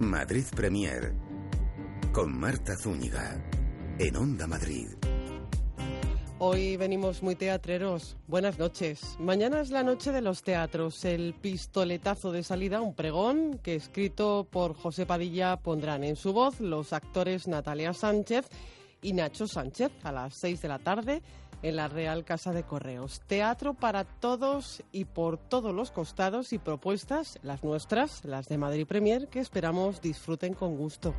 Madrid 0.00 0.44
Premier 0.54 1.12
con 2.12 2.38
Marta 2.38 2.76
Zúñiga 2.76 3.42
en 3.98 4.16
Onda 4.16 4.46
Madrid. 4.46 4.86
Hoy 6.38 6.76
venimos 6.76 7.20
muy 7.20 7.34
teatreros. 7.34 8.16
Buenas 8.28 8.60
noches. 8.60 9.16
Mañana 9.18 9.60
es 9.60 9.70
la 9.70 9.82
noche 9.82 10.12
de 10.12 10.20
los 10.20 10.44
teatros. 10.44 11.04
El 11.04 11.34
pistoletazo 11.34 12.30
de 12.30 12.44
salida, 12.44 12.80
un 12.80 12.94
pregón 12.94 13.58
que 13.60 13.74
escrito 13.74 14.46
por 14.48 14.74
José 14.74 15.04
Padilla 15.04 15.56
pondrán 15.56 16.04
en 16.04 16.14
su 16.14 16.32
voz 16.32 16.60
los 16.60 16.92
actores 16.92 17.48
Natalia 17.48 17.92
Sánchez 17.92 18.46
y 19.02 19.14
Nacho 19.14 19.48
Sánchez 19.48 19.90
a 20.04 20.12
las 20.12 20.34
seis 20.34 20.62
de 20.62 20.68
la 20.68 20.78
tarde 20.78 21.22
en 21.62 21.76
la 21.76 21.88
Real 21.88 22.24
Casa 22.24 22.52
de 22.52 22.62
Correos. 22.62 23.20
Teatro 23.26 23.74
para 23.74 24.04
todos 24.04 24.82
y 24.92 25.04
por 25.04 25.38
todos 25.38 25.74
los 25.74 25.90
costados 25.90 26.52
y 26.52 26.58
propuestas, 26.58 27.38
las 27.42 27.64
nuestras, 27.64 28.24
las 28.24 28.48
de 28.48 28.58
Madrid 28.58 28.86
Premier, 28.86 29.28
que 29.28 29.40
esperamos 29.40 30.00
disfruten 30.00 30.54
con 30.54 30.76
gusto. 30.76 31.14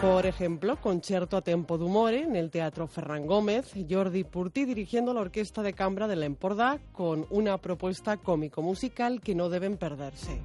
Por 0.00 0.26
ejemplo, 0.26 0.80
concierto 0.80 1.36
a 1.36 1.42
tempo 1.42 1.76
d'umore 1.76 2.22
en 2.22 2.36
el 2.36 2.52
Teatro 2.52 2.86
Ferran 2.86 3.26
Gómez, 3.26 3.74
Jordi 3.90 4.22
Purtí 4.22 4.64
dirigiendo 4.64 5.12
la 5.12 5.22
Orquesta 5.22 5.60
de 5.60 5.72
Cambra 5.72 6.06
de 6.06 6.14
l'Empordà 6.14 6.78
con 6.92 7.26
una 7.30 7.58
propuesta 7.58 8.16
cómico-musical 8.16 9.20
que 9.20 9.34
no 9.34 9.48
deben 9.48 9.76
perderse. 9.76 10.40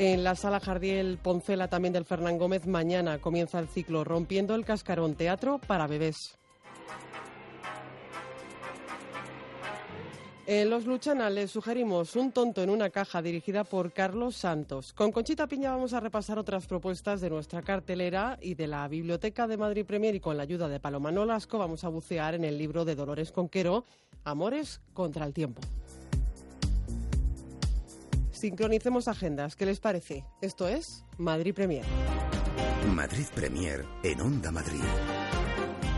En 0.00 0.22
la 0.22 0.36
sala 0.36 0.60
Jardiel 0.60 1.18
Poncela 1.18 1.66
también 1.66 1.92
del 1.92 2.04
Fernán 2.04 2.38
Gómez 2.38 2.68
mañana 2.68 3.18
comienza 3.18 3.58
el 3.58 3.66
ciclo 3.66 4.04
Rompiendo 4.04 4.54
el 4.54 4.64
Cascarón 4.64 5.16
Teatro 5.16 5.58
para 5.58 5.88
bebés. 5.88 6.38
En 10.46 10.70
Los 10.70 10.86
Luchanales 10.86 11.50
sugerimos 11.50 12.14
Un 12.14 12.30
tonto 12.30 12.62
en 12.62 12.70
una 12.70 12.90
caja 12.90 13.20
dirigida 13.20 13.64
por 13.64 13.92
Carlos 13.92 14.36
Santos. 14.36 14.92
Con 14.92 15.10
Conchita 15.10 15.48
Piña 15.48 15.72
vamos 15.72 15.92
a 15.92 16.00
repasar 16.00 16.38
otras 16.38 16.68
propuestas 16.68 17.20
de 17.20 17.30
nuestra 17.30 17.62
cartelera 17.62 18.38
y 18.40 18.54
de 18.54 18.68
la 18.68 18.86
Biblioteca 18.86 19.48
de 19.48 19.56
Madrid 19.56 19.84
Premier 19.84 20.14
y 20.14 20.20
con 20.20 20.36
la 20.36 20.44
ayuda 20.44 20.68
de 20.68 20.78
Paloma 20.78 21.10
Nolasco 21.10 21.58
vamos 21.58 21.82
a 21.82 21.88
bucear 21.88 22.36
en 22.36 22.44
el 22.44 22.56
libro 22.56 22.84
de 22.84 22.94
Dolores 22.94 23.32
Conquero, 23.32 23.84
Amores 24.22 24.80
contra 24.94 25.26
el 25.26 25.34
tiempo. 25.34 25.60
Sincronicemos 28.38 29.08
agendas, 29.08 29.56
¿qué 29.56 29.66
les 29.66 29.80
parece? 29.80 30.24
Esto 30.40 30.68
es 30.68 31.04
Madrid 31.18 31.52
Premier. 31.52 31.84
Madrid 32.94 33.26
Premier 33.34 33.84
en 34.04 34.20
Onda 34.20 34.52
Madrid 34.52 34.78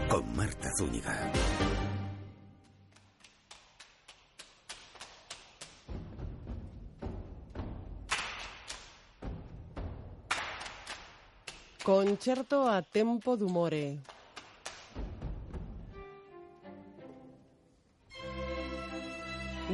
con 0.08 0.34
Marta 0.34 0.70
Zúñiga. 0.78 1.30
Concerto 11.84 12.66
a 12.66 12.80
tempo 12.80 13.36
d'umore. 13.36 13.98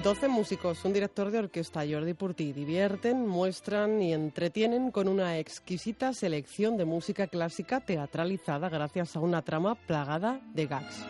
Doce 0.02 0.28
músicos, 0.28 0.84
un 0.84 0.92
director 0.92 1.30
de 1.30 1.38
orquesta, 1.38 1.82
Jordi 1.88 2.14
Purtí, 2.14 2.52
divierten, 2.52 3.26
muestran 3.26 4.00
y 4.02 4.12
entretienen 4.12 4.90
con 4.90 5.08
una 5.08 5.38
exquisita 5.38 6.12
selección 6.12 6.76
de 6.76 6.84
música 6.84 7.26
clásica 7.26 7.80
teatralizada 7.80 8.68
gracias 8.68 9.16
a 9.16 9.20
una 9.20 9.42
trama 9.42 9.74
plagada 9.74 10.40
de 10.54 10.66
gags. 10.66 11.04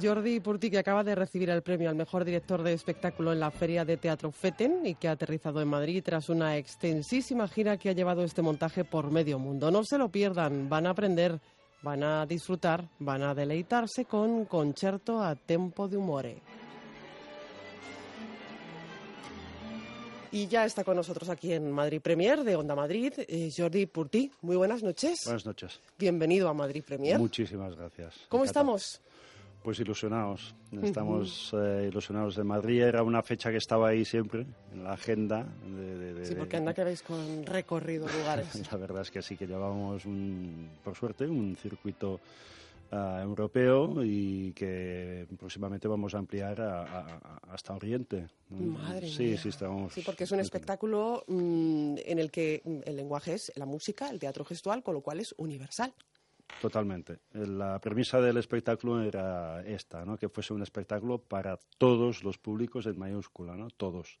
Jordi 0.00 0.40
Purti, 0.40 0.70
que 0.70 0.78
acaba 0.78 1.02
de 1.02 1.14
recibir 1.14 1.50
el 1.50 1.62
premio 1.62 1.88
al 1.88 1.96
mejor 1.96 2.24
director 2.24 2.62
de 2.62 2.72
espectáculo 2.72 3.32
en 3.32 3.40
la 3.40 3.50
Feria 3.50 3.84
de 3.84 3.96
Teatro 3.96 4.30
FETEN 4.30 4.84
y 4.84 4.94
que 4.94 5.08
ha 5.08 5.12
aterrizado 5.12 5.60
en 5.60 5.68
Madrid 5.68 6.02
tras 6.04 6.28
una 6.28 6.56
extensísima 6.56 7.48
gira 7.48 7.76
que 7.78 7.88
ha 7.88 7.94
llevado 7.94 8.22
este 8.22 8.42
montaje 8.42 8.84
por 8.84 9.10
medio 9.10 9.38
mundo. 9.38 9.70
No 9.70 9.84
se 9.84 9.98
lo 9.98 10.08
pierdan, 10.10 10.68
van 10.68 10.86
a 10.86 10.90
aprender, 10.90 11.40
van 11.82 12.02
a 12.02 12.26
disfrutar, 12.26 12.88
van 12.98 13.22
a 13.22 13.34
deleitarse 13.34 14.04
con 14.04 14.44
Concerto 14.46 15.22
a 15.22 15.34
Tempo 15.34 15.88
de 15.88 15.96
Humore. 15.96 16.42
Y 20.30 20.46
ya 20.46 20.66
está 20.66 20.84
con 20.84 20.96
nosotros 20.96 21.30
aquí 21.30 21.54
en 21.54 21.72
Madrid 21.72 22.02
Premier 22.02 22.44
de 22.44 22.54
Onda 22.54 22.74
Madrid, 22.74 23.14
eh, 23.16 23.50
Jordi 23.56 23.86
Purti. 23.86 24.30
Muy 24.42 24.56
buenas 24.56 24.82
noches. 24.82 25.20
Buenas 25.24 25.46
noches. 25.46 25.80
Bienvenido 25.98 26.50
a 26.50 26.54
Madrid 26.54 26.84
Premier. 26.84 27.18
Muchísimas 27.18 27.74
gracias. 27.74 28.14
¿Cómo 28.28 28.44
Encantado. 28.44 28.76
estamos? 28.76 29.00
Pues 29.68 29.80
ilusionados. 29.80 30.54
Estamos 30.82 31.52
eh, 31.52 31.88
ilusionados 31.90 32.36
de 32.36 32.42
Madrid. 32.42 32.80
Era 32.84 33.02
una 33.02 33.22
fecha 33.22 33.50
que 33.50 33.58
estaba 33.58 33.88
ahí 33.88 34.02
siempre, 34.02 34.46
en 34.72 34.82
la 34.82 34.94
agenda. 34.94 35.44
De, 35.62 35.98
de- 35.98 36.14
de- 36.14 36.24
Sí, 36.24 36.34
porque 36.34 36.56
anda 36.56 36.72
que 36.72 36.84
veis 36.84 37.02
con 37.02 37.44
recorrido 37.44 38.06
lugares. 38.08 38.48
La 38.72 38.78
verdad 38.78 39.02
es 39.02 39.10
que 39.10 39.20
sí 39.20 39.36
que 39.36 39.46
llevamos, 39.46 40.06
un, 40.06 40.70
por 40.82 40.94
suerte, 40.96 41.26
un 41.26 41.54
circuito 41.54 42.18
ah, 42.92 43.20
europeo 43.22 44.02
y 44.02 44.52
que 44.52 45.26
próximamente 45.38 45.86
vamos 45.86 46.14
a 46.14 46.18
ampliar 46.20 46.58
a- 46.62 46.84
a- 46.84 47.16
a- 47.16 47.40
hasta 47.52 47.74
Oriente. 47.74 48.26
Madre 48.48 49.06
sí, 49.10 49.24
mía. 49.24 49.36
sí, 49.36 49.50
estamos. 49.50 49.92
Sí, 49.92 50.00
porque 50.00 50.24
es 50.24 50.32
un 50.32 50.40
espectáculo 50.40 51.24
mm, 51.26 51.96
en 52.06 52.18
el 52.18 52.30
que 52.30 52.62
mm, 52.64 52.78
el 52.86 52.96
lenguaje 52.96 53.34
es 53.34 53.52
la 53.54 53.66
música, 53.66 54.08
el 54.08 54.18
teatro 54.18 54.46
gestual, 54.46 54.82
con 54.82 54.94
lo 54.94 55.02
cual 55.02 55.20
es 55.20 55.34
universal. 55.36 55.92
Totalmente. 56.60 57.20
La 57.32 57.78
premisa 57.78 58.20
del 58.20 58.36
espectáculo 58.36 59.00
era 59.00 59.62
esta, 59.64 60.04
¿no? 60.04 60.16
que 60.16 60.28
fuese 60.28 60.52
un 60.52 60.62
espectáculo 60.62 61.18
para 61.18 61.56
todos 61.78 62.24
los 62.24 62.38
públicos 62.38 62.86
en 62.86 62.98
mayúscula, 62.98 63.54
¿no? 63.54 63.68
todos. 63.70 64.18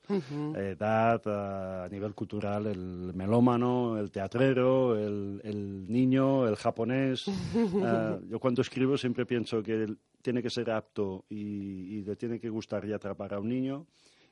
Edad, 0.54 1.20
a 1.26 1.88
nivel 1.88 2.14
cultural, 2.14 2.66
el 2.66 3.12
melómano, 3.14 3.98
el 3.98 4.10
teatrero, 4.10 4.96
el, 4.96 5.40
el 5.42 5.90
niño, 5.90 6.46
el 6.46 6.56
japonés. 6.56 7.26
Ah, 7.80 8.18
yo 8.28 8.38
cuando 8.38 8.62
escribo 8.62 8.96
siempre 8.96 9.24
pienso 9.24 9.62
que 9.62 9.86
tiene 10.22 10.42
que 10.42 10.50
ser 10.50 10.70
apto 10.70 11.24
y, 11.28 11.96
y 11.96 12.02
le 12.02 12.16
tiene 12.16 12.40
que 12.40 12.48
gustar 12.48 12.84
y 12.84 12.92
atrapar 12.92 13.34
a 13.34 13.40
un 13.40 13.48
niño 13.48 13.86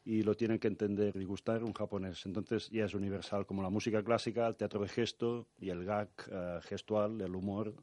y 0.06 0.22
lo 0.22 0.36
tiene 0.36 0.58
que 0.60 0.68
entender 0.68 1.16
y 1.16 1.24
gustar 1.24 1.64
un 1.64 1.72
japonés. 1.72 2.24
Entonces 2.26 2.70
ya 2.70 2.84
es 2.84 2.94
universal, 2.94 3.44
como 3.44 3.60
la 3.62 3.70
música 3.70 4.02
clásica, 4.04 4.46
el 4.46 4.56
teatro 4.56 4.80
de 4.80 4.88
gesto 4.88 5.48
y 5.60 5.68
el 5.70 5.84
gag 5.84 6.08
eh, 6.30 6.60
gestual, 6.62 7.20
el 7.20 7.34
humor, 7.34 7.74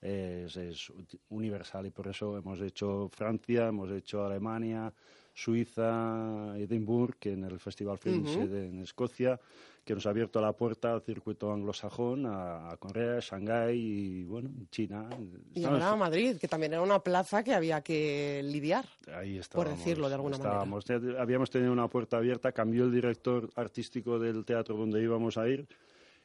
es, 0.00 0.56
es 0.56 0.92
universal. 1.30 1.86
Y 1.86 1.90
por 1.90 2.06
eso 2.06 2.36
hemos 2.38 2.60
hecho 2.60 3.08
Francia, 3.12 3.66
hemos 3.68 3.90
hecho 3.90 4.24
Alemania, 4.24 4.92
Suiza, 5.34 6.54
Edimburgo, 6.56 7.16
que 7.18 7.32
en 7.32 7.44
el 7.44 7.58
Festival 7.58 7.98
Fringe 7.98 8.46
de- 8.46 8.68
en 8.68 8.78
Escocia, 8.80 9.40
que 9.84 9.94
nos 9.94 10.06
ha 10.06 10.10
abierto 10.10 10.40
la 10.40 10.52
puerta 10.54 10.92
al 10.94 11.02
circuito 11.02 11.52
anglosajón, 11.52 12.24
a, 12.26 12.70
a 12.70 12.76
Corea, 12.78 13.18
Shanghái 13.20 13.78
y 13.78 14.24
bueno, 14.24 14.50
China. 14.70 15.08
Y 15.52 15.64
ahora 15.64 15.94
Madrid, 15.94 16.36
que 16.40 16.48
también 16.48 16.72
era 16.72 16.82
una 16.82 17.00
plaza 17.00 17.44
que 17.44 17.52
había 17.52 17.82
que 17.82 18.40
lidiar. 18.44 18.86
Ahí 19.14 19.34
por 19.34 19.40
estábamos, 19.40 19.78
decirlo 19.78 20.08
de 20.08 20.14
alguna 20.14 20.36
estábamos. 20.36 20.84
Ya 20.86 21.00
Habíamos 21.20 21.50
tenido 21.50 21.72
una 21.72 21.88
puerta 21.88 22.16
abierta, 22.16 22.52
cambió 22.52 22.84
el 22.84 22.92
director 22.92 23.50
artístico 23.56 24.18
del 24.18 24.44
teatro 24.44 24.74
donde 24.76 25.02
íbamos 25.02 25.36
a 25.36 25.46
ir 25.48 25.66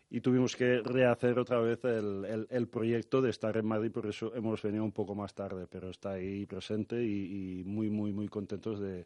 y 0.09 0.21
tuvimos 0.21 0.55
que 0.55 0.79
rehacer 0.81 1.37
otra 1.37 1.59
vez 1.59 1.83
el, 1.83 2.25
el- 2.25 2.47
el 2.49 2.67
proyecto 2.67 3.21
de 3.21 3.29
estar 3.29 3.55
en 3.57 3.65
Madrid, 3.65 3.91
por 3.91 4.07
eso 4.07 4.33
hemos 4.35 4.61
venido 4.61 4.83
un 4.83 4.91
poco 4.91 5.13
más 5.15 5.33
tarde, 5.33 5.67
pero 5.69 5.89
está 5.89 6.13
ahí 6.13 6.45
presente 6.45 7.03
y, 7.03 7.59
y 7.59 7.63
muy, 7.65 7.89
muy, 7.89 8.11
muy 8.13 8.27
contentos 8.27 8.79
de, 8.79 9.05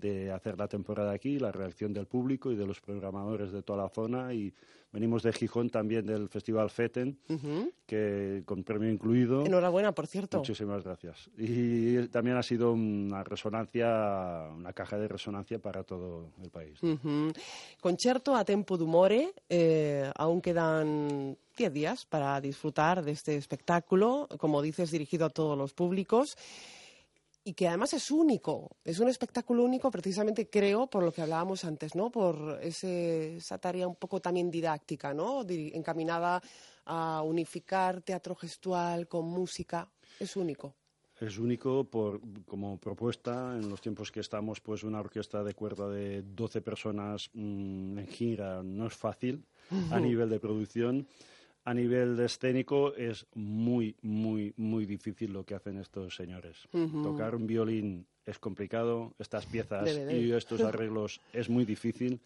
de 0.00 0.32
hacer 0.32 0.58
la 0.58 0.66
temporada 0.66 1.12
aquí, 1.12 1.38
la 1.38 1.52
reacción 1.52 1.92
del 1.92 2.06
público 2.06 2.50
y 2.50 2.56
de 2.56 2.66
los 2.66 2.80
programadores 2.80 3.52
de 3.52 3.62
toda 3.62 3.84
la 3.84 3.88
zona 3.88 4.32
y 4.34 4.52
venimos 4.92 5.22
de 5.22 5.32
Gijón 5.32 5.70
también 5.70 6.04
del 6.04 6.28
Festival 6.28 6.68
FETEN, 6.70 7.16
que 7.86 8.42
con 8.44 8.64
premio 8.64 8.90
incluido. 8.90 9.46
Enhorabuena, 9.46 9.92
por 9.92 10.06
cierto. 10.06 10.38
Muchísimas 10.38 10.82
gracias. 10.82 11.30
Y 11.38 12.08
también 12.08 12.36
ha 12.36 12.42
sido 12.42 12.72
una 12.72 13.22
resonancia, 13.22 14.48
una 14.52 14.72
caja 14.72 14.98
de 14.98 15.06
resonancia 15.06 15.58
para 15.60 15.84
todo 15.84 16.30
el 16.42 16.50
país. 16.50 16.82
Ujú. 16.82 17.32
Concerto 17.80 18.34
a 18.34 18.44
tempo 18.44 18.76
d'umore. 18.76 19.32
eh, 19.48 20.10
aún 20.16 20.40
quedan 20.40 21.36
10 21.56 21.72
días 21.72 22.04
para 22.06 22.40
disfrutar 22.40 23.04
de 23.04 23.12
este 23.12 23.36
espectáculo, 23.36 24.28
como 24.38 24.62
dices, 24.62 24.90
dirigido 24.90 25.26
a 25.26 25.30
todos 25.30 25.56
los 25.56 25.72
públicos. 25.72 26.36
Y 27.42 27.54
que 27.54 27.68
además 27.68 27.94
es 27.94 28.10
único, 28.10 28.76
es 28.84 28.98
un 29.00 29.08
espectáculo 29.08 29.64
único 29.64 29.90
precisamente 29.90 30.50
creo 30.50 30.88
por 30.88 31.02
lo 31.02 31.10
que 31.12 31.22
hablábamos 31.22 31.64
antes, 31.64 31.94
¿no? 31.94 32.10
Por 32.10 32.58
ese- 32.62 33.36
esa 33.36 33.56
tarea 33.58 33.88
un 33.88 33.96
poco 33.96 34.20
también 34.20 34.50
didáctica, 34.50 35.14
¿no? 35.14 35.42
Encaminada 35.48 36.42
a 36.84 37.22
unificar 37.22 38.02
teatro 38.02 38.34
gestual 38.34 39.08
con 39.08 39.24
música, 39.26 39.88
es 40.18 40.36
único. 40.36 40.74
Es 41.18 41.38
único 41.38 41.84
por, 41.84 42.20
como 42.46 42.78
propuesta, 42.78 43.54
en 43.56 43.68
los 43.68 43.80
tiempos 43.80 44.10
que 44.10 44.20
estamos, 44.20 44.60
pues 44.60 44.82
una 44.84 45.00
orquesta 45.00 45.42
de 45.44 45.54
cuerda 45.54 45.88
de 45.88 46.22
12 46.22 46.62
personas 46.62 47.28
mm, 47.34 47.98
en 47.98 48.06
gira 48.06 48.62
no 48.62 48.86
es 48.86 48.94
fácil 48.94 49.44
a 49.90 50.00
nivel 50.00 50.28
de 50.30 50.40
producción. 50.40 51.06
A 51.64 51.74
nivel 51.74 52.16
de 52.16 52.26
escénico 52.26 52.94
es 52.94 53.26
muy, 53.34 53.94
muy, 54.02 54.54
muy 54.56 54.86
difícil 54.86 55.32
lo 55.32 55.44
que 55.44 55.54
hacen 55.54 55.78
estos 55.78 56.14
señores. 56.14 56.68
Tocar 57.02 57.34
un 57.34 57.46
violín 57.46 58.06
es 58.24 58.38
complicado, 58.38 59.14
estas 59.18 59.46
piezas 59.46 59.88
y 60.10 60.32
estos 60.32 60.62
arreglos 60.62 61.20
es 61.32 61.50
muy 61.50 61.64
difícil 61.64 62.20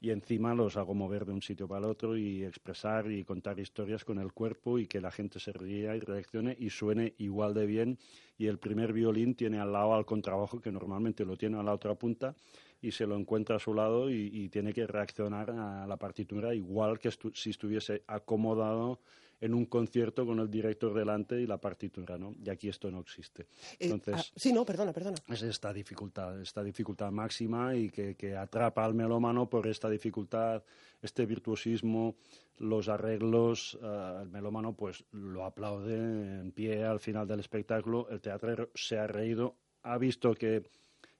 y 0.00 0.10
encima 0.10 0.54
los 0.54 0.76
hago 0.76 0.94
mover 0.94 1.24
de 1.24 1.32
un 1.32 1.42
sitio 1.42 1.66
para 1.66 1.80
el 1.80 1.84
otro 1.86 2.16
y 2.16 2.44
expresar 2.44 3.10
y 3.10 3.24
contar 3.24 3.58
historias 3.58 4.04
con 4.04 4.18
el 4.18 4.32
cuerpo 4.32 4.78
y 4.78 4.86
que 4.86 5.00
la 5.00 5.10
gente 5.10 5.40
se 5.40 5.52
ría 5.52 5.96
y 5.96 6.00
reaccione 6.00 6.56
y 6.58 6.70
suene 6.70 7.14
igual 7.18 7.54
de 7.54 7.66
bien. 7.66 7.98
Y 8.36 8.46
el 8.46 8.58
primer 8.58 8.92
violín 8.92 9.34
tiene 9.34 9.58
al 9.58 9.72
lado 9.72 9.94
al 9.94 10.06
contrabajo, 10.06 10.60
que 10.60 10.70
normalmente 10.70 11.24
lo 11.24 11.36
tiene 11.36 11.58
a 11.58 11.62
la 11.64 11.72
otra 11.72 11.96
punta, 11.96 12.36
y 12.80 12.92
se 12.92 13.06
lo 13.06 13.16
encuentra 13.16 13.56
a 13.56 13.58
su 13.58 13.74
lado 13.74 14.10
y, 14.10 14.48
tiene 14.48 14.72
que 14.72 14.86
reaccionar 14.86 15.50
a 15.50 15.86
la 15.86 15.96
partitura 15.96 16.54
igual 16.54 16.98
que 16.98 17.10
si 17.34 17.50
estuviese 17.50 18.02
acomodado 18.06 19.00
en 19.40 19.54
un 19.54 19.66
concierto 19.66 20.26
con 20.26 20.40
el 20.40 20.50
director 20.50 20.92
delante 20.92 21.40
y 21.40 21.46
la 21.46 21.58
partitura, 21.58 22.18
¿no? 22.18 22.34
Y 22.44 22.50
aquí 22.50 22.68
esto 22.68 22.90
no 22.90 23.00
existe. 23.00 23.42
Eh, 23.78 23.90
Entonces, 23.90 24.14
ah, 24.16 24.32
sí, 24.34 24.52
no, 24.52 24.64
perdona, 24.64 24.92
perdona. 24.92 25.16
Es 25.28 25.42
esta 25.42 25.72
dificultad, 25.72 26.40
esta 26.40 26.62
dificultad 26.62 27.12
máxima 27.12 27.74
y 27.74 27.88
que, 27.90 28.16
que 28.16 28.36
atrapa 28.36 28.84
al 28.84 28.94
melómano 28.94 29.48
por 29.48 29.66
esta 29.66 29.88
dificultad, 29.88 30.62
este 31.02 31.24
virtuosismo, 31.26 32.16
los 32.58 32.88
arreglos, 32.88 33.74
uh, 33.74 34.22
el 34.22 34.28
melómano 34.28 34.74
pues 34.74 35.04
lo 35.12 35.44
aplaude 35.44 35.94
en 36.40 36.52
pie 36.52 36.84
al 36.84 36.98
final 36.98 37.26
del 37.26 37.40
espectáculo, 37.40 38.08
el 38.10 38.20
teatro 38.20 38.70
se 38.74 38.98
ha 38.98 39.06
reído, 39.06 39.54
ha 39.82 39.96
visto 39.98 40.34
que 40.34 40.64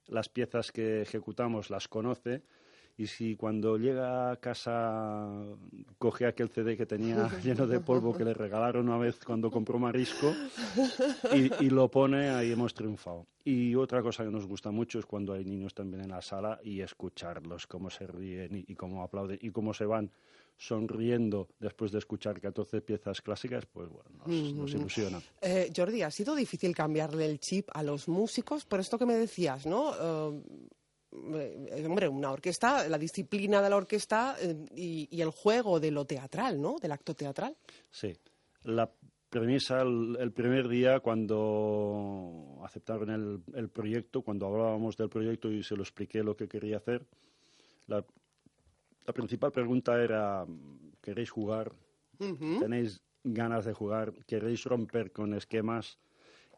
las 0.08 0.28
piezas 0.28 0.72
que 0.72 1.02
ejecutamos 1.02 1.70
las 1.70 1.88
conoce 1.88 2.42
y 2.98 3.06
si 3.06 3.36
cuando 3.36 3.78
llega 3.78 4.32
a 4.32 4.36
casa 4.36 5.40
coge 5.98 6.26
aquel 6.26 6.48
CD 6.48 6.76
que 6.76 6.84
tenía 6.84 7.28
lleno 7.44 7.68
de 7.68 7.78
polvo 7.78 8.12
que 8.12 8.24
le 8.24 8.34
regalaron 8.34 8.88
una 8.88 8.98
vez 8.98 9.20
cuando 9.24 9.52
compró 9.52 9.78
marisco 9.78 10.34
y, 11.32 11.70
lo 11.70 11.88
pone, 11.88 12.30
ahí 12.30 12.50
hemos 12.50 12.74
triunfado. 12.74 13.26
Y 13.44 13.76
otra 13.76 14.02
cosa 14.02 14.24
que 14.24 14.30
nos 14.30 14.46
gusta 14.46 14.72
mucho 14.72 14.98
es 14.98 15.06
cuando 15.06 15.32
hay 15.32 15.44
niños 15.44 15.74
también 15.74 16.02
en 16.02 16.10
la 16.10 16.20
sala 16.20 16.58
y 16.64 16.80
escucharlos, 16.80 17.68
cómo 17.68 17.88
se 17.88 18.06
ríen 18.06 18.64
y, 18.66 18.74
cómo 18.74 19.04
aplauden 19.04 19.38
y 19.40 19.50
cómo 19.50 19.72
se 19.72 19.86
van 19.86 20.10
sonriendo 20.58 21.48
después 21.60 21.92
de 21.92 21.98
escuchar 21.98 22.40
14 22.40 22.80
piezas 22.80 23.22
clásicas, 23.22 23.64
pues 23.66 23.88
bueno, 23.88 24.10
nos, 24.26 24.74
ilusiona. 24.74 25.22
Eh, 25.40 25.70
Jordi, 25.74 26.02
¿ha 26.02 26.10
sido 26.10 26.34
difícil 26.34 26.74
cambiarle 26.74 27.26
el 27.26 27.38
chip 27.38 27.68
a 27.72 27.82
los 27.84 28.08
músicos? 28.08 28.64
Por 28.64 28.80
esto 28.80 28.98
que 28.98 29.06
me 29.06 29.14
decías, 29.14 29.66
¿no? 29.66 29.94
Eh, 31.10 31.86
hombre, 31.86 32.08
una 32.08 32.32
orquesta, 32.32 32.88
la 32.88 32.98
disciplina 32.98 33.62
de 33.62 33.70
la 33.70 33.76
orquesta 33.76 34.36
eh, 34.40 34.66
y, 34.74 35.20
el 35.20 35.30
juego 35.30 35.80
de 35.80 35.92
lo 35.92 36.04
teatral, 36.04 36.60
¿no? 36.60 36.76
Del 36.80 36.92
acto 36.92 37.14
teatral. 37.14 37.56
Sí. 37.90 38.14
La 38.64 38.90
premisa, 39.30 39.82
el, 39.82 40.32
primer 40.32 40.68
día, 40.68 41.00
cuando 41.00 42.60
aceptaron 42.64 43.44
el, 43.54 43.68
proyecto, 43.68 44.22
cuando 44.22 44.46
hablábamos 44.46 44.96
del 44.96 45.08
proyecto 45.08 45.50
y 45.50 45.62
se 45.62 45.76
lo 45.76 45.82
expliqué 45.82 46.22
lo 46.22 46.36
que 46.36 46.48
quería 46.48 46.78
hacer, 46.78 47.06
la, 47.86 48.04
principal 49.12 49.52
pregunta 49.52 50.02
era, 50.02 50.44
¿queréis 51.00 51.30
jugar? 51.30 51.72
¿Tenéis 52.18 53.00
ganas 53.24 53.64
de 53.64 53.72
jugar? 53.72 54.12
¿Queréis 54.26 54.64
romper 54.64 55.12
con 55.12 55.34
esquemas? 55.34 55.98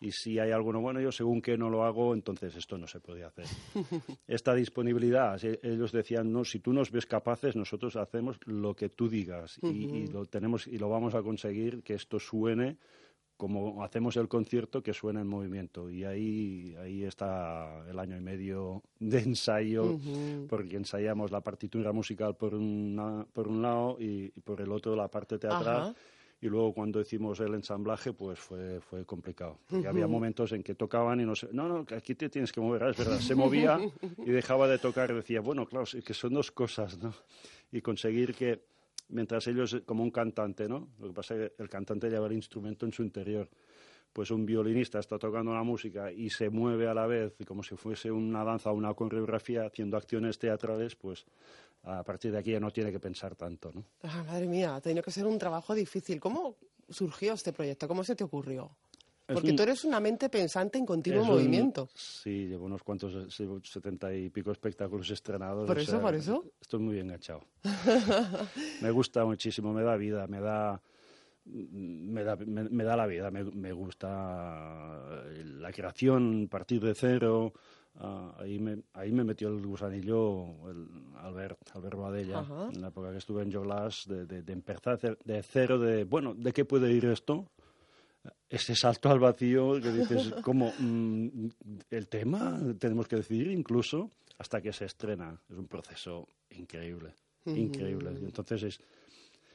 y 0.00 0.12
si 0.12 0.38
hay 0.38 0.50
alguno 0.50 0.80
bueno, 0.80 1.00
yo 1.00 1.12
según 1.12 1.42
que 1.42 1.58
no 1.58 1.68
lo 1.68 1.84
hago, 1.84 2.14
entonces 2.14 2.56
esto 2.56 2.78
no 2.78 2.86
se 2.86 3.00
puede 3.00 3.22
hacer. 3.22 3.44
Esta 4.26 4.54
disponibilidad, 4.54 5.38
ellos 5.62 5.92
decían, 5.92 6.32
no, 6.32 6.44
si 6.44 6.58
tú 6.60 6.72
nos 6.72 6.90
ves 6.90 7.04
capaces, 7.04 7.54
nosotros 7.54 7.96
hacemos 7.96 8.38
lo 8.46 8.74
que 8.74 8.88
tú 8.88 9.08
digas 9.08 9.58
y, 9.62 10.06
lo 10.06 10.24
tenemos 10.24 10.66
y 10.66 10.78
lo 10.78 10.88
vamos 10.88 11.14
a 11.14 11.22
conseguir 11.22 11.82
que 11.82 11.94
esto 11.94 12.18
suene 12.18 12.78
como 13.40 13.82
hacemos 13.82 14.18
el 14.18 14.28
concierto 14.28 14.82
que 14.82 14.92
suena 14.92 15.22
en 15.22 15.26
movimiento. 15.26 15.88
Y 15.90 16.04
ahí 16.04 16.76
ahí 16.78 17.04
está 17.04 17.86
el 17.88 17.98
año 17.98 18.14
y 18.14 18.20
medio 18.20 18.82
de 18.98 19.20
ensayo 19.20 19.98
porque 20.46 20.76
ensayamos 20.76 21.30
la 21.30 21.40
partitura 21.40 21.90
musical 21.90 22.36
por 22.36 22.54
una, 22.54 23.24
por 23.32 23.48
un 23.48 23.62
lado 23.62 23.96
y, 23.98 24.28
por 24.44 24.60
el 24.60 24.70
otro 24.70 24.94
la 24.94 25.08
parte 25.08 25.38
teatral. 25.38 25.96
Y 26.42 26.48
luego 26.48 26.74
cuando 26.74 27.00
hicimos 27.00 27.40
el 27.40 27.54
ensamblaje 27.54 28.12
pues 28.12 28.38
fue, 28.38 28.78
fue 28.80 29.06
complicado. 29.06 29.58
Había 29.88 30.06
momentos 30.06 30.52
en 30.52 30.62
que 30.62 30.74
tocaban 30.74 31.18
y 31.20 31.24
no 31.24 31.34
sé, 31.34 31.48
no, 31.50 31.66
no, 31.66 31.86
aquí 31.96 32.14
te 32.14 32.28
tienes 32.28 32.52
que 32.52 32.60
mover, 32.60 32.82
es 32.90 32.98
verdad, 32.98 33.20
se 33.20 33.34
movía 33.34 33.78
y 34.18 34.30
dejaba 34.30 34.68
de 34.68 34.78
tocar. 34.78 35.14
Decía, 35.14 35.40
bueno, 35.40 35.64
claro, 35.64 35.84
es 35.84 36.04
que 36.04 36.12
son 36.12 36.34
dos 36.34 36.50
cosas, 36.50 36.98
¿no? 36.98 37.14
Y 37.72 37.80
conseguir 37.80 38.34
que, 38.34 38.69
mientras 39.10 39.46
ellos, 39.46 39.82
como 39.84 40.02
un 40.02 40.10
cantante, 40.10 40.68
¿no? 40.68 40.88
Lo 40.98 41.08
que 41.08 41.14
pasa 41.14 41.34
es 41.34 41.50
que 41.50 41.62
el 41.62 41.68
cantante 41.68 42.08
lleva 42.08 42.26
el 42.26 42.32
instrumento 42.32 42.86
en 42.86 42.92
su 42.92 43.02
interior 43.02 43.48
pues 44.12 44.30
un 44.30 44.44
violinista 44.44 44.98
está 44.98 45.18
tocando 45.18 45.54
la 45.54 45.62
música 45.62 46.10
y 46.10 46.30
se 46.30 46.50
mueve 46.50 46.88
a 46.88 46.94
la 46.94 47.06
vez 47.06 47.34
como 47.46 47.62
si 47.62 47.76
fuese 47.76 48.10
una 48.10 48.44
danza 48.44 48.70
o 48.70 48.74
una 48.74 48.94
coreografía 48.94 49.66
haciendo 49.66 49.96
acciones 49.96 50.38
teatrales, 50.38 50.96
pues 50.96 51.24
a 51.84 52.02
partir 52.02 52.32
de 52.32 52.38
aquí 52.38 52.52
ya 52.52 52.60
no 52.60 52.70
tiene 52.70 52.90
que 52.90 53.00
pensar 53.00 53.36
tanto, 53.36 53.70
¿no? 53.72 53.84
Ah, 54.02 54.24
madre 54.26 54.46
mía, 54.46 54.74
ha 54.74 54.80
tenido 54.80 55.02
que 55.02 55.10
ser 55.10 55.26
un 55.26 55.38
trabajo 55.38 55.74
difícil. 55.74 56.20
¿Cómo 56.20 56.56
surgió 56.88 57.34
este 57.34 57.52
proyecto? 57.52 57.86
¿Cómo 57.88 58.04
se 58.04 58.16
te 58.16 58.24
ocurrió? 58.24 58.70
Porque 59.32 59.52
tú 59.52 59.62
eres 59.62 59.84
una 59.84 60.00
mente 60.00 60.28
pensante 60.28 60.78
en 60.78 60.86
continuo 60.86 61.24
movimiento. 61.24 61.88
sí, 61.94 62.46
llevo 62.46 62.66
unos 62.66 62.82
cuantos, 62.82 63.34
setenta 63.64 64.12
y 64.14 64.30
pico 64.30 64.52
espectáculos 64.52 65.10
estrenados. 65.10 65.66
¿Por 65.66 65.78
eso, 65.78 66.00
por 66.00 66.14
eso? 66.14 66.44
Estoy 66.60 66.80
muy 66.80 66.98
enganchado. 66.98 67.42
me 68.80 68.90
gusta 68.90 69.24
muchísimo, 69.24 69.72
me 69.72 69.82
da 69.82 69.96
vida, 69.96 70.26
me 70.26 70.40
da 70.40 70.80
me 71.44 72.22
da, 72.22 72.36
me, 72.36 72.84
da 72.84 72.96
la 72.96 73.06
vida, 73.06 73.30
me, 73.30 73.72
gusta 73.72 75.22
la 75.58 75.72
creación, 75.72 76.48
partir 76.48 76.80
de 76.82 76.94
cero. 76.94 77.52
Ah, 77.96 78.34
ahí, 78.38 78.58
me, 78.58 78.82
ahí 78.94 79.10
me 79.10 79.24
metió 79.24 79.48
el 79.48 79.66
gusanillo 79.66 80.70
el 80.70 80.86
Albert, 81.18 81.58
Albert 81.74 81.98
Badella, 81.98 82.44
en 82.72 82.80
la 82.80 82.88
época 82.88 83.10
que 83.10 83.18
estuve 83.18 83.42
en 83.42 83.52
Joglas, 83.52 84.06
de, 84.06 84.26
de, 84.26 84.52
empezar 84.52 84.98
de 85.24 85.42
cero, 85.42 85.78
de, 85.78 86.04
bueno, 86.04 86.34
¿de 86.34 86.52
qué 86.52 86.64
puede 86.64 86.92
ir 86.92 87.06
esto? 87.06 87.50
Ese 88.50 88.74
salto 88.74 89.08
al 89.10 89.20
vacío 89.20 89.80
que 89.80 89.92
dices, 89.92 90.34
como 90.42 90.72
mm, 90.76 91.48
el 91.90 92.08
tema, 92.08 92.60
tenemos 92.78 93.06
que 93.06 93.16
decidir 93.16 93.48
incluso 93.52 94.10
hasta 94.38 94.60
que 94.60 94.72
se 94.72 94.86
estrena. 94.86 95.40
Es 95.48 95.56
un 95.56 95.68
proceso 95.68 96.26
increíble, 96.50 97.14
increíble. 97.46 98.10
Y 98.20 98.24
entonces 98.24 98.62
es 98.64 98.80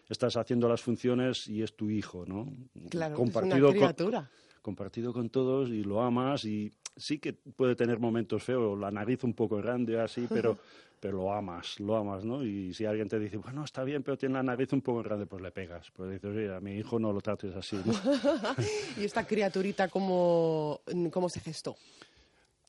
estás 0.09 0.37
haciendo 0.37 0.67
las 0.69 0.81
funciones 0.81 1.47
y 1.47 1.61
es 1.61 1.75
tu 1.75 1.89
hijo, 1.89 2.25
¿no? 2.25 2.51
Claro, 2.89 3.15
compartido 3.15 3.69
es 3.69 3.75
una 3.75 3.93
criatura. 3.93 4.19
Con, 4.21 4.61
compartido 4.61 5.13
con 5.13 5.29
todos 5.29 5.69
y 5.69 5.83
lo 5.83 6.01
amas 6.01 6.45
y 6.45 6.71
sí 6.95 7.19
que 7.19 7.33
puede 7.33 7.75
tener 7.75 7.99
momentos 7.99 8.43
feos, 8.43 8.77
la 8.79 8.91
nariz 8.91 9.23
un 9.23 9.33
poco 9.33 9.57
grande 9.57 9.99
así, 9.99 10.27
pero, 10.29 10.57
pero 10.99 11.17
lo 11.17 11.33
amas, 11.33 11.79
lo 11.79 11.95
amas, 11.95 12.25
¿no? 12.25 12.43
Y 12.43 12.73
si 12.73 12.85
alguien 12.85 13.07
te 13.07 13.19
dice, 13.19 13.37
bueno, 13.37 13.63
está 13.63 13.83
bien, 13.83 14.03
pero 14.03 14.17
tiene 14.17 14.35
la 14.35 14.43
nariz 14.43 14.71
un 14.73 14.81
poco 14.81 15.03
grande, 15.03 15.25
pues 15.25 15.41
le 15.41 15.51
pegas. 15.51 15.91
Pues 15.91 16.11
dices, 16.11 16.35
oye, 16.35 16.53
a 16.53 16.59
mi 16.59 16.75
hijo 16.75 16.99
no 16.99 17.11
lo 17.11 17.21
trates 17.21 17.55
así, 17.55 17.77
¿no? 17.85 17.93
¿Y 19.01 19.05
esta 19.05 19.25
criaturita 19.25 19.87
cómo, 19.87 20.81
cómo 21.11 21.29
se 21.29 21.39
gestó? 21.39 21.75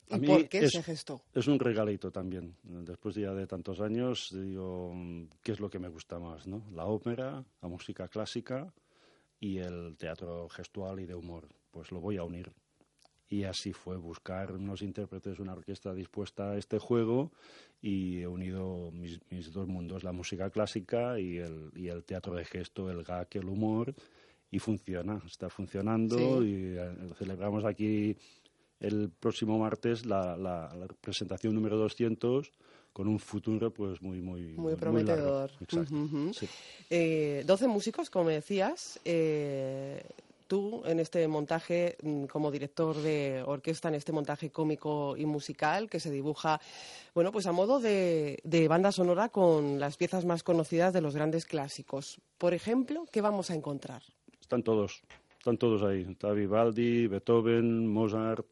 ¿Y 0.09 0.19
por 0.21 0.49
qué 0.49 0.59
es, 0.59 0.73
se 0.73 0.83
gestó? 0.83 1.21
Es 1.35 1.49
un 1.49 1.59
regalito 1.59 2.13
también. 2.13 2.55
Después 2.63 3.17
ya 3.17 3.33
de 3.33 3.47
tantos 3.47 3.81
años, 3.81 4.31
digo, 4.33 4.95
¿qué 5.43 5.53
es 5.53 5.61
lo 5.61 5.69
que 5.69 5.81
me 5.81 5.89
gusta 5.89 6.19
más? 6.19 6.47
¿no? 6.47 6.63
La 6.73 6.85
ópera, 6.87 7.45
la 7.61 7.69
música 7.69 8.07
clásica 8.07 8.73
y 9.41 9.59
el 9.59 9.97
teatro 9.97 10.49
gestual 10.49 11.01
y 11.01 11.07
de 11.07 11.15
humor. 11.15 11.49
Pues 11.73 11.91
lo 11.91 12.01
voy 12.01 12.19
a 12.19 12.23
unir. 12.23 12.53
Y 13.29 13.45
así 13.45 13.73
fue, 13.73 13.97
buscar 13.97 14.53
unos 14.53 14.83
intérpretes, 14.83 15.41
una 15.41 15.53
orquesta 15.53 15.93
dispuesta 15.93 16.53
a 16.53 16.59
este 16.59 16.79
juego 16.79 17.33
y 17.83 18.21
he 18.21 18.27
unido 18.27 18.91
mis, 18.93 19.53
dos 19.53 19.67
mundos, 19.67 20.05
la 20.05 20.13
música 20.13 20.51
clásica 20.51 21.19
y 21.19 21.39
el, 21.39 21.71
y 21.75 21.89
el 21.89 22.05
teatro 22.05 22.35
de 22.35 22.45
gesto, 22.45 22.91
el 22.91 23.03
gag, 23.03 23.29
el 23.33 23.49
humor 23.49 23.95
y 24.51 24.59
funciona, 24.59 25.21
está 25.27 25.49
funcionando 25.49 26.45
y 26.45 26.77
eh, 26.79 26.91
celebramos 27.19 27.65
aquí 27.65 28.17
el 28.81 29.11
próximo 29.11 29.59
martes 29.59 30.07
la, 30.07 30.37
la, 30.37 30.71
presentación 31.01 31.55
número 31.55 31.77
200 31.77 32.53
con 32.93 33.09
un 33.09 33.19
futuro 33.19 33.73
pues 33.73 34.01
muy 34.01 34.21
muy 34.21 34.55
muy 34.57 34.75
prometedor. 34.77 35.51
Exacto. 35.61 35.95
Eh, 36.89 37.43
12 37.47 37.69
músicos, 37.69 38.09
como 38.09 38.31
decías. 38.31 38.99
Eh, 39.05 40.03
tú 40.47 40.83
en 40.87 41.01
este 41.01 41.27
montaje 41.29 41.97
mm, 42.03 42.25
como 42.25 42.51
director 42.51 42.97
de 42.97 43.43
orquesta 43.45 43.89
en 43.89 43.95
este 43.95 44.13
montaje 44.13 44.51
cómico 44.51 45.17
y 45.17 45.27
musical 45.27 45.89
que 45.89 46.01
se 46.01 46.11
dibuja 46.11 46.61
bueno 47.15 47.33
pues 47.33 47.47
a 47.47 47.53
modo 47.53 47.81
de, 47.81 48.39
de, 48.45 48.69
banda 48.69 48.93
sonora 48.93 49.29
con 49.29 49.79
las 49.81 49.97
piezas 49.97 50.25
más 50.25 50.43
conocidas 50.43 50.93
de 50.93 51.01
los 51.01 51.15
grandes 51.15 51.45
clásicos. 51.45 52.21
Por 52.39 52.55
ejemplo 52.55 53.07
qué 53.11 53.21
vamos 53.21 53.51
a 53.51 53.55
encontrar 53.55 54.03
están 54.41 54.63
todos 54.63 55.03
están 55.39 55.59
todos 55.59 55.83
ahí. 55.85 56.05
Está 56.11 56.33
Beethoven 56.33 57.87
Mozart 57.87 58.47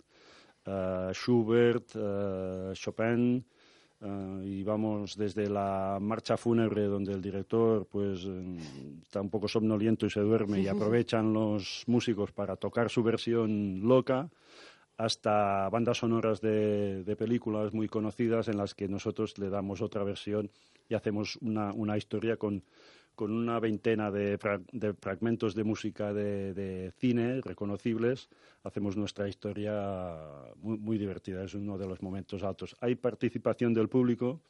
uh, 0.67 1.13
Schubert, 1.13 1.95
uh, 1.97 2.73
Chopin, 2.75 3.45
uh, 4.05 4.43
y 4.43 4.63
vamos 4.63 5.17
desde 5.17 5.49
la 5.49 5.99
marcha 6.01 6.37
fúnebre 6.37 6.85
donde 6.85 7.13
el 7.13 7.21
director 7.21 7.87
pues 7.91 8.27
está 9.03 9.21
un 9.21 9.31
poco 9.31 9.49
somnoliento 9.49 10.07
y 10.07 10.11
se 10.11 10.21
duerme 10.21 10.61
y 10.61 10.69
aprovechan 10.69 11.33
los 11.33 11.85
músicos 11.87 12.33
para 12.33 12.57
tocar 12.57 12.91
su 12.91 13.03
versión 13.03 13.81
loca 13.83 14.29
hasta 14.97 15.69
bandas 15.71 15.99
sonoras 15.99 16.41
de, 16.41 17.17
películas 17.19 17.75
muy 17.75 17.89
conocidas 17.89 18.49
en 18.49 18.59
las 18.59 18.75
que 18.75 18.89
nosotros 18.89 19.37
le 19.39 19.51
damos 19.51 19.83
otra 19.83 20.05
versión 20.05 20.51
y 20.89 20.95
hacemos 20.95 21.37
una, 21.43 21.73
una 21.73 21.97
historia 21.97 22.37
con, 22.37 22.63
con 23.15 23.33
una 23.33 23.61
veintena 23.61 24.11
de, 24.11 24.39
fragmentos 25.01 25.55
de 25.55 25.65
música 25.65 26.13
de, 26.13 26.93
cine 26.99 27.41
reconocibles. 27.43 28.29
Hacemos 28.63 28.97
nuestra 28.97 29.29
historia 29.29 30.23
muy, 30.57 30.79
muy 30.79 30.99
divertida, 30.99 31.45
es 31.45 31.55
uno 31.55 31.79
de 31.79 31.87
los 31.87 32.03
momentos 32.03 32.43
altos. 32.43 32.77
Hay 32.81 32.95
participación 32.95 33.75
del 33.75 33.89
público, 33.89 34.41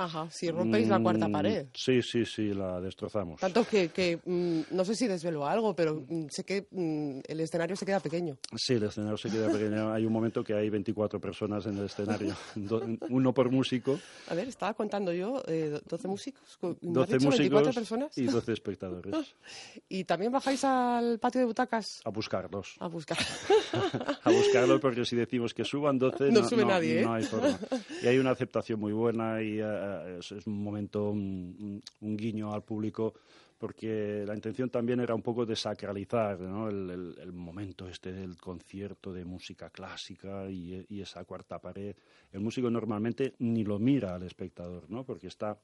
Ajá, 0.00 0.28
si 0.30 0.48
rompéis 0.48 0.86
la 0.86 1.00
cuarta 1.00 1.26
mm, 1.26 1.32
pared. 1.32 1.66
Sí, 1.74 2.02
sí, 2.02 2.24
sí, 2.24 2.54
la 2.54 2.80
destrozamos. 2.80 3.40
Tanto 3.40 3.66
que, 3.66 3.88
que 3.88 4.20
mm, 4.24 4.60
no 4.70 4.84
sé 4.84 4.94
si 4.94 5.08
desvelo 5.08 5.44
algo, 5.44 5.74
pero 5.74 6.04
mm, 6.08 6.28
sé 6.28 6.44
que 6.44 6.68
el 6.70 7.40
escenario 7.40 7.74
se 7.74 7.84
queda 7.84 7.98
pequeño. 7.98 8.38
Sí, 8.56 8.74
el 8.74 8.84
escenario 8.84 9.16
se 9.16 9.28
queda 9.28 9.50
pequeño. 9.50 9.92
hay 9.92 10.06
un 10.06 10.12
momento 10.12 10.44
que 10.44 10.54
hay 10.54 10.70
24 10.70 11.20
personas 11.20 11.66
en 11.66 11.78
el 11.78 11.86
escenario, 11.86 12.36
uno 13.10 13.34
por 13.34 13.50
músico. 13.50 13.98
A 14.28 14.34
ver, 14.34 14.46
estaba 14.46 14.72
contando 14.72 15.12
yo, 15.12 15.42
eh, 15.48 15.80
12 15.88 16.06
músicos. 16.06 16.58
12 16.60 17.14
músicos 17.14 17.38
24 17.38 17.72
personas? 17.72 18.16
y 18.16 18.26
12 18.26 18.52
espectadores. 18.52 19.12
¿Y 19.88 20.04
también 20.04 20.30
bajáis 20.30 20.62
al 20.62 21.18
patio 21.18 21.40
de 21.40 21.46
butacas? 21.46 22.02
A 22.04 22.10
buscarlos. 22.10 22.76
A 22.78 22.86
buscar. 22.86 23.18
a 24.22 24.30
buscarlos 24.30 24.80
porque 24.80 25.04
si 25.04 25.16
decimos 25.16 25.52
que 25.52 25.64
suban 25.64 25.98
12 25.98 26.30
no, 26.30 26.48
sube 26.48 26.64
nadie, 26.64 27.00
¿eh? 27.00 27.04
no 27.04 27.14
hay 27.14 27.24
forma. 27.24 27.58
Y 28.00 28.06
hay 28.06 28.18
una 28.18 28.30
aceptación 28.30 28.78
muy 28.78 28.92
buena 28.92 29.42
y... 29.42 29.58
Eh, 29.88 30.18
es, 30.18 30.46
un 30.46 30.62
momento, 30.62 31.10
un, 31.10 31.82
guiño 32.00 32.52
al 32.52 32.62
público, 32.62 33.14
porque 33.58 34.24
la 34.26 34.34
intención 34.34 34.70
también 34.70 35.00
era 35.00 35.14
un 35.14 35.22
poco 35.22 35.44
desacralizar 35.44 36.40
¿no? 36.40 36.68
el, 36.68 37.32
momento 37.32 37.88
este 37.88 38.12
del 38.12 38.36
concierto 38.36 39.12
de 39.12 39.24
música 39.24 39.70
clásica 39.70 40.48
y, 40.50 40.86
esa 41.00 41.24
cuarta 41.24 41.58
pared. 41.58 41.94
El 42.32 42.40
músico 42.40 42.70
normalmente 42.70 43.34
ni 43.38 43.64
lo 43.64 43.78
mira 43.78 44.14
al 44.14 44.22
espectador, 44.22 44.88
¿no? 44.88 45.04
porque 45.04 45.26
está 45.26 45.58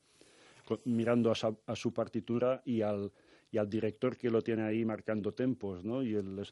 mirando 0.85 1.31
a, 1.31 1.76
su 1.76 1.93
partitura 1.93 2.62
y 2.64 2.81
al, 2.81 3.12
y 3.52 3.59
al 3.59 3.69
director 3.69 4.16
que 4.16 4.31
lo 4.31 4.43
tiene 4.43 4.62
ahí 4.62 4.85
marcando 4.85 5.33
tempos, 5.33 5.85
¿no? 5.85 6.02
Y 6.02 6.14
el, 6.14 6.43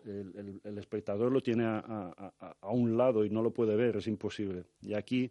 espectador 0.79 1.33
lo 1.33 1.41
tiene 1.41 1.65
a, 1.65 1.81
a, 2.61 2.69
un 2.69 2.97
lado 2.99 3.25
y 3.25 3.31
no 3.31 3.43
lo 3.43 3.53
puede 3.53 3.75
ver, 3.75 3.97
es 3.97 4.07
imposible. 4.07 4.65
Y 4.83 4.93
aquí 4.93 5.31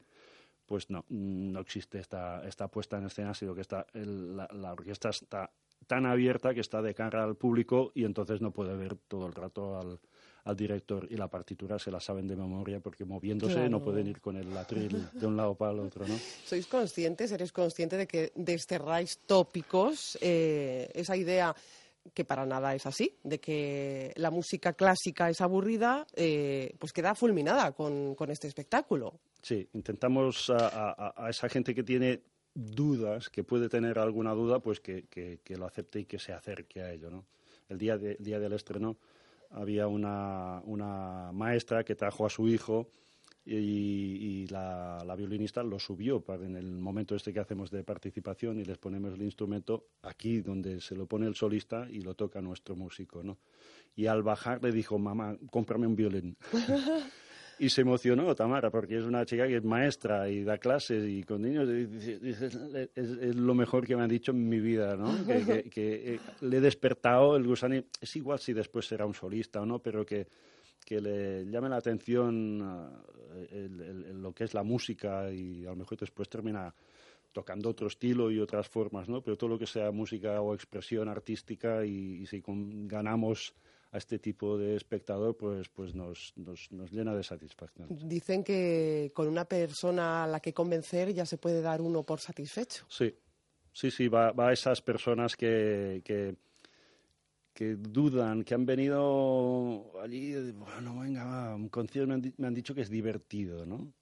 pues 0.71 0.89
no, 0.89 1.03
no 1.09 1.59
existe 1.59 1.99
esta, 1.99 2.47
esta 2.47 2.69
puesta 2.69 2.97
en 2.97 3.07
escena, 3.07 3.33
sino 3.33 3.53
que 3.53 3.59
está 3.59 3.85
la, 3.93 4.71
orquesta 4.71 5.09
está 5.09 5.51
tan 5.85 6.05
abierta 6.05 6.53
que 6.53 6.61
está 6.61 6.81
de 6.81 6.93
cara 6.95 7.25
al 7.25 7.35
público 7.35 7.91
y 7.93 8.05
entonces 8.05 8.39
no 8.39 8.51
puede 8.51 8.73
ver 8.77 8.95
todo 8.95 9.27
el 9.27 9.33
rato 9.33 9.77
al, 9.77 9.99
director 10.55 11.05
y 11.11 11.17
la 11.17 11.27
partitura 11.27 11.77
se 11.77 11.91
la 11.91 11.99
saben 11.99 12.25
de 12.25 12.37
memoria 12.37 12.79
porque 12.79 13.03
moviéndose 13.03 13.67
no 13.67 13.83
pueden 13.83 14.07
ir 14.07 14.21
con 14.21 14.37
el 14.37 14.53
latril 14.53 15.09
de 15.11 15.27
un 15.27 15.35
lado 15.35 15.55
para 15.55 15.73
el 15.73 15.79
otro, 15.79 16.07
¿no? 16.07 16.17
¿Sois 16.45 16.65
conscientes, 16.67 17.33
eres 17.33 17.51
consciente 17.51 17.97
de 17.97 18.07
que 18.07 18.31
desterráis 18.35 19.19
tópicos, 19.27 20.17
eh, 20.21 20.89
esa 20.93 21.17
idea 21.17 21.53
que 22.13 22.23
para 22.23 22.45
nada 22.45 22.73
es 22.73 22.85
así, 22.85 23.17
de 23.23 23.41
que 23.41 24.13
la 24.15 24.31
música 24.31 24.71
clásica 24.71 25.29
es 25.29 25.41
aburrida, 25.41 26.07
eh, 26.15 26.73
pues 26.79 26.93
queda 26.93 27.13
fulminada 27.13 27.73
con, 27.73 28.15
con 28.15 28.31
este 28.31 28.47
espectáculo. 28.47 29.19
Sí, 29.41 29.67
intentamos 29.73 30.49
a, 30.49 31.27
esa 31.29 31.49
gente 31.49 31.73
que 31.73 31.83
tiene 31.83 32.21
dudas, 32.53 33.29
que 33.29 33.43
puede 33.43 33.69
tener 33.69 33.97
alguna 33.97 34.33
duda, 34.33 34.59
pues 34.59 34.79
que, 34.79 35.39
lo 35.57 35.65
acepte 35.65 36.01
y 36.01 36.05
que 36.05 36.19
se 36.19 36.33
acerque 36.33 36.81
a 36.81 36.91
ello. 36.91 37.09
¿no? 37.09 37.25
El 37.69 37.77
día, 37.77 37.97
día 37.97 38.39
del 38.39 38.53
estreno 38.53 38.97
había 39.49 39.87
una, 39.87 41.31
maestra 41.33 41.83
que 41.83 41.95
trajo 41.95 42.25
a 42.25 42.29
su 42.29 42.47
hijo 42.47 42.89
y, 43.43 44.45
la, 44.47 45.15
violinista 45.17 45.63
lo 45.63 45.79
subió 45.79 46.21
para 46.21 46.45
en 46.45 46.55
el 46.55 46.71
momento 46.79 47.15
este 47.15 47.33
que 47.33 47.39
hacemos 47.39 47.71
de 47.71 47.83
participación 47.83 48.59
y 48.59 48.65
les 48.65 48.77
ponemos 48.77 49.13
el 49.13 49.23
instrumento 49.23 49.87
aquí 50.03 50.41
donde 50.41 50.81
se 50.81 50.95
lo 50.95 51.07
pone 51.07 51.25
el 51.25 51.35
solista 51.35 51.87
y 51.89 52.01
lo 52.01 52.13
toca 52.13 52.41
nuestro 52.41 52.75
músico, 52.75 53.23
¿no? 53.23 53.39
Y 53.95 54.05
al 54.05 54.23
bajar 54.23 54.63
le 54.63 54.71
dijo, 54.71 54.99
mamá, 54.99 55.37
cómprame 55.49 55.87
un 55.87 55.95
violín. 55.95 56.37
Y 57.61 57.69
se 57.69 57.81
emocionó 57.81 58.33
Tamara, 58.33 58.71
porque 58.71 58.97
es 58.97 59.03
una 59.03 59.23
chica 59.23 59.47
que 59.47 59.57
es 59.57 59.63
maestra 59.63 60.27
y 60.27 60.43
da 60.43 60.57
clases 60.57 61.07
y 61.07 61.21
con 61.21 61.43
niños. 61.43 61.69
es, 61.69 63.35
lo 63.35 63.53
mejor 63.53 63.85
que 63.85 63.95
me 63.95 64.01
han 64.01 64.09
dicho 64.09 64.31
en 64.31 64.49
mi 64.49 64.59
vida, 64.59 64.95
¿no? 64.95 65.11
Que, 65.69 66.15
eh, 66.15 66.19
le 66.41 66.57
he 66.57 66.59
despertado 66.59 67.37
el 67.37 67.45
gusano. 67.45 67.75
Es 68.01 68.15
igual 68.15 68.39
si 68.39 68.53
después 68.53 68.87
será 68.87 69.05
un 69.05 69.13
solista 69.13 69.61
o 69.61 69.65
no, 69.67 69.77
pero 69.77 70.03
que, 70.03 70.25
le 70.89 71.45
llame 71.45 71.69
la 71.69 71.77
atención 71.77 72.99
eh, 73.35 73.69
lo 74.11 74.33
que 74.33 74.45
es 74.45 74.55
la 74.55 74.63
música 74.63 75.31
y 75.31 75.63
a 75.63 75.69
lo 75.69 75.75
mejor 75.75 75.99
después 75.99 76.27
termina 76.29 76.73
tocando 77.31 77.69
otro 77.69 77.85
estilo 77.85 78.31
y 78.31 78.39
otras 78.39 78.67
formas, 78.67 79.07
¿no? 79.07 79.21
Pero 79.21 79.37
todo 79.37 79.51
lo 79.51 79.59
que 79.59 79.67
sea 79.67 79.91
música 79.91 80.41
o 80.41 80.55
expresión 80.55 81.07
artística 81.07 81.85
y, 81.85 82.23
y 82.23 82.25
si 82.25 82.41
ganamos 82.87 83.53
a 83.91 83.97
este 83.97 84.19
tipo 84.19 84.57
de 84.57 84.75
espectador, 84.75 85.35
pues, 85.35 85.67
pues 85.69 85.93
nos, 85.93 86.33
nos, 86.37 86.71
nos, 86.71 86.91
llena 86.91 87.13
de 87.13 87.23
satisfacción. 87.23 87.87
Dicen 88.07 88.43
que 88.43 89.11
con 89.13 89.27
una 89.27 89.45
persona 89.45 90.23
a 90.23 90.27
la 90.27 90.39
que 90.39 90.53
convencer 90.53 91.13
ya 91.13 91.25
se 91.25 91.37
puede 91.37 91.61
dar 91.61 91.81
uno 91.81 92.03
por 92.03 92.19
satisfecho. 92.19 92.85
Sí, 92.87 93.13
sí, 93.73 93.91
sí, 93.91 94.07
va, 94.07 94.31
va 94.31 94.49
a 94.49 94.53
esas 94.53 94.81
personas 94.81 95.35
que, 95.35 96.01
que, 96.05 96.35
que 97.53 97.75
dudan, 97.75 98.43
que 98.43 98.53
han 98.53 98.65
venido 98.65 99.91
allí, 100.01 100.51
bueno, 100.53 100.99
venga, 100.99 101.53
un 101.53 101.67
concierto 101.67 102.07
me 102.07 102.13
han, 102.13 102.33
me 102.37 102.47
han 102.47 102.53
dicho 102.53 102.73
que 102.73 102.81
es 102.81 102.89
divertido, 102.89 103.65
¿no? 103.65 103.93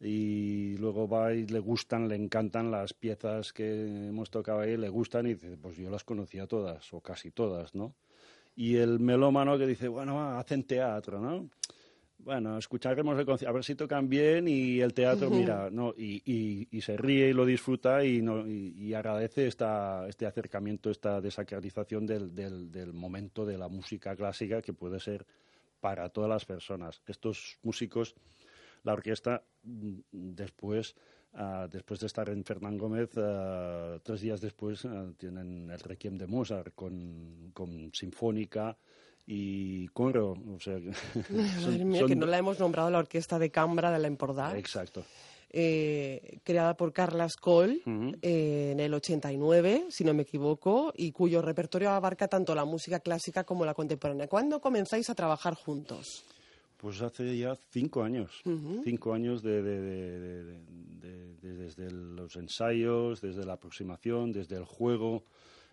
y 0.00 0.76
luego 0.76 1.08
va 1.08 1.34
y 1.34 1.46
le 1.46 1.58
gustan, 1.58 2.08
le 2.08 2.14
encantan 2.14 2.70
las 2.70 2.94
piezas 2.94 3.52
que 3.52 4.08
hemos 4.08 4.30
tocado 4.30 4.60
ahí, 4.60 4.76
le 4.76 4.88
gustan 4.88 5.26
y 5.26 5.34
dice, 5.34 5.56
pues 5.56 5.76
yo 5.76 5.90
las 5.90 6.04
conocía 6.04 6.46
todas 6.46 6.92
o 6.92 7.00
casi 7.00 7.30
todas, 7.32 7.74
¿no? 7.74 7.94
Y 8.58 8.74
el 8.74 8.98
melómano 8.98 9.56
que 9.56 9.68
dice, 9.68 9.86
bueno, 9.86 10.36
hacen 10.36 10.64
teatro, 10.64 11.20
¿no? 11.20 11.48
Bueno, 12.18 12.58
escucharemos 12.58 13.16
el 13.16 13.24
concierto, 13.24 13.50
a 13.50 13.52
ver 13.52 13.62
si 13.62 13.76
tocan 13.76 14.08
bien 14.08 14.48
y 14.48 14.80
el 14.80 14.92
teatro, 14.92 15.30
mira, 15.30 15.70
no, 15.70 15.94
y, 15.96 16.66
y, 16.68 16.80
se 16.80 16.96
ríe 16.96 17.28
y 17.28 17.32
lo 17.32 17.46
disfruta 17.46 18.04
y, 18.04 18.20
no, 18.20 18.44
y, 18.44 18.92
agradece 18.94 19.46
esta, 19.46 20.08
este 20.08 20.26
acercamiento, 20.26 20.90
esta 20.90 21.20
desacralización 21.20 22.04
del, 22.04 22.34
del, 22.34 22.72
del 22.72 22.92
momento 22.92 23.46
de 23.46 23.56
la 23.56 23.68
música 23.68 24.16
clásica 24.16 24.60
que 24.60 24.72
puede 24.72 24.98
ser 24.98 25.24
para 25.78 26.08
todas 26.08 26.28
las 26.28 26.44
personas. 26.44 27.00
Estos 27.06 27.58
músicos, 27.62 28.16
la 28.82 28.92
orquesta, 28.92 29.44
mm, 29.62 30.00
después 30.10 30.96
Uh, 31.30 31.68
después 31.70 32.00
de 32.00 32.06
estar 32.06 32.28
en 32.30 32.42
Fernán 32.42 32.78
Gómez, 32.78 33.10
uh, 33.16 34.00
tres 34.02 34.20
días 34.22 34.40
después 34.40 34.84
uh, 34.84 35.12
tienen 35.16 35.70
el 35.70 35.78
Requiem 35.78 36.16
de 36.16 36.26
Mozart 36.26 36.74
con, 36.74 37.50
con 37.52 37.90
sinfónica 37.92 38.76
y 39.26 39.86
coro. 39.88 40.32
O 40.32 40.58
sea, 40.58 40.78
Madre 41.30 41.84
mía, 41.84 42.04
que 42.06 42.16
no 42.16 42.26
la 42.26 42.38
hemos 42.38 42.58
nombrado 42.58 42.90
la 42.90 42.98
Orquesta 42.98 43.38
de 43.38 43.50
Cambra 43.50 43.92
de 43.92 43.98
la 43.98 44.08
Empordà. 44.08 44.56
Exacto. 44.56 45.04
Eh, 45.50 46.40
creada 46.44 46.76
por 46.76 46.92
Carlas 46.92 47.36
Coll 47.36 47.82
eh, 48.20 48.70
en 48.72 48.80
el 48.80 48.92
89, 48.92 49.86
si 49.88 50.04
no 50.04 50.12
me 50.12 50.22
equivoco, 50.22 50.92
y 50.94 51.12
cuyo 51.12 51.40
repertorio 51.40 51.90
abarca 51.90 52.28
tanto 52.28 52.54
la 52.54 52.66
música 52.66 53.00
clásica 53.00 53.44
como 53.44 53.64
la 53.64 53.74
contemporánea. 53.74 54.28
¿Cuándo 54.28 54.60
comenzáis 54.60 55.08
a 55.08 55.14
trabajar 55.14 55.54
juntos? 55.54 56.24
Pues 56.78 57.02
hace 57.02 57.36
ya 57.36 57.56
cinco 57.56 58.02
años, 58.04 58.40
cinco 58.84 59.12
años 59.12 59.42
de, 59.42 59.62
desde 61.42 61.90
los 61.90 62.36
ensayos, 62.36 63.20
desde 63.20 63.44
la 63.44 63.54
aproximación, 63.54 64.32
desde 64.32 64.56
el 64.56 64.64
juego. 64.64 65.24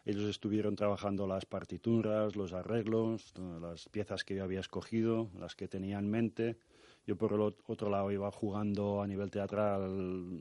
Ellos 0.03 0.29
estuvieron 0.29 0.75
trabajando 0.75 1.27
las 1.27 1.45
partituras, 1.45 2.35
los 2.35 2.53
arreglos, 2.53 3.33
las 3.61 3.87
piezas 3.89 4.23
que 4.23 4.35
yo 4.35 4.43
había 4.43 4.59
escogido, 4.59 5.29
las 5.39 5.55
que 5.55 5.67
tenía 5.67 5.99
en 5.99 6.09
mente. 6.09 6.57
Yo 7.05 7.15
por 7.15 7.33
el 7.33 7.41
otro 7.41 7.89
lado 7.89 8.11
iba 8.11 8.31
jugando 8.31 9.01
a 9.01 9.07
nivel 9.07 9.29
teatral 9.29 10.33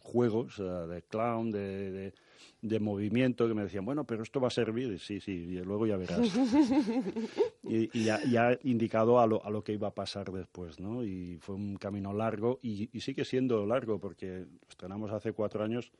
juegos 0.00 0.56
de 0.56 1.02
clown, 1.02 1.50
de, 1.50 2.14
de, 2.62 2.80
movimiento, 2.80 3.46
que 3.46 3.54
me 3.54 3.64
decían, 3.64 3.84
bueno, 3.84 4.04
pero 4.04 4.22
esto 4.22 4.40
va 4.40 4.48
a 4.48 4.50
servir. 4.50 4.98
Sí, 4.98 5.20
sí, 5.20 5.32
y 5.32 5.58
luego 5.62 5.86
ya 5.86 5.96
verás. 5.96 6.20
y, 7.62 8.02
ya, 8.02 8.22
ya, 8.24 8.58
indicado 8.62 9.20
a 9.20 9.26
lo, 9.26 9.44
a 9.44 9.50
lo 9.50 9.62
que 9.62 9.72
iba 9.72 9.88
a 9.88 9.94
pasar 9.94 10.32
después, 10.32 10.80
¿no? 10.80 11.04
Y 11.04 11.36
fue 11.38 11.54
un 11.54 11.76
camino 11.76 12.14
largo 12.14 12.60
y, 12.62 12.88
y 12.96 13.00
sigue 13.00 13.24
siendo 13.24 13.66
largo 13.66 13.98
porque 14.00 14.46
estrenamos 14.68 15.12
hace 15.12 15.32
cuatro 15.32 15.64
años 15.64 15.92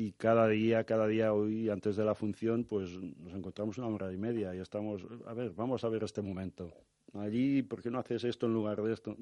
y 0.00 0.12
cada 0.12 0.46
día, 0.46 0.84
cada 0.84 1.06
día 1.06 1.32
hoy, 1.32 1.68
antes 1.70 1.96
de 1.96 2.04
la 2.04 2.14
función, 2.14 2.64
pues 2.64 2.90
nos 2.92 3.34
encontramos 3.34 3.78
una 3.78 3.88
hora 3.88 4.12
y 4.12 4.16
media 4.16 4.54
y 4.54 4.58
estamos, 4.58 5.04
a 5.26 5.34
ver, 5.34 5.50
vamos 5.50 5.82
a 5.82 5.88
ver 5.88 6.04
este 6.04 6.22
momento 6.22 6.72
allí, 7.14 7.62
¿por 7.62 7.82
qué 7.82 7.90
no 7.90 7.98
haces 7.98 8.24
esto 8.24 8.46
en 8.46 8.54
lugar 8.54 8.82
de 8.82 8.92
esto? 8.92 9.16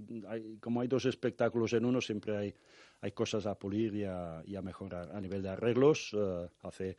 como 0.61 0.81
hay 0.81 0.89
dos 0.89 1.05
espectáculos 1.07 1.73
en 1.73 1.85
uno, 1.85 2.01
siempre 2.01 2.37
hay, 2.37 2.55
hay 3.01 3.13
cosas 3.13 3.47
a 3.47 3.55
pulir 3.59 3.95
y 3.95 4.05
a, 4.05 4.43
y 4.47 4.57
a 4.57 4.63
mejorar. 4.63 5.11
A 5.15 5.21
nivel 5.21 5.43
de 5.43 5.51
arreglos, 5.51 6.15
eh, 6.17 6.49
hace, 6.63 6.97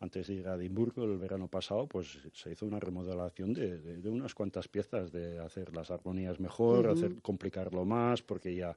antes 0.00 0.28
de 0.28 0.34
ir 0.34 0.48
a 0.48 0.54
Edimburgo 0.54 1.04
el 1.04 1.18
verano 1.18 1.48
pasado, 1.48 1.86
pues 1.86 2.18
se 2.32 2.52
hizo 2.52 2.66
una 2.66 2.80
remodelación 2.80 3.52
de, 3.52 4.00
unas 4.08 4.34
cuantas 4.34 4.68
piezas, 4.68 5.12
de 5.12 5.38
hacer 5.38 5.74
las 5.74 5.90
armonías 5.90 6.40
mejor, 6.40 6.88
hacer 6.88 7.20
complicarlo 7.20 7.84
más, 7.84 8.22
porque 8.22 8.54
ya, 8.54 8.76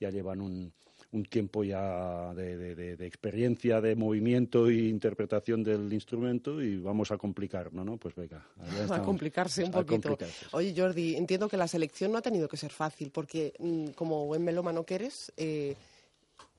ya 0.00 0.10
llevan 0.10 0.40
un, 0.40 0.72
un 1.14 1.24
tiempo 1.24 1.62
ya 1.62 2.34
de, 2.34 2.96
experiencia, 3.06 3.80
de 3.80 3.94
movimiento 3.94 4.68
e 4.68 4.88
interpretación 4.88 5.62
del 5.62 5.92
instrumento 5.92 6.60
y 6.60 6.76
vamos 6.76 7.12
a 7.12 7.16
complicarlo, 7.16 7.84
¿no? 7.84 7.96
Pues 7.96 8.16
venga, 8.16 8.44
a 8.90 9.00
complicarse 9.00 9.62
un 9.62 9.70
poquito. 9.70 10.18
Oye, 10.50 10.74
Jordi, 10.76 11.14
entiendo 11.16 11.48
que 11.48 11.56
la 11.56 11.68
selección 11.68 12.10
no 12.10 12.18
ha 12.18 12.22
tenido 12.22 12.48
que 12.48 12.56
ser 12.56 12.72
fácil 12.72 13.10
porque 13.10 13.54
mm, 13.58 13.90
como 13.90 14.26
buen 14.26 14.42
melómano 14.42 14.84
que 14.84 14.96
eres, 14.96 15.32
eh, 15.36 15.76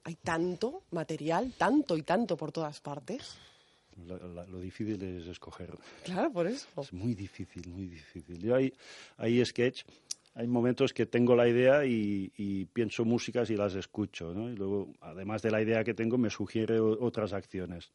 hay 0.05 0.15
tanto 0.15 0.83
material, 0.91 1.53
tanto 1.57 1.97
y 1.97 2.03
tanto 2.03 2.37
por 2.37 2.53
todas 2.53 2.79
partes. 2.79 3.35
lo 4.07 4.59
difícil 4.61 5.01
es 5.03 5.27
escoger. 5.27 5.75
Claro, 6.05 6.31
por 6.31 6.47
eso. 6.47 6.67
Es 6.81 6.93
muy 6.93 7.13
difícil, 7.13 7.67
muy 7.67 7.87
difícil. 7.87 8.39
Yo 8.39 8.55
hay, 8.55 8.73
hay 9.17 9.43
sketch 9.45 9.83
hay 10.35 10.47
momentos 10.47 10.93
que 10.93 11.05
tengo 11.05 11.33
la 11.35 11.47
idea 11.47 11.85
y, 11.85 12.67
pienso 12.73 13.05
músicas 13.05 13.49
y 13.49 13.55
las 13.55 13.73
escucho, 13.75 14.33
¿no? 14.33 14.49
Y 14.49 14.55
luego, 14.55 14.91
además 14.99 15.41
de 15.41 15.49
la 15.49 15.61
idea 15.61 15.83
que 15.83 15.93
tengo, 15.93 16.17
me 16.17 16.29
sugiere 16.29 16.79
otras 16.79 17.31
acciones. 17.31 17.91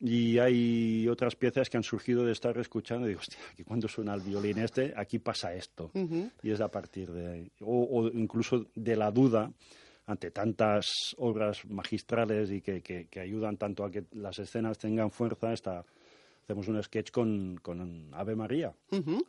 Y 0.00 0.38
hay 0.38 1.06
otras 1.08 1.36
piezas 1.36 1.68
que 1.68 1.76
han 1.76 1.82
surgido 1.82 2.24
de 2.24 2.32
estar 2.32 2.56
escuchando 2.58 3.06
y 3.06 3.10
digo, 3.10 3.20
hostia, 3.20 3.38
aquí 3.52 3.62
cuando 3.62 3.88
suena 3.88 4.14
el 4.14 4.22
violín 4.22 4.58
este, 4.58 4.92
aquí 4.96 5.18
pasa 5.18 5.54
esto. 5.54 5.90
Y 6.42 6.50
es 6.50 6.60
a 6.60 6.68
partir 6.68 7.12
de 7.12 7.26
ahí. 7.26 7.50
O, 7.60 8.08
incluso 8.12 8.66
de 8.74 8.96
la 8.96 9.10
duda 9.10 9.50
ante 10.06 10.30
tantas 10.30 10.86
obras 11.18 11.64
magistrales 11.66 12.50
y 12.50 12.62
que, 12.62 13.08
ayudan 13.20 13.58
tanto 13.58 13.84
a 13.84 13.90
que 13.90 14.04
las 14.12 14.38
escenas 14.38 14.78
tengan 14.78 15.10
fuerza, 15.10 15.52
hacemos 16.42 16.68
un 16.68 16.82
sketch 16.82 17.10
con, 17.10 17.58
con 17.60 18.14
Ave 18.14 18.36
María, 18.36 18.72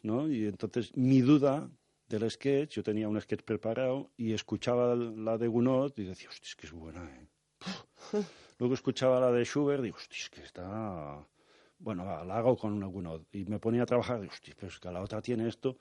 ¿no? 0.04 0.30
Y 0.30 0.46
entonces 0.46 0.96
mi 0.96 1.22
duda 1.22 1.68
del 2.08 2.30
sketch, 2.32 2.76
yo 2.76 2.84
tenía 2.84 3.08
un 3.08 3.20
sketch 3.20 3.44
preparado 3.44 4.12
y 4.18 4.34
escuchaba 4.34 4.96
la 4.96 5.38
de 5.38 5.48
Gounod 5.48 5.94
y 5.98 6.04
decía, 6.04 6.30
hostia, 6.30 6.48
es 6.48 6.56
que 6.56 6.68
es 6.68 6.74
buena, 6.74 7.04
¿eh? 7.04 7.28
Luego 8.60 8.74
escuchaba 8.74 9.20
la 9.20 9.32
de 9.32 9.44
Schubert 9.44 9.82
y 9.82 9.84
digo, 9.86 9.98
hostia, 9.98 10.18
es 10.18 10.30
que 10.30 10.42
está... 10.42 11.26
Bueno, 11.80 12.06
la 12.06 12.38
hago 12.38 12.58
con 12.58 12.74
una 12.74 12.88
Gounod. 12.88 13.22
Y 13.32 13.46
me 13.46 13.60
ponía 13.60 13.84
a 13.84 13.86
trabajar 13.86 14.18
y 14.18 14.22
digo, 14.22 14.34
hostia, 14.34 14.56
pues 14.60 14.80
que 14.80 14.92
la 14.92 15.02
otra 15.02 15.22
tiene 15.22 15.48
esto. 15.48 15.78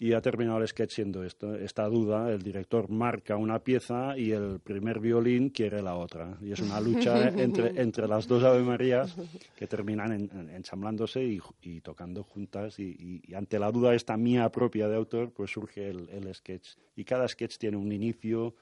Y 0.00 0.12
ha 0.12 0.20
terminado 0.20 0.58
el 0.58 0.68
sketch 0.68 0.92
siendo 0.92 1.24
esto, 1.24 1.56
esta 1.56 1.86
duda. 1.88 2.32
El 2.32 2.40
director 2.40 2.88
marca 2.88 3.36
una 3.36 3.58
pieza 3.58 4.16
y 4.16 4.30
el 4.30 4.60
primer 4.60 5.00
violín 5.00 5.50
quiere 5.50 5.82
la 5.82 5.96
otra. 5.96 6.38
Y 6.40 6.52
es 6.52 6.60
una 6.60 6.80
lucha 6.80 7.28
entre, 7.36 7.80
entre 7.80 8.06
las 8.06 8.28
dos 8.28 8.44
Ave 8.44 8.62
Marías 8.62 9.16
que 9.56 9.66
terminan 9.66 10.30
ensamblándose 10.54 11.24
y, 11.24 11.80
tocando 11.80 12.22
juntas. 12.22 12.78
Y, 12.78 13.22
ante 13.34 13.58
la 13.58 13.72
duda 13.72 13.94
esta 13.94 14.16
mía 14.16 14.48
propia 14.50 14.86
de 14.86 14.96
autor, 14.96 15.32
pues 15.32 15.50
surge 15.50 15.88
el, 15.88 16.08
el 16.10 16.32
sketch. 16.32 16.76
Y 16.94 17.04
cada 17.04 17.26
sketch 17.26 17.58
tiene 17.58 17.76
un 17.76 17.90
inicio 17.90 18.54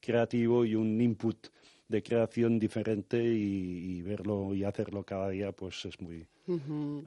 creativo 0.00 0.64
y 0.64 0.76
un 0.76 1.00
input 1.00 1.48
de 1.88 2.02
creación 2.02 2.58
diferente 2.58 3.22
y, 3.22 4.02
verlo 4.02 4.54
y 4.54 4.64
hacerlo 4.64 5.04
cada 5.04 5.30
día 5.30 5.52
pues 5.52 5.84
es 5.84 6.00
muy 6.00 6.26
eh, 6.46 7.04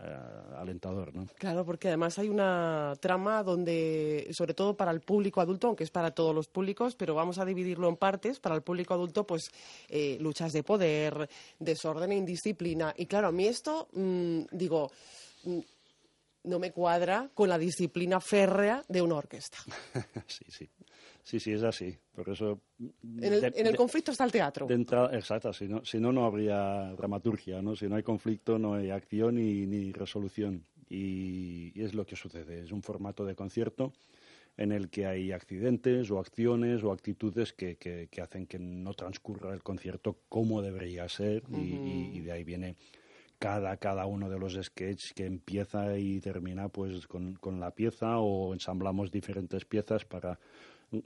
alentador 0.57 1.15
¿no? 1.15 1.27
claro 1.37 1.65
porque 1.65 1.87
además 1.87 2.19
hay 2.19 2.29
una 2.29 2.93
trama 2.99 3.43
donde 3.43 4.27
sobre 4.31 4.53
todo 4.53 4.75
para 4.75 4.91
el 4.91 5.01
público 5.01 5.39
adulto 5.39 5.67
aunque 5.67 5.83
es 5.83 5.91
para 5.91 6.11
todos 6.11 6.35
los 6.35 6.47
públicos 6.47 6.95
pero 6.95 7.15
vamos 7.15 7.37
a 7.37 7.45
dividirlo 7.45 7.89
en 7.89 7.95
partes 7.95 8.39
para 8.39 8.55
el 8.55 8.61
público 8.61 8.93
adulto 8.93 9.25
pues 9.25 9.49
eh, 9.89 10.17
luchas 10.19 10.51
de 10.51 10.63
poder 10.63 11.29
desorden 11.59 12.11
e 12.11 12.17
indisciplina 12.17 12.93
y 12.97 13.05
claro 13.05 13.27
a 13.27 13.31
mí 13.31 13.45
esto 13.45 13.87
mm, 13.93 14.41
digo 14.51 14.91
mm, 15.45 15.59
no 16.43 16.59
me 16.59 16.71
cuadra 16.71 17.29
con 17.33 17.49
la 17.49 17.57
disciplina 17.57 18.19
férrea 18.19 18.83
de 18.87 19.01
una 19.01 19.15
orquesta. 19.15 19.57
sí, 20.27 20.45
sí. 20.47 20.69
Sí, 21.23 21.39
sí, 21.39 21.51
es 21.51 21.63
así. 21.63 21.95
Por 22.13 22.29
eso. 22.29 22.61
En 23.19 23.67
el, 23.67 23.75
conflicto 23.75 24.11
está 24.11 24.23
el 24.25 24.31
teatro. 24.31 24.67
exacto, 24.69 25.53
si 25.53 25.67
no, 25.67 25.83
si 25.85 25.99
no, 25.99 26.11
no 26.11 26.25
habría 26.25 26.93
dramaturgia, 26.97 27.61
¿no? 27.61 27.75
Si 27.75 27.87
no 27.87 27.95
hay 27.95 28.03
conflicto, 28.03 28.57
no 28.57 28.73
hay 28.73 28.89
acción 28.89 29.35
ni, 29.35 29.65
ni 29.65 29.91
resolución. 29.91 30.65
Y, 30.89 31.71
es 31.81 31.93
lo 31.93 32.05
que 32.05 32.15
sucede. 32.15 32.59
Es 32.59 32.71
un 32.71 32.83
formato 32.83 33.25
de 33.25 33.35
concierto 33.35 33.93
en 34.57 34.73
el 34.73 34.89
que 34.89 35.05
hay 35.05 35.31
accidentes 35.31 36.11
o 36.11 36.19
acciones 36.19 36.83
o 36.83 36.91
actitudes 36.91 37.53
que, 37.53 37.77
que, 37.77 38.21
hacen 38.21 38.45
que 38.45 38.59
no 38.59 38.93
transcurra 38.93 39.53
el 39.53 39.63
concierto 39.63 40.19
como 40.27 40.61
debería 40.61 41.07
ser 41.07 41.43
y, 41.49 42.19
de 42.19 42.31
ahí 42.33 42.43
viene 42.43 42.75
cada, 43.39 43.77
cada 43.77 44.05
uno 44.05 44.29
de 44.29 44.37
los 44.37 44.59
sketches 44.61 45.13
que 45.13 45.25
empieza 45.25 45.97
y 45.97 46.19
termina 46.19 46.67
pues 46.67 47.07
con, 47.07 47.35
con 47.35 47.61
la 47.61 47.71
pieza 47.71 48.19
o 48.19 48.53
ensamblamos 48.53 49.09
diferentes 49.09 49.63
piezas 49.63 50.03
para 50.03 50.37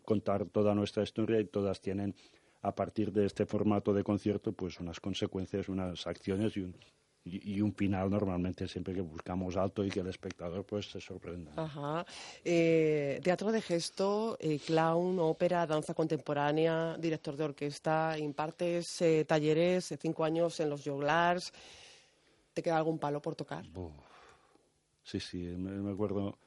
contar 0.04 0.45
toda 0.45 0.74
nuestra 0.74 1.04
historia 1.04 1.39
y 1.39 1.45
todas 1.45 1.82
tienen 1.82 2.15
a 2.62 2.74
partir 2.74 3.12
de 3.12 3.26
este 3.26 3.45
formato 3.45 3.93
de 3.93 4.04
concierto 4.04 4.52
pues 4.52 4.80
unas 4.80 5.00
consecuencias, 5.00 5.69
unas 5.69 6.08
acciones 6.08 6.58
y 6.58 6.62
un, 6.62 6.76
y, 7.24 7.62
un 7.62 7.74
final 7.74 8.10
normalmente 8.10 8.67
siempre 8.67 8.93
que 8.93 9.02
buscamos 9.02 9.56
alto 9.58 9.84
y 9.84 9.89
que 9.89 10.00
el 10.00 10.08
espectador 10.08 10.63
pues 10.63 10.89
se 10.89 11.00
sorprenda. 11.00 11.52
Ajá. 11.56 12.06
Eh, 12.43 13.19
teatro 13.24 13.52
de 13.52 13.62
gesto, 13.62 14.38
eh, 14.39 14.60
clown, 14.60 15.19
ópera, 15.19 15.65
danza 15.65 15.93
contemporánea, 15.93 16.98
director 16.98 17.36
de 17.36 17.43
orquesta, 17.43 18.17
impartes 18.17 19.02
eh, 19.02 19.26
talleres, 19.26 19.93
cinco 20.00 20.24
años 20.24 20.60
en 20.60 20.69
los 20.69 20.84
Joglars. 20.84 21.52
¿Te 22.54 22.63
queda 22.63 22.78
algún 22.78 22.98
palo 22.98 23.21
por 23.21 23.36
tocar? 23.36 23.65
Sí, 25.04 25.19
sí, 25.19 25.38
me, 25.38 25.91
acuerdo 25.91 26.38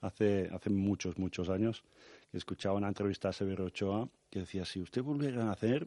hace, 0.00 0.48
hace 0.52 0.70
muchos, 0.70 1.18
muchos 1.18 1.48
años 1.48 1.82
escuchaba 2.38 2.76
una 2.76 2.88
entrevista 2.88 3.28
a 3.28 3.32
Severo 3.32 3.64
Ochoa 3.66 4.08
que 4.30 4.40
decía, 4.40 4.64
si 4.64 4.80
usted 4.80 5.02
volviera 5.02 5.48
a 5.48 5.52
hacer, 5.52 5.86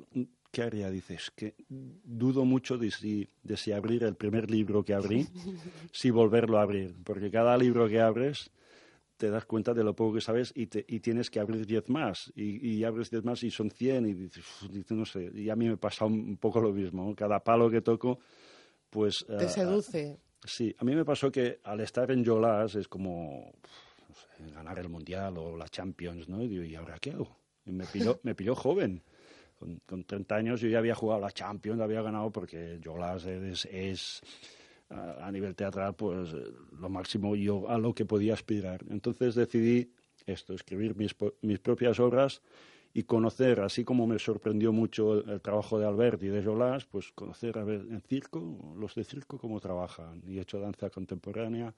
¿qué 0.51 0.63
haría? 0.63 0.89
Dices, 0.89 1.31
que 1.35 1.55
dudo 1.67 2.45
mucho 2.45 2.77
de 2.77 2.91
si, 2.91 3.29
de 3.43 3.57
si 3.57 3.71
abrir 3.71 4.03
el 4.03 4.15
primer 4.15 4.49
libro 4.49 4.83
que 4.83 4.93
abrí, 4.93 5.27
si 5.91 6.09
volverlo 6.09 6.57
a 6.57 6.63
abrir, 6.63 6.95
porque 7.03 7.29
cada 7.31 7.57
libro 7.57 7.88
que 7.88 7.99
abres 7.99 8.51
te 9.17 9.29
das 9.29 9.45
cuenta 9.45 9.73
de 9.73 9.83
lo 9.83 9.93
poco 9.93 10.15
que 10.15 10.21
sabes 10.21 10.53
y, 10.55 10.63
y 10.63 10.99
tienes 11.01 11.29
que 11.29 11.41
abrir 11.41 11.65
diez 11.65 11.89
más, 11.89 12.31
y, 12.35 12.83
abres 12.85 13.09
diez 13.09 13.25
más 13.25 13.43
y 13.43 13.51
son 13.51 13.69
cien, 13.69 14.07
y 14.07 14.13
dices, 14.13 14.45
no 14.91 15.05
sé, 15.05 15.29
y 15.33 15.49
a 15.49 15.55
mí 15.57 15.67
me 15.67 15.75
pasa 15.75 16.05
un, 16.05 16.38
poco 16.38 16.62
lo 16.62 16.71
mismo, 16.71 17.13
cada 17.15 17.43
palo 17.43 17.69
que 17.69 17.81
toco, 17.81 18.19
pues... 18.89 19.25
Te 19.27 19.45
uh, 19.45 19.49
seduce. 19.49 20.19
sí, 20.45 20.73
a 20.79 20.85
mí 20.85 20.95
me 20.95 21.03
pasó 21.03 21.29
que 21.29 21.59
al 21.65 21.81
estar 21.81 22.09
en 22.12 22.23
Yolas 22.23 22.75
es 22.75 22.88
como 22.88 23.51
ganar 24.53 24.79
el 24.79 24.89
Mundial 24.89 25.38
o 25.38 25.55
la 25.55 25.67
Champions, 25.67 26.29
¿no? 26.29 26.43
Y 26.43 26.47
digo, 26.47 26.63
¿y 26.63 26.75
ahora 26.75 26.97
qué 26.99 27.12
hago? 27.12 27.36
Y 27.65 27.71
me 27.71 27.86
pilló, 27.86 28.19
me 28.23 28.36
pilló 28.36 28.55
joven. 28.55 29.03
Con, 29.58 29.79
con, 29.86 30.05
30 30.05 30.36
años 30.36 30.62
yo 30.62 30.69
ya 30.69 30.77
había 30.77 30.95
jugado 30.95 31.19
la 31.19 31.32
Champions, 31.32 31.82
había 31.82 32.01
ganado 32.01 32.32
porque 32.32 32.79
Jolas 32.84 33.25
es, 33.25 33.65
es 33.65 34.21
a 34.89 35.32
nivel 35.32 35.55
teatral 35.55 35.93
pues 35.95 36.34
lo 36.79 36.89
máximo 36.89 37.36
yo 37.36 37.69
a 37.69 37.77
lo 37.77 37.93
que 37.93 38.05
podía 38.05 38.34
aspirar. 38.34 38.82
Entonces 38.89 39.36
decidí 39.36 39.91
esto, 40.25 40.53
escribir 40.53 40.95
mis, 40.95 41.15
mis 41.41 41.60
propias 41.60 41.99
obras 41.99 42.41
y 42.93 43.04
conocer, 43.04 43.60
así 43.60 43.84
como 43.84 44.08
me 44.08 44.17
sorprendió 44.17 44.73
mucho 44.73 45.13
el, 45.13 45.41
trabajo 45.41 45.78
de 45.80 45.86
Albert 45.86 46.23
y 46.23 46.28
de 46.28 46.43
Jolas, 46.43 46.86
pues 46.86 47.12
conocer 47.12 47.58
a 47.58 47.63
ver 47.63 47.82
en 47.82 48.02
circo, 48.02 48.75
los 48.78 48.95
de 48.95 49.04
circo 49.04 49.38
cómo 49.38 49.60
trabajan. 49.60 50.21
Y 50.28 50.38
he 50.38 50.41
hecho 50.41 50.60
danza 50.60 50.89
contemporánea, 50.89 51.73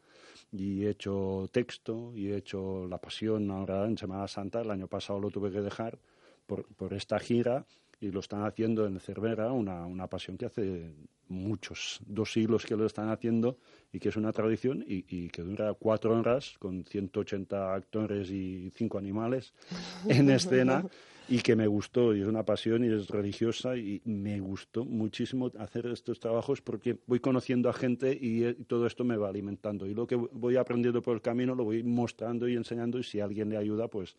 y 0.52 0.86
he 0.86 0.92
hecho 0.92 1.50
texto, 1.52 2.14
y 2.16 2.30
he 2.30 2.38
hecho 2.38 2.88
La 2.88 2.98
Pasión 2.98 3.52
ahora 3.52 3.86
en 3.86 3.98
Semana 3.98 4.28
Santa. 4.28 4.62
El 4.62 4.72
año 4.72 4.88
pasado 4.88 5.20
lo 5.20 5.30
tuve 5.30 5.52
que 5.52 5.62
dejar 5.62 6.00
por, 6.48 6.66
por 6.76 6.94
esta 6.94 7.20
gira 7.20 7.66
y 8.02 8.12
lo 8.12 8.20
están 8.20 8.44
haciendo 8.44 8.86
en 8.88 9.00
Cervera, 9.00 9.52
una, 9.52 9.86
una 9.86 10.08
pasión 10.08 10.36
que 10.36 10.48
hace 10.48 10.92
muchos, 11.30 12.02
dos 12.06 12.34
siglos 12.34 12.66
que 12.66 12.76
lo 12.76 12.86
están 12.86 13.10
haciendo 13.10 13.58
y 13.94 14.00
que 14.00 14.10
es 14.10 14.16
una 14.16 14.34
tradición 14.34 14.84
y, 14.86 15.06
y, 15.08 15.30
que 15.30 15.44
dura 15.44 15.74
cuatro 15.76 16.18
horas 16.18 16.56
con 16.60 16.84
180 16.84 17.74
actores 17.74 18.30
y 18.32 18.72
cinco 18.76 18.98
animales 18.98 19.54
en 20.10 20.30
escena 20.32 20.84
y 21.30 21.40
que 21.40 21.56
me 21.56 21.68
gustó 21.68 22.14
y 22.16 22.22
es 22.22 22.28
una 22.28 22.44
pasión 22.44 22.84
y 22.84 22.88
es 22.88 23.08
religiosa 23.08 23.78
y 23.78 24.02
me 24.04 24.40
gustó 24.40 24.84
muchísimo 24.84 25.52
hacer 25.60 25.86
estos 25.86 26.20
trabajos 26.20 26.60
porque 26.62 26.98
voy 27.06 27.20
conociendo 27.20 27.70
a 27.70 27.74
gente 27.74 28.18
y, 28.20 28.46
y 28.46 28.54
todo 28.66 28.88
esto 28.88 29.04
me 29.04 29.16
va 29.16 29.30
alimentando 29.30 29.86
y 29.86 29.94
lo 29.94 30.08
que 30.08 30.16
voy 30.16 30.58
aprendiendo 30.58 31.02
por 31.02 31.16
el 31.16 31.22
camino 31.22 31.56
lo 31.56 31.64
voy 31.64 31.84
mostrando 31.84 32.50
y 32.50 32.56
enseñando 32.56 33.00
y 33.00 33.04
si 33.04 33.20
alguien 33.20 33.50
le 33.50 33.58
ayuda 33.58 33.88
pues 33.88 34.18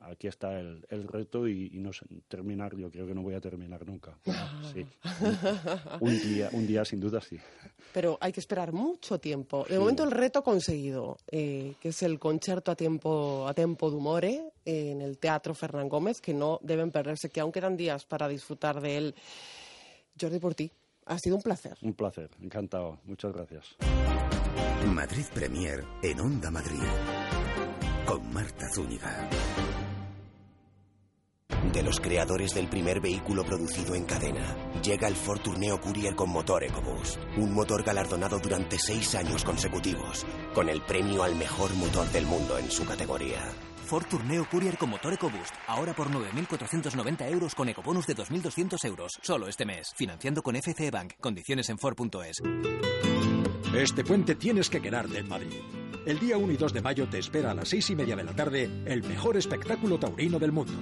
aquí 0.00 0.26
está 0.26 0.58
el, 0.58 0.84
el 0.88 1.06
reto 1.06 1.46
y, 1.48 1.70
no 1.74 1.92
sé, 1.92 2.06
terminar, 2.28 2.76
yo 2.76 2.90
creo 2.90 3.06
que 3.06 3.14
no 3.14 3.22
voy 3.22 3.34
a 3.34 3.40
terminar 3.40 3.86
nunca. 3.86 4.16
sí. 4.72 4.86
un, 6.00 6.18
día, 6.20 6.50
un 6.52 6.66
día 6.66 6.84
sin 6.84 7.00
duda 7.00 7.20
sí. 7.20 7.38
Pero 7.92 8.18
hay 8.20 8.32
que 8.32 8.40
esperar 8.40 8.72
mucho 8.72 9.18
tiempo. 9.18 9.64
De 9.68 9.78
momento 9.78 10.04
el 10.04 10.10
reto 10.10 10.42
conseguido, 10.42 11.16
eh, 11.30 11.74
que 11.80 11.88
es 11.88 12.02
el 12.02 12.18
concierto 12.18 12.72
a 12.72 12.76
tiempo, 12.76 13.46
a 13.46 13.54
tempo 13.54 13.90
d'umore 13.90 14.52
en 14.64 15.00
el 15.00 15.18
Teatro 15.18 15.54
Fernán 15.54 15.88
Gómez, 15.88 16.20
que 16.20 16.34
no 16.34 16.58
deben 16.62 16.90
perderse, 16.90 17.30
que 17.30 17.40
aún 17.40 17.52
quedan 17.52 17.76
días 17.76 18.04
para 18.04 18.28
disfrutar 18.28 18.80
de 18.80 18.96
él. 18.96 19.14
Jordi, 20.20 20.38
por 20.38 20.54
ti. 20.54 20.70
Ha 21.06 21.18
sido 21.18 21.36
un 21.36 21.42
placer. 21.42 21.76
Un 21.82 21.94
placer, 21.94 22.30
encantado. 22.40 22.98
Muchas 23.04 23.32
gracias. 23.32 23.76
Madrid 24.86 25.24
Premier 25.34 25.84
en 26.02 26.20
Onda 26.20 26.50
Madrid. 26.50 26.82
Con 28.06 28.32
Marta 28.32 28.66
Zúñiga. 28.72 29.28
De 31.74 31.82
los 31.82 31.98
creadores 31.98 32.54
del 32.54 32.68
primer 32.68 33.00
vehículo 33.00 33.44
producido 33.44 33.94
en 33.94 34.04
cadena, 34.04 34.56
llega 34.80 35.08
el 35.08 35.16
Ford 35.16 35.40
Tourneo 35.40 35.80
Courier 35.80 36.14
con 36.14 36.30
motor 36.30 36.62
EcoBoost. 36.62 37.18
Un 37.36 37.52
motor 37.52 37.82
galardonado 37.82 38.38
durante 38.38 38.78
seis 38.78 39.14
años 39.16 39.44
consecutivos, 39.44 40.24
con 40.54 40.68
el 40.68 40.80
premio 40.82 41.22
al 41.22 41.34
mejor 41.34 41.74
motor 41.74 42.06
del 42.12 42.26
mundo 42.26 42.58
en 42.58 42.70
su 42.70 42.86
categoría. 42.86 43.50
Ford 43.86 44.04
Tourneo 44.06 44.48
Courier 44.48 44.78
con 44.78 44.90
motor 44.90 45.14
EcoBoost. 45.14 45.52
Ahora 45.66 45.94
por 45.94 46.08
9.490 46.10 47.30
euros 47.30 47.54
con 47.54 47.68
ecobonus 47.68 48.06
de 48.06 48.14
2.200 48.14 48.84
euros. 48.84 49.12
Solo 49.20 49.48
este 49.48 49.66
mes. 49.66 49.92
Financiando 49.96 50.42
con 50.42 50.54
FCE 50.54 50.90
Bank. 50.90 51.14
Condiciones 51.20 51.68
en 51.70 51.78
Ford.es. 51.78 52.40
Este 53.74 54.04
puente 54.04 54.36
tienes 54.36 54.70
que 54.70 54.80
quedarte 54.80 55.18
en 55.18 55.28
Madrid. 55.28 55.83
El 56.06 56.18
día 56.18 56.36
1 56.36 56.52
y 56.52 56.56
2 56.56 56.72
de 56.72 56.82
mayo 56.82 57.08
te 57.08 57.18
espera 57.18 57.50
a 57.50 57.54
las 57.54 57.68
6 57.68 57.90
y 57.90 57.96
media 57.96 58.16
de 58.16 58.24
la 58.24 58.32
tarde 58.34 58.70
el 58.86 59.02
mejor 59.02 59.36
espectáculo 59.36 59.98
taurino 59.98 60.38
del 60.38 60.52
mundo. 60.52 60.72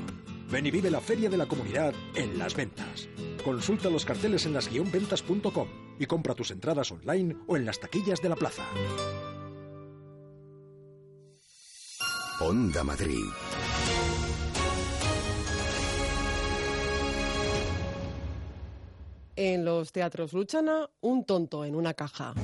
Ven 0.51 0.67
y 0.67 0.71
vive 0.71 0.91
la 0.91 1.01
Feria 1.01 1.31
de 1.31 1.37
la 1.37 1.47
Comunidad 1.47 1.95
en 2.15 2.39
Las 2.39 2.55
Ventas. 2.55 3.09
Consulta 3.45 3.89
los 3.89 4.05
carteles 4.05 4.45
en 4.47 4.53
las-ventas.com 4.53 5.69
y 5.99 6.07
compra 6.07 6.35
tus 6.35 6.51
entradas 6.51 6.93
online 6.93 7.37
o 7.47 7.57
en 7.57 7.65
las 7.65 7.81
taquillas 7.81 8.21
de 8.21 8.29
la 8.29 8.37
plaza. 8.37 8.65
Onda 12.41 12.83
Madrid. 12.83 13.25
En 19.37 19.65
los 19.65 19.93
teatros 19.93 20.33
Luchana, 20.35 20.91
un 21.01 21.25
tonto 21.25 21.65
en 21.65 21.75
una 21.75 21.95
caja. 21.95 22.35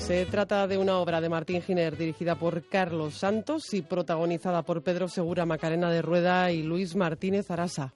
Se 0.00 0.26
trata 0.26 0.66
de 0.66 0.76
una 0.76 0.98
obra 0.98 1.20
de 1.20 1.28
Martín 1.28 1.62
Giner 1.62 1.96
dirigida 1.96 2.34
por 2.34 2.64
Carlos 2.66 3.14
Santos 3.14 3.72
y 3.74 3.82
protagonizada 3.82 4.62
por 4.62 4.82
Pedro 4.82 5.06
Segura, 5.06 5.46
Macarena 5.46 5.88
de 5.90 6.02
Rueda 6.02 6.50
y 6.50 6.64
Luis 6.64 6.96
Martínez 6.96 7.48
Arasa. 7.50 7.92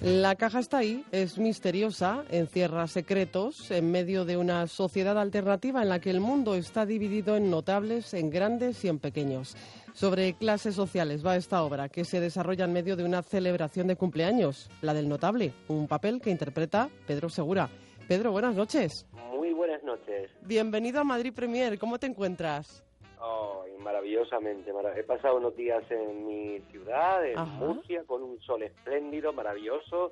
La 0.00 0.36
caja 0.36 0.60
está 0.60 0.78
ahí, 0.78 1.04
es 1.12 1.38
misteriosa, 1.38 2.24
encierra 2.30 2.86
secretos 2.86 3.70
en 3.70 3.90
medio 3.90 4.24
de 4.24 4.36
una 4.36 4.66
sociedad 4.66 5.18
alternativa 5.18 5.82
en 5.82 5.88
la 5.88 5.98
que 5.98 6.10
el 6.10 6.20
mundo 6.20 6.54
está 6.54 6.86
dividido 6.86 7.36
en 7.36 7.50
notables, 7.50 8.14
en 8.14 8.30
grandes 8.30 8.84
y 8.84 8.88
en 8.88 8.98
pequeños. 8.98 9.56
Sobre 9.92 10.34
clases 10.34 10.74
sociales 10.74 11.26
va 11.26 11.36
esta 11.36 11.62
obra, 11.64 11.88
que 11.88 12.04
se 12.04 12.20
desarrolla 12.20 12.64
en 12.64 12.72
medio 12.72 12.96
de 12.96 13.04
una 13.04 13.22
celebración 13.22 13.88
de 13.88 13.96
cumpleaños, 13.96 14.70
la 14.82 14.94
del 14.94 15.08
notable, 15.08 15.52
un 15.68 15.88
papel 15.88 16.20
que 16.20 16.30
interpreta 16.30 16.88
Pedro 17.06 17.28
Segura. 17.28 17.68
Pedro, 18.10 18.32
buenas 18.32 18.56
noches. 18.56 19.06
Muy 19.30 19.52
buenas 19.52 19.84
noches. 19.84 20.32
Bienvenido 20.42 21.00
a 21.00 21.04
Madrid 21.04 21.32
Premier, 21.32 21.78
¿cómo 21.78 21.96
te 21.96 22.08
encuentras? 22.08 22.82
Oh, 23.20 23.64
maravillosamente. 23.78 24.72
He 24.96 25.04
pasado 25.04 25.36
unos 25.36 25.54
días 25.56 25.84
en 25.92 26.26
mi 26.26 26.58
ciudad, 26.72 27.24
en 27.24 27.38
Ajá. 27.38 27.44
Murcia, 27.64 28.02
con 28.08 28.24
un 28.24 28.40
sol 28.40 28.64
espléndido, 28.64 29.32
maravilloso. 29.32 30.10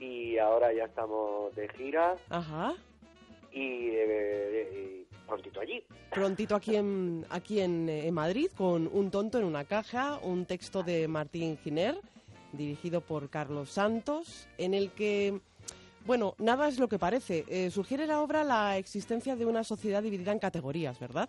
Y 0.00 0.36
ahora 0.38 0.72
ya 0.72 0.86
estamos 0.86 1.54
de 1.54 1.68
gira 1.68 2.16
Ajá. 2.28 2.74
y, 3.52 3.90
eh, 3.92 5.04
y 5.06 5.28
prontito 5.28 5.60
allí. 5.60 5.80
Prontito 6.10 6.56
aquí 6.56 6.74
en, 6.74 7.24
aquí 7.30 7.60
en, 7.60 7.88
eh, 7.88 8.08
en 8.08 8.14
Madrid 8.14 8.48
con 8.56 8.90
Un 8.92 9.12
tonto 9.12 9.38
en 9.38 9.44
una 9.44 9.62
caja, 9.62 10.18
un 10.24 10.44
texto 10.44 10.82
de 10.82 11.06
Martín 11.06 11.56
Giner, 11.62 11.94
dirigido 12.52 13.00
por 13.00 13.30
Carlos 13.30 13.70
Santos, 13.70 14.48
en 14.58 14.74
el 14.74 14.90
que, 14.90 15.40
bueno, 16.06 16.34
nada 16.38 16.68
es 16.68 16.78
lo 16.78 16.88
que 16.88 16.98
parece. 16.98 17.44
Eh, 17.48 17.70
sugiere 17.70 18.06
la 18.06 18.20
obra 18.22 18.44
la 18.44 18.76
existencia 18.78 19.36
de 19.36 19.46
una 19.46 19.64
sociedad 19.64 20.02
dividida 20.02 20.32
en 20.32 20.38
categorías, 20.38 20.98
¿verdad? 21.00 21.28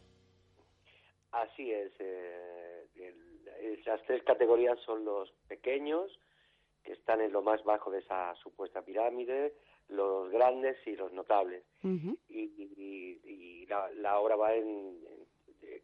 Así 1.31 1.71
es. 1.71 1.91
eh, 1.99 2.85
el- 2.95 3.47
esas 3.79 4.01
tres 4.05 4.23
categorías 4.23 4.79
son 4.85 5.03
los 5.05 5.31
pequeños, 5.47 6.11
que 6.83 6.93
están 6.93 7.21
en 7.21 7.31
lo 7.31 7.41
más 7.41 7.63
bajo 7.63 7.91
de 7.91 7.99
esa 7.99 8.35
supuesta 8.35 8.81
pirámide, 8.81 9.53
los 9.89 10.29
grandes 10.31 10.75
y 10.85 10.95
los 10.95 11.11
notables. 11.13 11.63
Y, 11.83 12.13
y- 12.29 13.19
y 13.23 13.65
la, 13.67 13.89
la 13.93 14.19
obra 14.19 14.35
va 14.35 14.53
en, 14.53 14.97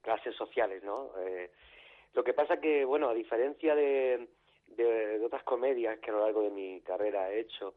clases 0.01 0.35
sociales, 0.35 0.83
¿no? 0.83 1.11
Eh, 1.25 1.51
lo 2.13 2.23
que 2.23 2.33
pasa 2.33 2.59
que, 2.59 2.85
bueno, 2.85 3.09
a 3.09 3.13
diferencia 3.13 3.75
de, 3.75 4.29
de- 4.67 5.19
de 5.19 5.25
otras 5.25 5.43
comedias 5.43 5.99
que 5.99 6.09
a 6.09 6.13
lo 6.13 6.21
largo 6.25 6.41
de 6.43 6.49
mi 6.51 6.81
carrera 6.81 7.31
he 7.31 7.39
hecho, 7.41 7.73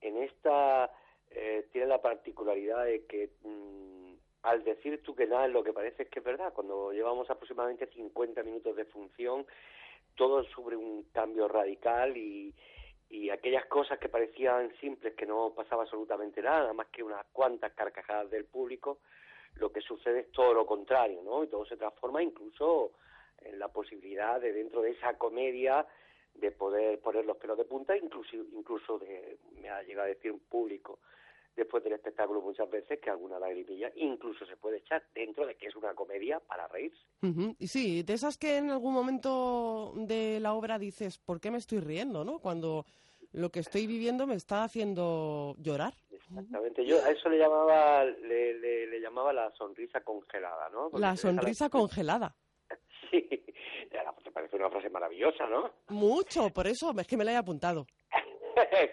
en 0.00 0.22
esta 0.22 0.90
eh, 1.30 1.66
tiene 1.72 1.86
la 1.86 2.00
particularidad 2.00 2.84
de 2.84 3.04
que 3.06 3.30
mm, 3.42 4.14
al 4.42 4.64
decir 4.64 5.02
tú 5.02 5.14
que 5.14 5.26
nada 5.26 5.48
lo 5.48 5.64
que 5.64 5.72
parece 5.72 6.04
es 6.04 6.08
que 6.08 6.20
es 6.20 6.24
verdad, 6.24 6.52
cuando 6.52 6.92
llevamos 6.92 7.28
aproximadamente 7.28 7.86
50 7.88 8.42
minutos 8.42 8.76
de 8.76 8.84
función, 8.84 9.46
todo 10.14 10.44
sufre 10.44 10.76
un 10.76 11.04
cambio 11.12 11.48
radical 11.48 12.16
y, 12.16 12.54
y 13.10 13.30
aquellas 13.30 13.66
cosas 13.66 13.98
que 13.98 14.08
parecían 14.08 14.72
simples, 14.80 15.14
que 15.14 15.26
no 15.26 15.52
pasaba 15.54 15.82
absolutamente 15.82 16.42
nada, 16.42 16.72
más 16.72 16.88
que 16.88 17.02
unas 17.02 17.24
cuantas 17.32 17.72
carcajadas 17.72 18.30
del 18.30 18.44
público, 18.44 18.98
lo 19.56 19.72
que 19.72 19.80
sucede 19.80 20.20
es 20.20 20.32
todo 20.32 20.54
lo 20.54 20.66
contrario, 20.66 21.22
¿no? 21.22 21.44
Y 21.44 21.48
todo 21.48 21.64
se 21.66 21.76
transforma 21.76 22.22
incluso 22.22 22.92
en 23.38 23.58
la 23.58 23.68
posibilidad 23.68 24.40
de 24.40 24.52
dentro 24.52 24.82
de 24.82 24.90
esa 24.90 25.16
comedia 25.16 25.86
de 26.40 26.50
poder 26.52 27.00
poner 27.00 27.24
los 27.24 27.36
pelos 27.36 27.58
de 27.58 27.64
punta, 27.64 27.96
incluso, 27.96 28.36
incluso 28.36 28.98
de, 28.98 29.38
me 29.60 29.68
ha 29.68 29.82
llegado 29.82 30.06
a 30.06 30.08
decir 30.08 30.32
un 30.32 30.40
público 30.40 30.98
después 31.56 31.82
del 31.82 31.94
espectáculo 31.94 32.42
muchas 32.42 32.70
veces 32.70 33.00
que 33.00 33.10
alguna 33.10 33.38
lagrimilla 33.38 33.90
incluso 33.96 34.44
se 34.46 34.56
puede 34.56 34.78
echar 34.78 35.02
dentro 35.14 35.46
de 35.46 35.56
que 35.56 35.66
es 35.66 35.76
una 35.76 35.94
comedia 35.94 36.38
para 36.40 36.68
reírse. 36.68 37.00
Ujú. 37.22 37.56
Y 37.58 37.68
sí, 37.68 38.02
de 38.02 38.12
esas 38.12 38.36
que 38.36 38.58
en 38.58 38.70
algún 38.70 38.92
momento 38.92 39.94
de 39.96 40.38
la 40.38 40.52
obra 40.54 40.78
dices, 40.78 41.18
¿por 41.18 41.40
qué 41.40 41.50
me 41.50 41.58
estoy 41.58 41.80
riendo, 41.80 42.24
no? 42.24 42.38
Cuando 42.38 42.84
lo 43.32 43.50
que 43.50 43.60
estoy 43.60 43.86
viviendo 43.86 44.26
me 44.26 44.34
está 44.34 44.64
haciendo 44.64 45.56
llorar. 45.58 45.94
Exactamente, 46.10 46.84
yo 46.84 47.02
a 47.02 47.10
eso 47.10 47.28
le 47.28 47.38
llamaba 47.38 48.04
le, 48.04 48.54
le, 48.54 48.86
le 48.86 49.00
llamaba 49.00 49.32
la 49.32 49.50
sonrisa 49.52 50.02
congelada, 50.02 50.68
¿no? 50.70 50.90
Porque 50.90 51.00
La 51.00 51.16
sonrisa 51.16 51.70
congelada. 51.70 52.36
Sí, 53.10 53.28
Ya, 53.92 54.12
te 54.22 54.30
parece 54.30 54.56
una 54.56 54.70
frase 54.70 54.90
maravillosa, 54.90 55.46
¿no? 55.46 55.70
Mucho, 55.88 56.50
por 56.50 56.66
eso 56.66 56.92
es 56.98 57.06
que 57.06 57.16
me 57.16 57.24
la 57.24 57.32
he 57.32 57.36
apuntado. 57.36 57.86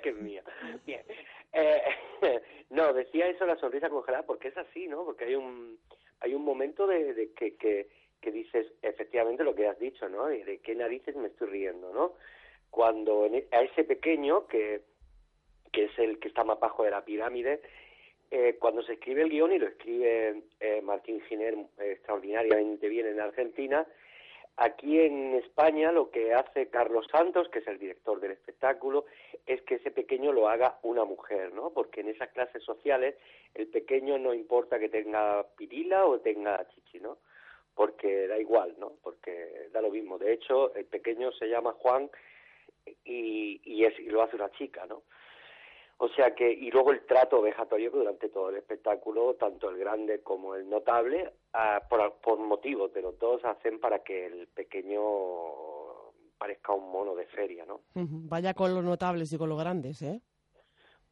que 0.03 0.09
es 0.09 0.15
mía. 0.17 0.43
Bien. 0.85 1.01
Eh, 1.51 1.81
no, 2.69 2.93
decía 2.93 3.27
eso 3.27 3.45
la 3.45 3.57
sonrisa 3.57 3.89
congelada 3.89 4.25
porque 4.25 4.49
es 4.49 4.57
así, 4.57 4.87
¿no? 4.87 5.05
Porque 5.05 5.25
hay 5.25 5.35
un 5.35 5.79
hay 6.19 6.33
un 6.33 6.43
momento 6.45 6.87
de, 6.87 7.13
de 7.13 7.33
que, 7.33 7.55
que, 7.57 7.89
que 8.21 8.31
dices 8.31 8.65
efectivamente 8.81 9.43
lo 9.43 9.53
que 9.55 9.67
has 9.67 9.77
dicho, 9.79 10.07
¿no? 10.07 10.31
Y 10.31 10.41
de 10.43 10.59
qué 10.59 10.73
narices 10.73 11.15
me 11.15 11.27
estoy 11.27 11.49
riendo, 11.49 11.93
¿no? 11.93 12.13
Cuando 12.69 13.25
en 13.25 13.35
e- 13.35 13.47
a 13.51 13.61
ese 13.61 13.83
pequeño 13.83 14.47
que 14.47 14.81
que 15.71 15.85
es 15.85 15.99
el 15.99 16.19
que 16.19 16.27
está 16.27 16.43
más 16.43 16.59
bajo 16.59 16.83
de 16.83 16.91
la 16.91 17.03
pirámide, 17.03 17.61
eh, 18.35 18.57
cuando 18.59 18.81
se 18.81 18.93
escribe 18.93 19.21
el 19.21 19.29
guion 19.29 19.53
y 19.53 19.59
lo 19.59 19.67
escribe 19.67 20.41
eh, 20.59 20.81
Martín 20.81 21.21
Giner 21.29 21.53
eh, 21.53 21.91
extraordinariamente 21.91 22.89
bien 22.89 23.05
en 23.05 23.19
Argentina, 23.19 23.85
Aquí 24.55 24.99
en 24.99 25.33
España 25.33 25.91
lo 25.91 26.11
que 26.11 26.33
hace 26.33 26.67
Carlos 26.69 27.07
Santos, 27.11 27.49
que 27.49 27.59
es 27.59 27.67
el 27.67 27.79
director 27.79 28.19
del 28.19 28.33
espectáculo, 28.33 29.05
es 29.47 29.63
que 29.63 29.75
ese 29.75 29.89
pequeño 29.89 30.31
lo 30.31 30.47
haga 30.47 30.77
una 30.83 31.05
mujer, 31.05 31.51
¿no? 31.53 31.71
Porque 31.71 32.01
en 32.01 32.09
esas 32.09 32.29
clases 32.29 32.61
sociales 32.61 33.15
el 33.55 33.67
pequeño 33.67 34.19
no 34.19 34.31
importa 34.31 34.77
que 34.77 34.89
tenga 34.89 35.43
pirila 35.57 36.05
o 36.05 36.19
tenga 36.19 36.67
chichi, 36.69 36.99
¿no? 36.99 37.17
Porque 37.73 38.27
da 38.27 38.37
igual, 38.37 38.75
¿no? 38.77 38.93
Porque 39.01 39.69
da 39.71 39.81
lo 39.81 39.89
mismo. 39.89 40.19
De 40.19 40.33
hecho, 40.33 40.75
el 40.75 40.85
pequeño 40.85 41.31
se 41.31 41.47
llama 41.47 41.73
Juan 41.79 42.11
y, 43.05 43.59
y, 43.63 43.85
es, 43.85 43.99
y 43.99 44.05
lo 44.05 44.21
hace 44.21 44.35
una 44.35 44.51
chica, 44.51 44.85
¿no? 44.85 45.01
O 45.97 46.09
sea 46.09 46.33
que, 46.35 46.51
y 46.51 46.71
luego 46.71 46.91
el 46.91 47.05
trato 47.05 47.41
vejatorio 47.41 47.91
que 47.91 47.97
durante 47.97 48.29
todo 48.29 48.49
el 48.49 48.57
espectáculo, 48.57 49.35
tanto 49.35 49.69
el 49.69 49.77
grande 49.77 50.21
como 50.21 50.55
el 50.55 50.69
notable, 50.69 51.33
ah, 51.53 51.81
por, 51.89 52.15
por 52.21 52.39
motivos 52.39 52.93
de 52.93 53.01
los 53.01 53.17
dos, 53.19 53.43
hacen 53.45 53.79
para 53.79 53.99
que 53.99 54.25
el 54.25 54.47
pequeño 54.47 55.01
parezca 56.37 56.73
un 56.73 56.91
mono 56.91 57.15
de 57.15 57.25
feria, 57.27 57.65
¿no? 57.65 57.81
Vaya 57.93 58.53
con 58.53 58.73
los 58.73 58.83
notables 58.83 59.31
y 59.31 59.37
con 59.37 59.47
los 59.47 59.57
grandes, 59.57 60.01
¿eh? 60.01 60.19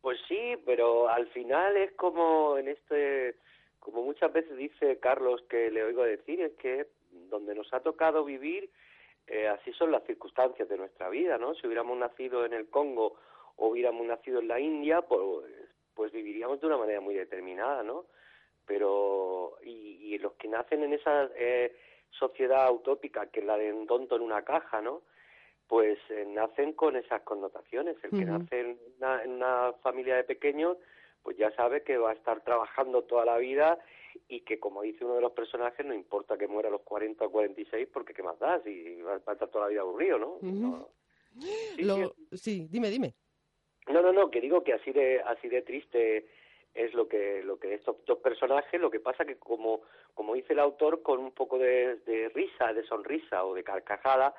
Pues 0.01 0.19
sí, 0.27 0.55
pero 0.65 1.07
al 1.07 1.27
final 1.27 1.77
es 1.77 1.91
como 1.93 2.57
en 2.57 2.67
este, 2.67 3.35
como 3.79 4.01
muchas 4.01 4.33
veces 4.33 4.57
dice 4.57 4.99
Carlos 4.99 5.43
que 5.49 5.69
le 5.69 5.83
oigo 5.83 6.03
decir, 6.03 6.41
es 6.41 6.53
que 6.53 6.87
donde 7.29 7.53
nos 7.53 7.71
ha 7.73 7.81
tocado 7.81 8.25
vivir, 8.25 8.71
eh, 9.27 9.47
así 9.47 9.71
son 9.73 9.91
las 9.91 10.03
circunstancias 10.03 10.67
de 10.67 10.77
nuestra 10.77 11.07
vida, 11.09 11.37
¿no? 11.37 11.53
Si 11.53 11.65
hubiéramos 11.67 11.97
nacido 11.97 12.43
en 12.45 12.53
el 12.53 12.69
Congo 12.69 13.15
o 13.61 13.67
hubiéramos 13.67 14.05
nacido 14.07 14.39
en 14.39 14.47
la 14.47 14.59
India, 14.59 15.01
pues, 15.01 15.21
pues 15.93 16.11
viviríamos 16.11 16.59
de 16.59 16.67
una 16.67 16.77
manera 16.77 16.99
muy 16.99 17.13
determinada, 17.13 17.83
¿no? 17.83 18.05
Pero, 18.65 19.57
y, 19.63 20.13
y 20.13 20.17
los 20.17 20.33
que 20.33 20.47
nacen 20.47 20.83
en 20.83 20.93
esa 20.93 21.29
eh, 21.35 21.75
sociedad 22.09 22.71
utópica, 22.73 23.27
que 23.27 23.41
es 23.41 23.45
la 23.45 23.57
de 23.57 23.71
un 23.71 23.85
tonto 23.85 24.15
en 24.15 24.23
una 24.23 24.43
caja, 24.43 24.81
¿no? 24.81 25.03
pues 25.71 25.97
eh, 26.09 26.25
nacen 26.27 26.73
con 26.73 26.97
esas 26.97 27.21
connotaciones. 27.21 27.95
El 28.03 28.09
que 28.09 28.25
nace 28.25 28.59
en 28.59 28.77
una, 29.31 29.71
familia 29.81 30.17
de 30.17 30.25
pequeños, 30.25 30.75
pues 31.23 31.37
ya 31.37 31.49
sabe 31.55 31.81
que 31.81 31.97
va 31.97 32.09
a 32.09 32.13
estar 32.13 32.43
trabajando 32.43 33.03
toda 33.03 33.23
la 33.23 33.37
vida 33.37 33.79
y 34.27 34.41
que, 34.41 34.59
como 34.59 34.81
dice 34.81 35.05
uno 35.05 35.15
de 35.15 35.21
los 35.21 35.31
personajes, 35.31 35.85
no 35.85 35.93
importa 35.93 36.37
que 36.37 36.49
muera 36.49 36.67
a 36.67 36.73
los 36.73 36.81
40 36.81 37.25
o 37.25 37.31
46, 37.31 37.87
porque 37.87 38.13
¿qué 38.13 38.21
más 38.21 38.37
da? 38.37 38.61
Si 38.65 39.01
va 39.01 39.13
a 39.13 39.17
estar 39.17 39.37
toda 39.47 39.63
la 39.63 39.69
vida 39.69 39.79
aburrido, 39.79 40.19
¿no? 40.19 40.39
Sí, 42.33 42.67
dime, 42.69 42.89
dime. 42.89 43.13
No, 43.91 44.01
no, 44.01 44.11
no, 44.11 44.31
que 44.31 44.41
digo 44.41 44.63
que 44.63 44.73
así 44.73 44.91
de, 44.91 45.21
así 45.21 45.47
de 45.49 45.61
triste 45.61 46.27
es 46.73 46.93
lo 46.93 47.07
que 47.07 47.43
lo 47.43 47.59
que 47.59 47.73
estos 47.73 47.97
dos 48.05 48.19
personajes 48.19 48.79
lo 48.79 48.89
que 48.89 48.99
pasa 48.99 49.25
que 49.25 49.35
como 49.35 49.81
como 50.13 50.35
dice 50.35 50.53
el 50.53 50.59
autor 50.59 51.01
con 51.01 51.19
un 51.19 51.31
poco 51.31 51.57
de, 51.57 51.97
de 52.05 52.29
risa 52.29 52.71
de 52.73 52.85
sonrisa 52.85 53.43
o 53.43 53.53
de 53.53 53.63
carcajada 53.63 54.33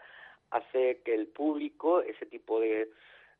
hace 0.50 1.02
que 1.04 1.14
el 1.14 1.26
público 1.26 2.00
ese 2.00 2.26
tipo 2.26 2.58
de, 2.60 2.90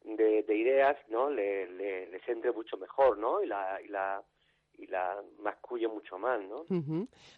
de, 0.05 0.57
ideas 0.57 0.97
no 1.09 1.31
le, 1.31 1.71
le, 1.73 2.07
les 2.09 2.55
mucho 2.55 2.77
mejor 2.77 3.17
no 3.19 3.43
y 3.43 3.47
la 3.47 3.81
y 3.83 3.89
la 3.89 4.23
y 4.79 4.87
la 4.87 5.23
masculle 5.43 5.87
mucho 5.87 6.19
más, 6.19 6.41
¿no? 6.43 6.65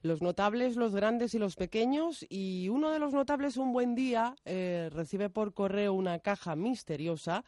Los 0.02 0.22
notables, 0.22 0.76
los 0.76 0.94
grandes 0.94 1.34
y 1.34 1.38
los 1.38 1.56
pequeños. 1.56 2.24
Y 2.30 2.68
uno 2.68 2.90
de 2.90 3.00
los 3.00 3.12
notables, 3.12 3.56
un 3.56 3.72
buen 3.72 3.94
día, 3.94 4.34
eh, 4.44 4.88
recibe 4.92 5.28
por 5.30 5.52
correo 5.52 5.92
una 5.92 6.20
caja 6.20 6.56
misteriosa 6.56 7.44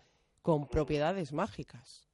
con 0.46 0.68
propiedades 0.68 1.32
mágicas. 1.32 2.08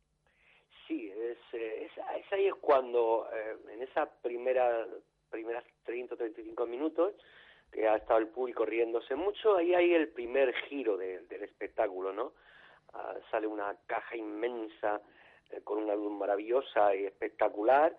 Sí, 0.88 1.10
es, 1.10 1.36
es, 1.52 2.32
ahí 2.32 2.46
es 2.46 2.54
cuando, 2.54 3.28
eh, 3.30 3.58
en 3.74 3.82
esa 3.82 4.06
primera 4.22 4.86
primeras 5.28 5.64
30 5.84 6.14
o 6.14 6.16
35 6.16 6.66
minutos, 6.66 7.12
que 7.70 7.86
ha 7.86 7.96
estado 7.96 8.20
el 8.20 8.28
público 8.28 8.64
riéndose 8.64 9.14
mucho, 9.16 9.56
ahí 9.56 9.74
hay 9.74 9.92
el 9.92 10.08
primer 10.08 10.54
giro 10.66 10.96
del 10.96 11.42
espectáculo, 11.42 12.14
¿no? 12.14 12.32
Ah, 12.94 13.14
sale 13.30 13.46
una 13.46 13.76
caja 13.86 14.16
inmensa 14.16 15.02
eh, 15.50 15.60
con 15.62 15.78
una 15.78 15.94
luz 15.94 16.12
maravillosa 16.12 16.94
y 16.94 17.04
espectacular 17.04 17.94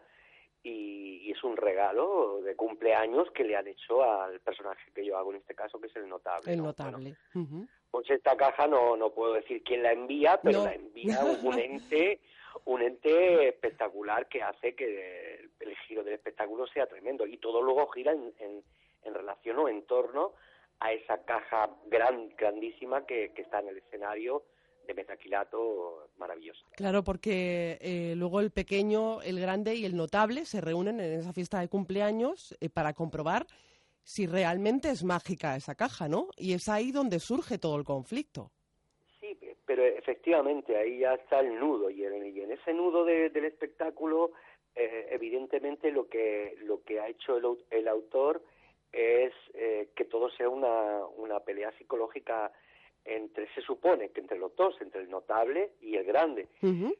y, 0.63 1.31
es 1.31 1.43
un 1.43 1.57
regalo 1.57 2.41
de 2.41 2.55
cumpleaños 2.55 3.29
que 3.31 3.43
le 3.43 3.55
han 3.55 3.67
hecho 3.67 4.03
al 4.03 4.39
personaje 4.39 4.91
que 4.93 5.05
yo 5.05 5.17
hago 5.17 5.31
en 5.31 5.37
este 5.37 5.55
caso, 5.55 5.79
que 5.79 5.87
es 5.87 5.95
el 5.95 6.07
notable. 6.07 6.53
El 6.53 6.61
notable. 6.61 7.15
Pues 7.93 8.09
esta 8.09 8.35
caja 8.35 8.65
no, 8.65 8.97
no 8.97 9.11
puedo 9.11 9.33
decir 9.33 9.61
quién 9.61 9.83
la 9.83 9.91
envía, 9.91 10.39
pero 10.41 10.63
la 10.63 10.73
envía 10.73 11.19
un 11.43 11.59
ente 11.59 12.19
un 12.65 12.81
ente 12.81 13.49
espectacular 13.49 14.27
que 14.27 14.41
hace 14.41 14.73
que 14.73 15.47
el, 15.59 15.77
giro 15.87 16.03
del 16.03 16.15
espectáculo 16.15 16.65
sea 16.65 16.87
tremendo 16.87 17.27
y 17.27 17.37
todo 17.37 17.61
luego 17.61 17.85
gira 17.91 18.11
en, 18.11 18.33
en, 18.39 19.13
relación 19.13 19.59
o 19.59 19.69
en 19.69 19.85
torno 19.85 20.33
a 20.79 20.91
esa 20.91 21.23
caja 21.23 21.69
gran, 21.85 22.29
grandísima 22.35 23.05
que, 23.05 23.31
que 23.35 23.43
está 23.43 23.59
en 23.59 23.67
el 23.67 23.77
escenario 23.77 24.41
de 24.87 24.95
metaquilato 24.95 26.09
maravillosa. 26.17 26.65
Claro, 26.75 27.03
porque 27.03 27.77
eh, 27.79 28.15
luego 28.17 28.39
el 28.39 28.49
pequeño, 28.49 29.21
el 29.21 29.39
grande 29.39 29.75
y 29.75 29.85
el 29.85 29.95
notable 29.95 30.45
se 30.45 30.61
reúnen 30.61 30.99
en 30.99 31.19
esa 31.19 31.31
fiesta 31.31 31.59
de 31.59 31.67
cumpleaños 31.67 32.57
eh, 32.59 32.69
para 32.69 32.93
comprobar 32.93 33.45
si 34.03 34.27
realmente 34.27 34.89
es 34.89 35.03
mágica 35.03 35.55
esa 35.55 35.75
caja, 35.75 36.07
¿no? 36.07 36.27
Y 36.37 36.53
es 36.53 36.67
ahí 36.69 36.91
donde 36.91 37.19
surge 37.19 37.57
todo 37.57 37.77
el 37.77 37.83
conflicto. 37.83 38.51
Sí, 39.19 39.37
pero 39.65 39.83
efectivamente 39.83 40.77
ahí 40.77 40.99
ya 40.99 41.13
está 41.13 41.39
el 41.39 41.59
nudo 41.59 41.89
y 41.89 42.03
en, 42.03 42.13
en 42.13 42.51
ese 42.51 42.73
nudo 42.73 43.05
del 43.05 43.45
espectáculo 43.45 44.31
eh, 44.75 45.07
evidentemente 45.11 45.91
lo 45.91 46.07
que 46.07 46.55
lo 46.63 46.83
que 46.83 46.99
ha 46.99 47.07
hecho 47.07 47.37
el, 47.37 47.45
el 47.69 47.87
autor 47.87 48.43
es 48.91 49.33
que 49.95 50.05
todo 50.05 50.29
sea 50.29 50.49
una, 50.49 51.03
una 51.17 51.39
pelea 51.39 51.71
psicológica 51.79 52.51
entre 53.05 53.53
se 53.53 53.61
supone 53.61 54.09
que 54.09 54.21
entre 54.21 54.37
los 54.37 54.55
dos, 54.55 54.79
entre 54.81 55.01
el 55.01 55.09
notable 55.09 55.71
y 55.81 55.95
el 55.95 56.05
grande, 56.05 56.47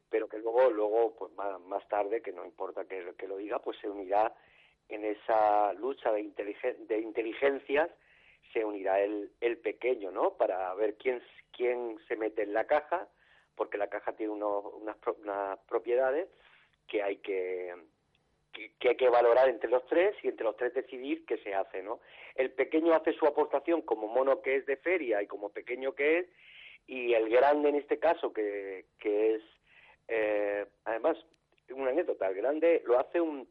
pero 0.09 0.27
que 0.27 0.37
luego 0.37 0.69
luego 0.69 1.15
pues 1.15 1.31
más, 1.33 1.87
tarde, 1.87 2.21
que 2.21 2.31
no 2.31 2.45
importa 2.45 2.85
que, 2.85 3.13
que, 3.17 3.27
lo 3.27 3.37
diga, 3.37 3.59
pues 3.59 3.77
se 3.79 3.87
unirá 3.87 4.33
en 4.89 5.05
esa 5.05 5.73
lucha 5.73 6.11
de, 6.11 6.23
de 6.87 6.99
inteligencias, 6.99 7.89
se 8.51 8.63
unirá 8.63 8.99
el, 9.01 9.31
el 9.41 9.57
pequeño, 9.57 10.11
¿no? 10.11 10.35
Para 10.35 10.73
ver 10.75 10.95
quién 10.95 11.21
quién 11.55 11.97
se 12.07 12.15
mete 12.15 12.43
en 12.43 12.53
la 12.53 12.65
caja, 12.65 13.07
porque 13.55 13.77
la 13.77 13.87
caja 13.87 14.13
tiene 14.13 14.33
unos, 14.33 14.65
unas, 14.73 14.97
unas 15.19 15.59
propiedades 15.67 16.27
que 16.87 17.01
hay 17.01 17.17
que 17.17 17.73
que, 18.79 18.89
hay 18.89 18.95
que 18.95 19.09
valorar 19.09 19.49
entre 19.49 19.69
los 19.69 19.85
tres 19.87 20.15
y 20.21 20.27
entre 20.27 20.43
los 20.45 20.55
tres 20.55 20.73
decidir 20.73 21.25
qué 21.25 21.37
se 21.39 21.55
hace, 21.55 21.81
¿no? 21.81 21.99
El 22.35 22.51
pequeño 22.51 22.93
hace 22.93 23.13
su 23.13 23.25
aportación 23.25 23.81
como 23.81 24.07
mono 24.07 24.41
que 24.41 24.57
es 24.57 24.65
de 24.65 24.77
feria 24.77 25.21
y 25.21 25.27
como 25.27 25.49
pequeño 25.49 25.93
que 25.95 26.19
es, 26.19 26.27
y 26.85 27.13
el 27.13 27.29
grande 27.29 27.69
en 27.69 27.75
este 27.75 27.97
caso, 27.97 28.31
que, 28.31 28.85
que 28.99 29.35
es, 29.35 29.41
eh, 30.07 30.65
además, 30.85 31.17
una 31.71 31.89
anécdota, 31.89 32.27
el 32.27 32.35
grande 32.35 32.83
lo 32.85 32.99
hace 32.99 33.19
un, 33.19 33.47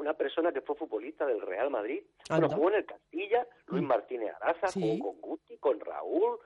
una 0.00 0.14
persona 0.14 0.50
que 0.50 0.62
fue 0.62 0.76
futbolista 0.76 1.26
del 1.26 1.42
Real 1.42 1.70
Madrid, 1.70 2.02
bueno, 2.28 2.48
jugó 2.48 2.70
en 2.70 2.76
el 2.76 2.86
Castilla, 2.86 3.46
Luis 3.66 3.82
mm. 3.82 3.86
Martínez 3.86 4.34
Arasa, 4.40 4.68
jugó 4.72 5.12
con 5.12 5.20
Guti, 5.20 5.58
con 5.58 5.78
Raúl, 5.78 6.38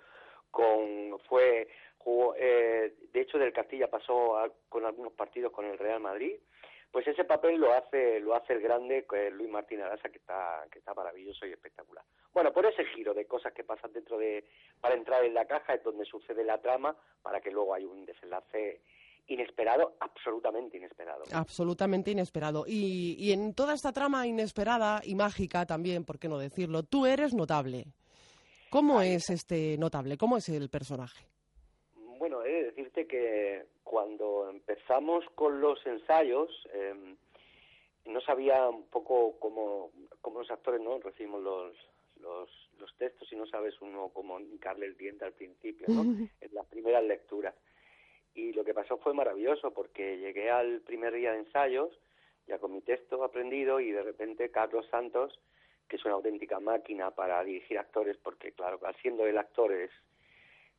con, 0.51 1.19
fue, 1.29 1.69
jugó, 1.99 2.35
eh, 2.37 2.95
de 3.12 3.21
hecho 3.21 3.38
del 3.38 3.53
Castilla 3.53 3.88
pasó 3.88 4.37
con 4.69 4.85
algunos 4.85 5.12
partidos 5.12 5.53
con 5.53 5.67
el 5.67 5.79
Real 5.79 6.01
Madrid, 6.01 6.35
pues 6.90 7.07
ese 7.09 7.25
papel 7.25 7.57
lo 7.57 7.73
hace 7.73 8.21
lo 8.21 8.37
hace 8.37 8.53
el 8.53 8.61
grande 8.61 9.05
Luis 9.33 9.51
Martín 9.51 9.81
Arasa 9.81 10.09
que 10.11 10.19
está 10.19 10.64
que 10.71 10.79
está 10.79 10.95
maravilloso 10.95 11.45
y 11.45 11.51
espectacular. 11.51 12.05
Bueno 12.33 12.53
por 12.53 12.67
ese 12.67 12.85
giro 12.85 13.14
de 13.14 13.27
cosas 13.27 13.53
que 13.53 13.64
pasan 13.64 13.93
dentro 13.93 14.17
de 14.17 14.45
para 14.81 14.95
entrar 14.95 15.25
en 15.25 15.35
la 15.35 15.45
caja 15.45 15.75
es 15.75 15.83
donde 15.83 16.05
sucede 16.05 16.45
la 16.45 16.62
trama 16.62 16.97
para 17.21 17.40
que 17.40 17.51
luego 17.51 17.75
hay 17.75 17.85
un 17.85 18.07
desenlace 18.07 18.81
inesperado, 19.26 19.96
absolutamente 20.00 20.76
inesperado. 20.76 21.24
Absolutamente 21.32 22.10
inesperado. 22.10 22.64
Y, 22.66 23.16
y 23.18 23.32
en 23.32 23.54
toda 23.54 23.74
esta 23.74 23.92
trama 23.92 24.26
inesperada 24.26 25.00
y 25.04 25.14
mágica 25.14 25.66
también, 25.66 26.04
¿por 26.04 26.18
qué 26.18 26.28
no 26.28 26.38
decirlo? 26.38 26.82
Tú 26.82 27.06
eres 27.06 27.34
notable. 27.34 27.87
¿Cómo 28.70 29.00
es 29.00 29.30
este 29.30 29.78
notable? 29.78 30.16
¿Cómo 30.18 30.37
es 30.37 30.48
el 30.48 30.68
personaje? 30.68 31.26
Bueno, 32.18 32.42
he 32.42 32.50
de 32.50 32.64
decirte 32.64 33.06
que 33.06 33.66
cuando 33.84 34.50
empezamos 34.50 35.24
con 35.37 35.60
los 35.60 35.78
ensayos, 35.87 36.50
em, 36.72 37.16
no 38.06 38.20
sabía 38.20 38.68
un 38.68 38.84
poco 38.88 39.38
cómo, 39.38 39.90
cómo 40.20 40.40
los 40.40 40.50
actores 40.50 40.80
no 40.80 40.98
recibimos 40.98 41.42
los, 41.42 41.76
los, 42.20 42.50
los 42.80 42.92
textos 42.96 43.32
y 43.32 43.37
no 43.37 43.46
sabes 43.46 43.80
uno 43.80 44.10
cómo 44.12 44.40
hincarle 44.40 44.87
el 44.87 44.96
diente 44.96 45.24
al 45.24 45.34
principio, 45.34 45.87
¿no? 45.88 46.02
en 46.40 46.54
las 46.54 46.66
primeras 46.66 47.04
lecturas. 47.04 47.54
Y 48.35 48.53
lo 48.53 48.64
que 48.64 48.75
pasó 48.75 48.99
fue 48.99 49.14
maravilloso 49.14 49.73
porque 49.73 50.18
llegué 50.18 50.51
al 50.51 50.81
primer 50.81 51.14
día 51.14 51.33
de 51.33 51.38
ensayos, 51.38 51.90
ya 52.47 52.59
con 52.59 52.73
mi 52.73 52.81
texto 52.81 53.23
aprendido, 53.23 53.81
y 53.81 53.92
de 53.92 54.03
repente 54.03 54.51
Carlos 54.51 54.87
Santos, 54.90 55.38
que 55.88 55.97
es 55.97 56.05
una 56.05 56.14
auténtica 56.14 56.61
máquina 56.61 57.11
para 57.11 57.42
dirigir 57.44 57.79
actores, 57.79 58.16
porque 58.18 58.53
claro, 58.53 58.81
siendo 59.01 59.27
el 59.27 59.38
actor 59.38 59.73
es 59.73 59.90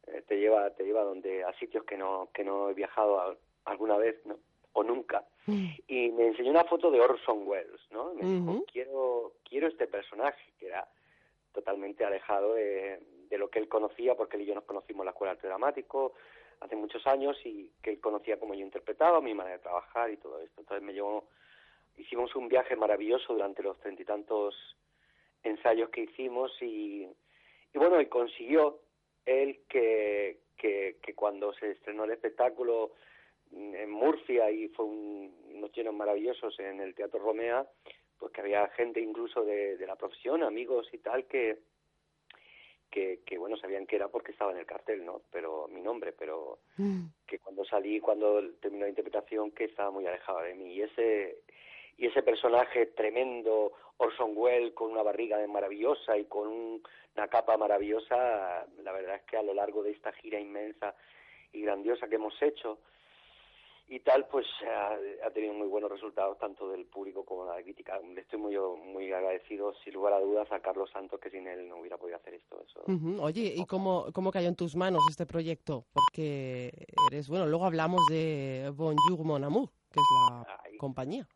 eh, 0.08 0.22
te 0.28 0.38
lleva 0.38 0.70
te 0.72 0.84
lleva 0.84 1.04
donde 1.04 1.44
a 1.44 1.52
sitios 1.54 1.84
que 1.84 1.98
no 1.98 2.30
que 2.34 2.44
no 2.44 2.70
he 2.70 2.74
viajado 2.74 3.38
alguna 3.66 3.98
vez 3.98 4.16
o 4.74 4.84
nunca. 4.84 5.24
Mm. 5.48 5.68
y 5.88 6.12
me 6.12 6.28
enseñó 6.28 6.50
una 6.50 6.64
foto 6.64 6.90
de 6.90 7.00
Orson 7.00 7.48
Welles 7.48 7.80
no 7.92 8.14
me 8.16 8.24
dijo 8.26 8.66
quiero 8.72 9.34
quiero 9.48 9.68
este 9.68 9.86
personaje 9.86 10.42
que 10.60 10.68
era 10.68 10.88
totalmente 11.54 12.04
alejado 12.04 12.56
de, 12.56 13.00
de 13.30 13.38
lo 13.38 13.50
que 13.50 13.60
él 13.60 13.68
conocía 13.68 14.16
porque 14.16 14.38
él 14.38 14.44
y 14.44 14.46
yo 14.48 14.56
nos 14.56 14.64
conocimos 14.64 15.02
en 15.02 15.06
la 15.06 15.12
escuela 15.12 15.34
de 15.34 15.38
arte 15.38 15.48
dramático 15.48 16.14
hace 16.60 16.76
muchos 16.76 17.06
años 17.08 17.38
y 17.46 17.72
que 17.82 17.92
él 17.92 18.00
conocía 18.00 18.40
cómo 18.40 18.54
yo 18.54 18.62
interpretaba 18.62 19.22
mi 19.22 19.34
manera 19.34 19.58
de 19.58 19.64
trabajar 19.64 20.12
y 20.12 20.18
todo 20.18 20.40
esto. 20.42 20.62
Entonces 20.62 20.84
me 20.84 20.94
llevó 20.94 21.28
hicimos 21.98 22.36
un 22.36 22.48
viaje 22.48 22.76
maravilloso 22.76 23.34
durante 23.34 23.64
los 23.64 23.80
treinta 23.80 24.02
y 24.02 24.06
tantos 24.06 24.56
ensayos 25.44 25.90
que 25.90 26.02
hicimos 26.02 26.52
y, 26.62 27.08
y 27.74 27.78
bueno 27.78 28.02
y 28.02 28.08
consiguió 28.08 28.80
él 29.26 29.62
que, 29.70 30.40
que, 30.58 31.14
cuando 31.16 31.54
se 31.54 31.72
estrenó 31.72 32.04
el 32.04 32.12
espectáculo 32.12 32.92
en 33.52 33.90
Murcia 33.90 34.50
y 34.52 34.68
fue 34.70 34.86
unos 34.86 35.72
llenos 35.72 35.94
maravillosos 35.94 36.60
en 36.60 36.82
el 36.82 36.94
Teatro 36.96 37.20
Romea, 37.20 37.66
pues 38.18 38.32
que 38.32 38.42
había 38.42 38.68
gente 38.70 39.00
incluso 39.00 39.44
de, 39.44 39.78
de 39.78 39.88
la 39.88 39.96
profesión, 39.96 40.44
amigos 40.44 40.88
y 40.92 40.98
tal, 41.00 41.26
que, 41.26 41.60
que, 42.96 43.20
que, 43.26 43.38
bueno, 43.38 43.58
sabían 43.58 43.86
que 43.86 43.98
era 43.98 44.08
porque 44.08 44.32
estaba 44.32 44.54
en 44.54 44.60
el 44.60 44.66
cartel, 44.66 45.04
¿no? 45.06 45.24
Pero 45.30 45.68
mi 45.68 45.82
nombre, 45.82 46.14
pero 46.14 46.60
mm. 46.78 47.08
que 47.28 47.40
cuando 47.40 47.66
salí, 47.66 48.00
cuando 48.00 48.42
terminó 48.62 48.86
la 48.86 48.90
interpretación, 48.90 49.52
que 49.52 49.66
estaba 49.66 49.92
muy 49.92 50.08
alejado 50.08 50.40
de 50.40 50.56
mí. 50.56 50.76
Y 50.76 50.82
ese, 50.82 51.40
y 51.98 52.08
ese 52.08 52.24
personaje 52.24 52.86
tremendo, 52.86 53.74
Orson 53.98 54.32
Welles, 54.34 54.74
con 54.74 54.92
una 54.92 55.04
barriga 55.04 55.46
maravillosa 55.46 56.18
y 56.18 56.24
con 56.24 56.82
una 57.18 57.28
capa 57.28 57.58
maravillosa, 57.58 58.66
la 58.82 58.92
verdad 58.94 59.16
es 59.18 59.24
que 59.24 59.36
a 59.36 59.44
lo 59.44 59.54
largo 59.54 59.84
de 59.84 59.92
esta 59.92 60.14
gira 60.14 60.40
inmensa 60.40 60.96
y 61.52 61.64
grandiosa 61.64 62.08
que 62.08 62.16
hemos 62.16 62.42
hecho, 62.42 62.80
y 63.88 64.00
tal, 64.00 64.26
pues 64.28 64.46
ha, 65.24 65.30
tenido 65.32 65.54
muy 65.54 65.68
buenos 65.68 65.92
resultados 65.92 66.38
tanto 66.40 66.70
del 66.70 66.86
público 66.86 67.24
como 67.24 67.46
de 67.46 67.56
la 67.56 67.64
crítica. 67.64 68.00
Le 68.00 68.22
estoy 68.22 68.40
muy, 68.40 68.58
muy 68.58 69.12
agradecido, 69.12 69.74
sin 69.84 69.94
lugar 69.94 70.14
a 70.14 70.20
dudas, 70.20 70.52
a 70.52 70.60
Carlos 70.60 70.90
Santos, 70.92 71.20
que 71.20 71.30
sin 71.30 71.48
él 71.48 71.68
no 71.68 71.78
hubiera 71.78 71.98
podido 71.98 72.18
hacer 72.18 72.36
esto. 72.36 72.64
Eso. 72.66 72.82
Oye, 73.22 73.54
¿y 73.56 73.66
cómo, 73.66 74.08
cómo 74.14 74.32
cayó 74.32 74.48
en 74.48 74.56
tus 74.56 74.76
manos 74.76 75.04
este 75.10 75.26
proyecto? 75.26 75.86
Porque 75.94 76.72
eres, 77.12 77.30
bueno, 77.30 77.46
luego 77.46 77.66
hablamos 77.66 78.02
de 78.10 78.72
Bonjour 78.74 79.24
Mon 79.24 79.44
Amour, 79.44 79.70
que 79.92 80.00
es 80.00 80.06
la 80.20 80.78
compañía. 80.80 81.28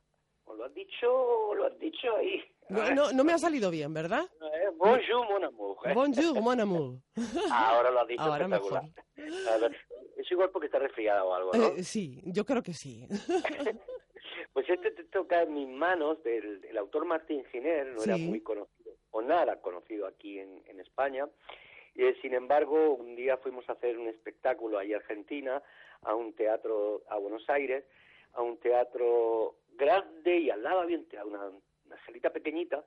lo 0.47 0.65
has 0.65 0.73
dicho, 0.73 1.53
lo 1.53 1.65
has 1.65 1.77
dicho 1.77 2.15
ahí. 2.15 2.43
No, 2.69 3.12
no, 3.12 3.23
me 3.23 3.33
ha 3.33 3.38
salido 3.39 3.71
bien, 3.71 3.93
¿verdad? 3.93 4.21
Eh, 4.41 4.69
bonjour 4.77 5.27
mon 5.27 5.43
amour. 5.43 5.77
Bonjour 5.91 6.39
mon 6.39 6.59
amour. 6.59 6.99
Ahora 7.51 7.89
lo 7.89 8.01
has 8.01 8.07
dicho 8.07 8.21
Ahora 8.21 8.47
mejor. 8.47 8.83
Igual 10.29 10.49
porque 10.51 10.67
está 10.67 10.79
resfriada 10.79 11.23
o 11.23 11.33
algo, 11.33 11.53
¿no? 11.53 11.67
Eh, 11.69 11.83
sí, 11.83 12.21
yo 12.25 12.45
creo 12.45 12.61
que 12.61 12.73
sí. 12.73 13.07
pues 14.53 14.69
este 14.69 14.91
te 14.91 15.03
toca 15.05 15.43
en 15.43 15.53
mis 15.53 15.67
manos 15.67 16.21
del, 16.23 16.77
autor 16.77 17.05
Martín 17.05 17.43
Giner, 17.51 17.87
no 17.87 18.03
era 18.03 18.17
muy 18.17 18.41
conocido, 18.41 18.93
o 19.11 19.21
nada 19.21 19.61
conocido 19.61 20.07
aquí 20.07 20.39
en, 20.39 20.63
en 20.67 20.79
España. 20.79 21.27
Y, 21.95 22.03
eh, 22.03 22.15
sin 22.21 22.33
embargo, 22.33 22.93
un 22.93 23.15
día 23.15 23.37
fuimos 23.37 23.67
a 23.69 23.73
hacer 23.73 23.97
un 23.97 24.07
espectáculo 24.07 24.77
ahí 24.77 24.91
en 24.91 24.97
Argentina, 24.97 25.61
a 26.01 26.15
un 26.15 26.33
teatro 26.33 27.03
a 27.09 27.17
Buenos 27.17 27.49
Aires, 27.49 27.83
a 28.33 28.41
un 28.41 28.57
teatro 28.59 29.55
grande 29.73 30.37
y 30.37 30.49
al 30.49 30.61
lado 30.63 30.81
había 30.81 30.99
una, 31.25 31.47
una 31.85 32.05
salita 32.05 32.29
pequeñita, 32.29 32.85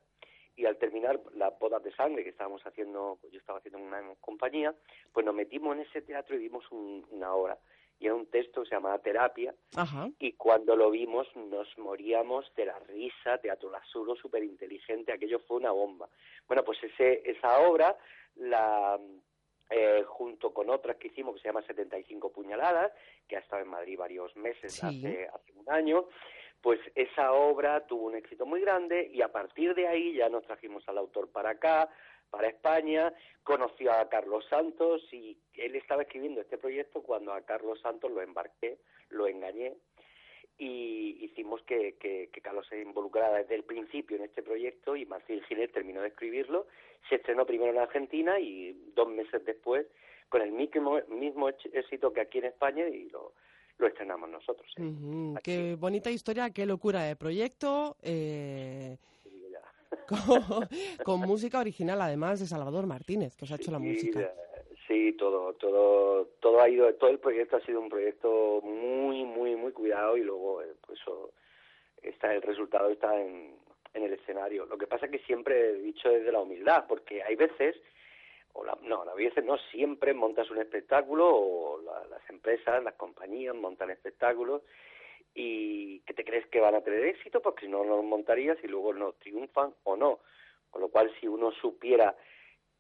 y 0.57 0.67
al 0.67 0.77
terminar 0.77 1.21
las 1.35 1.59
bodas 1.59 1.83
de 1.83 1.95
sangre 1.95 2.25
que 2.25 2.31
estábamos 2.31 2.63
haciendo, 2.63 3.19
yo 3.31 3.39
estaba 3.39 3.59
haciendo 3.59 3.79
en 3.79 3.87
una 3.87 4.15
compañía, 4.21 4.75
pues 5.13 5.25
nos 5.25 5.35
metimos 5.35 5.77
en 5.77 5.83
ese 5.83 6.03
teatro 6.03 6.37
y 6.37 6.41
vimos 6.41 6.65
una 6.71 7.35
hora. 7.35 7.59
Y 7.99 8.07
era 8.07 8.15
un 8.17 8.27
texto 8.27 8.63
que 8.63 8.69
se 8.69 8.75
llamaba 8.75 8.99
Terapia, 8.99 9.55
y 10.19 10.33
cuando 10.33 10.75
lo 10.75 10.91
vimos 10.91 11.29
nos 11.37 11.69
moríamos 11.79 12.53
de 12.57 12.67
la 12.67 12.79
risa, 12.81 13.39
teatro 13.39 13.71
lasuro, 13.71 14.17
súper 14.17 14.43
inteligente, 14.43 15.13
aquello 15.13 15.39
fue 15.39 15.59
una 15.59 15.71
bomba. 15.71 16.09
Bueno, 16.49 16.65
pues 16.65 16.83
ese, 16.83 17.23
esa 17.25 17.61
obra, 17.61 17.97
la, 18.35 18.99
eh, 19.71 20.05
junto 20.07 20.53
con 20.53 20.69
otras 20.69 20.97
que 20.97 21.09
hicimos 21.09 21.35
que 21.35 21.43
se 21.43 21.49
llama 21.49 21.63
75 21.63 22.31
puñaladas, 22.33 22.93
que 23.27 23.37
ha 23.37 23.41
estado 23.41 23.63
en 23.63 23.69
Madrid 23.69 23.97
varios 23.97 24.37
meses, 24.37 24.83
hace, 24.85 25.29
hace 25.29 25.53
un 25.55 25.71
año, 25.71 26.09
pues 26.63 26.81
esa 26.95 27.33
obra 27.33 27.87
tuvo 27.87 28.07
un 28.07 28.15
éxito 28.15 28.47
muy 28.47 28.61
grande 28.61 29.11
y 29.13 29.21
a 29.21 29.33
partir 29.33 29.75
de 29.75 29.89
ahí 29.89 30.15
ya 30.15 30.29
nos 30.29 30.45
trajimos 30.45 30.89
al 30.89 30.97
autor 30.97 31.29
para 31.31 31.51
acá, 31.51 31.91
para 32.31 32.49
España, 32.49 33.13
conoció 33.43 33.93
a 33.93 34.09
Carlos 34.09 34.47
Santos 34.49 35.03
y 35.13 35.37
él 35.55 35.75
estaba 35.75 36.03
escribiendo 36.03 36.41
este 36.41 36.57
proyecto 36.57 37.03
cuando 37.03 37.33
a 37.35 37.43
Carlos 37.43 37.81
Santos 37.81 38.11
lo 38.11 38.23
embarqué, 38.23 38.79
lo 39.11 39.27
engañé 39.27 39.75
y 40.57 41.25
hicimos 41.25 41.63
que, 41.63 41.97
que, 41.99 42.29
Carlos 42.41 42.67
se 42.69 42.81
involucrara 42.81 43.39
desde 43.39 43.57
el 43.57 43.65
principio 43.65 44.17
en 44.17 44.25
este 44.25 44.43
proyecto 44.43 44.95
y 44.95 45.05
Marcel 45.05 45.45
Giner 45.47 45.71
terminó 45.73 46.01
de 46.03 46.09
escribirlo, 46.09 46.67
se 47.09 47.17
estrenó 47.17 47.45
primero 47.45 47.73
en 47.73 47.79
Argentina 47.79 48.39
y 48.39 48.73
dos 48.95 49.09
meses 49.09 49.45
después 49.45 49.87
con 50.29 50.41
el 50.41 50.53
mismo, 50.53 51.01
mismo 51.09 51.49
éxito 51.49 52.13
que 52.13 52.21
aquí 52.21 52.39
en 52.39 52.47
España 52.47 52.87
y 52.89 53.11
lo, 53.11 53.33
lo 53.83 53.89
estrenamos 53.89 54.31
nosotros. 54.31 54.73
¿eh? 54.79 55.35
Qué 55.43 55.77
bonita 55.79 56.11
historia, 56.11 56.51
qué 56.51 56.65
locura 56.65 57.03
de 57.03 57.17
proyecto. 57.17 57.97
Eh, 58.03 58.97
con, 61.05 61.21
música 61.21 61.59
original, 61.59 62.01
además 62.01 62.41
de 62.41 62.47
Salvador 62.47 62.87
Martínez, 62.87 63.37
que 63.37 63.45
os 63.45 63.53
ha 63.53 63.57
hecho 63.57 63.71
la 63.71 63.79
música. 63.79 64.33
Sí, 64.87 65.13
todo, 65.19 65.55
todo, 65.55 66.27
todo 66.41 66.61
ha 66.61 66.69
ido, 66.69 66.93
todo 66.95 67.11
el 67.11 67.19
proyecto 67.19 67.57
ha 67.57 67.61
sido 67.61 67.81
un 67.81 67.89
proyecto 67.89 68.61
muy, 68.63 69.25
muy, 69.25 69.57
muy 69.57 69.73
cuidado 69.73 70.17
y 70.17 70.23
luego, 70.23 70.63
eh, 70.63 70.75
pues 70.87 70.99
está 72.03 72.35
el 72.35 72.43
resultado 72.43 72.91
está 72.91 73.21
en, 73.21 73.57
en 73.95 74.03
el 74.05 74.13
escenario. 74.13 74.67
Lo 74.67 74.79
que 74.79 74.87
pasa 74.87 75.07
es 75.07 75.13
que 75.13 75.21
siempre 75.21 75.71
he 75.71 75.75
dicho 75.75 76.09
desde 76.09 76.33
la 76.33 76.41
humildad, 76.41 76.85
porque 76.89 77.23
hay 77.23 77.37
veces 77.37 77.77
o 78.55 78.65
la, 78.65 78.77
no, 78.83 79.03
a 79.03 79.15
veces 79.15 79.45
no, 79.45 79.57
siempre 79.71 80.15
montas 80.15 80.51
un 80.51 80.59
espectáculo 80.59 81.29
o 81.29 81.81
las 81.83 82.31
empresas, 82.31 82.83
las 82.83 82.95
compañías 82.95 83.55
montan 83.55 83.91
espectáculos 83.91 84.63
y 85.35 86.01
que 86.01 86.15
te 86.15 86.25
crees 86.25 86.47
que 86.49 86.61
van 86.61 86.75
a 86.75 86.83
tener 86.83 87.05
éxito 87.05 87.41
porque 87.41 87.67
si 87.67 87.73
no, 87.73 87.85
no 87.85 87.97
los 87.97 88.05
montarías 88.05 88.59
y 88.63 88.69
luego 88.69 88.93
no 88.93 89.13
triunfan 89.15 89.75
o 89.85 89.97
no. 89.97 90.21
Con 90.71 90.83
lo 90.83 90.89
cual, 90.89 91.13
si 91.21 91.29
uno 91.29 91.53
supiera 91.53 92.17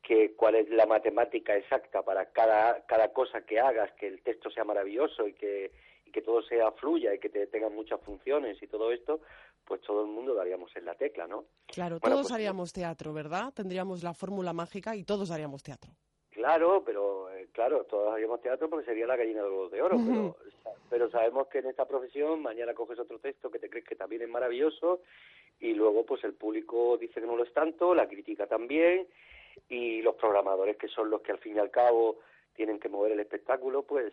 que 0.02 0.34
cuál 0.34 0.56
es 0.56 0.68
la 0.70 0.86
matemática 0.86 1.56
exacta 1.56 2.02
para 2.02 2.32
cada, 2.32 2.84
cada 2.86 3.12
cosa 3.12 3.42
que 3.46 3.60
hagas, 3.60 3.92
que 3.92 4.08
el 4.08 4.22
texto 4.22 4.50
sea 4.50 4.64
maravilloso 4.64 5.28
y 5.28 5.34
que, 5.34 5.72
y 6.04 6.10
que 6.10 6.22
todo 6.22 6.42
sea 6.42 6.72
fluya 6.72 7.14
y 7.14 7.18
que 7.18 7.28
te 7.28 7.46
tengan 7.46 7.74
muchas 7.74 8.00
funciones 8.00 8.60
y 8.62 8.66
todo 8.66 8.92
esto, 8.92 9.20
pues 9.64 9.80
todo 9.82 10.02
el 10.02 10.08
mundo 10.08 10.34
daríamos 10.34 10.74
en 10.76 10.84
la 10.84 10.94
tecla, 10.94 11.26
¿no? 11.26 11.44
Claro, 11.66 12.00
todos 12.00 12.22
pues 12.22 12.32
haríamos 12.32 12.72
teatro, 12.72 13.12
¿verdad? 13.12 13.52
Tendríamos 13.54 14.02
la 14.02 14.14
fórmula 14.14 14.52
mágica 14.52 14.96
y 14.96 15.04
todos 15.04 15.30
haríamos 15.30 15.62
teatro. 15.62 15.92
Claro, 16.30 16.82
pero 16.84 17.30
eh, 17.30 17.48
claro, 17.52 17.84
todos 17.84 18.12
haríamos 18.12 18.40
teatro 18.40 18.68
porque 18.70 18.86
sería 18.86 19.06
la 19.06 19.16
gallina 19.16 19.42
de 19.42 19.50
los 19.50 19.70
de 19.70 19.82
oro, 19.82 19.96
pero, 19.98 20.36
pero 20.88 21.10
sabemos 21.10 21.48
que 21.48 21.58
en 21.58 21.66
esta 21.66 21.86
profesión 21.86 22.40
mañana 22.40 22.74
coges 22.74 22.98
otro 22.98 23.18
texto 23.18 23.50
que 23.50 23.58
te 23.58 23.68
crees 23.68 23.86
que 23.86 23.96
también 23.96 24.22
es 24.22 24.28
maravilloso 24.28 25.02
y 25.60 25.74
luego 25.74 26.06
pues 26.06 26.24
el 26.24 26.32
público 26.32 26.96
dice 26.96 27.20
que 27.20 27.26
no 27.26 27.36
lo 27.36 27.44
es 27.44 27.52
tanto, 27.52 27.94
la 27.94 28.08
crítica 28.08 28.46
también 28.46 29.06
y 29.68 30.00
los 30.00 30.14
programadores 30.16 30.76
que 30.78 30.88
son 30.88 31.10
los 31.10 31.20
que 31.20 31.32
al 31.32 31.38
fin 31.38 31.56
y 31.56 31.58
al 31.58 31.70
cabo 31.70 32.18
tienen 32.54 32.80
que 32.80 32.88
mover 32.88 33.12
el 33.12 33.20
espectáculo, 33.20 33.82
pues 33.82 34.12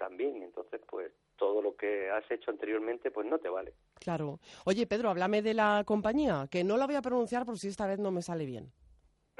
también. 0.00 0.42
Entonces, 0.42 0.80
pues 0.88 1.12
todo 1.36 1.62
lo 1.62 1.76
que 1.76 2.10
has 2.10 2.28
hecho 2.30 2.50
anteriormente, 2.50 3.10
pues 3.10 3.26
no 3.28 3.38
te 3.38 3.50
vale. 3.50 3.74
Claro. 4.00 4.40
Oye, 4.64 4.86
Pedro, 4.86 5.10
háblame 5.10 5.42
de 5.42 5.54
la 5.54 5.84
compañía, 5.86 6.48
que 6.50 6.64
no 6.64 6.76
la 6.76 6.86
voy 6.86 6.96
a 6.96 7.02
pronunciar 7.02 7.44
por 7.44 7.58
si 7.58 7.68
esta 7.68 7.86
vez 7.86 7.98
no 8.00 8.10
me 8.10 8.22
sale 8.22 8.46
bien. 8.46 8.72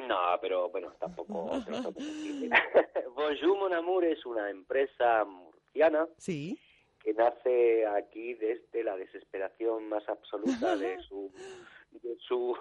No, 0.07 0.19
pero 0.41 0.69
bueno, 0.69 0.93
tampoco. 1.01 1.51
Bonjour 3.17 3.59
Mon 3.59 3.73
Amour 3.73 4.05
es 4.05 4.25
una 4.27 4.51
empresa 4.51 5.25
murciana. 5.25 6.07
Sí. 6.19 6.59
Que 7.03 7.15
nace 7.15 7.87
aquí 7.87 8.35
desde 8.35 8.85
la 8.85 8.97
desesperación 8.97 9.89
más 9.89 10.07
absoluta 10.09 10.77
de 10.77 10.99
su 11.09 11.33
de 12.03 12.17
su 12.19 12.55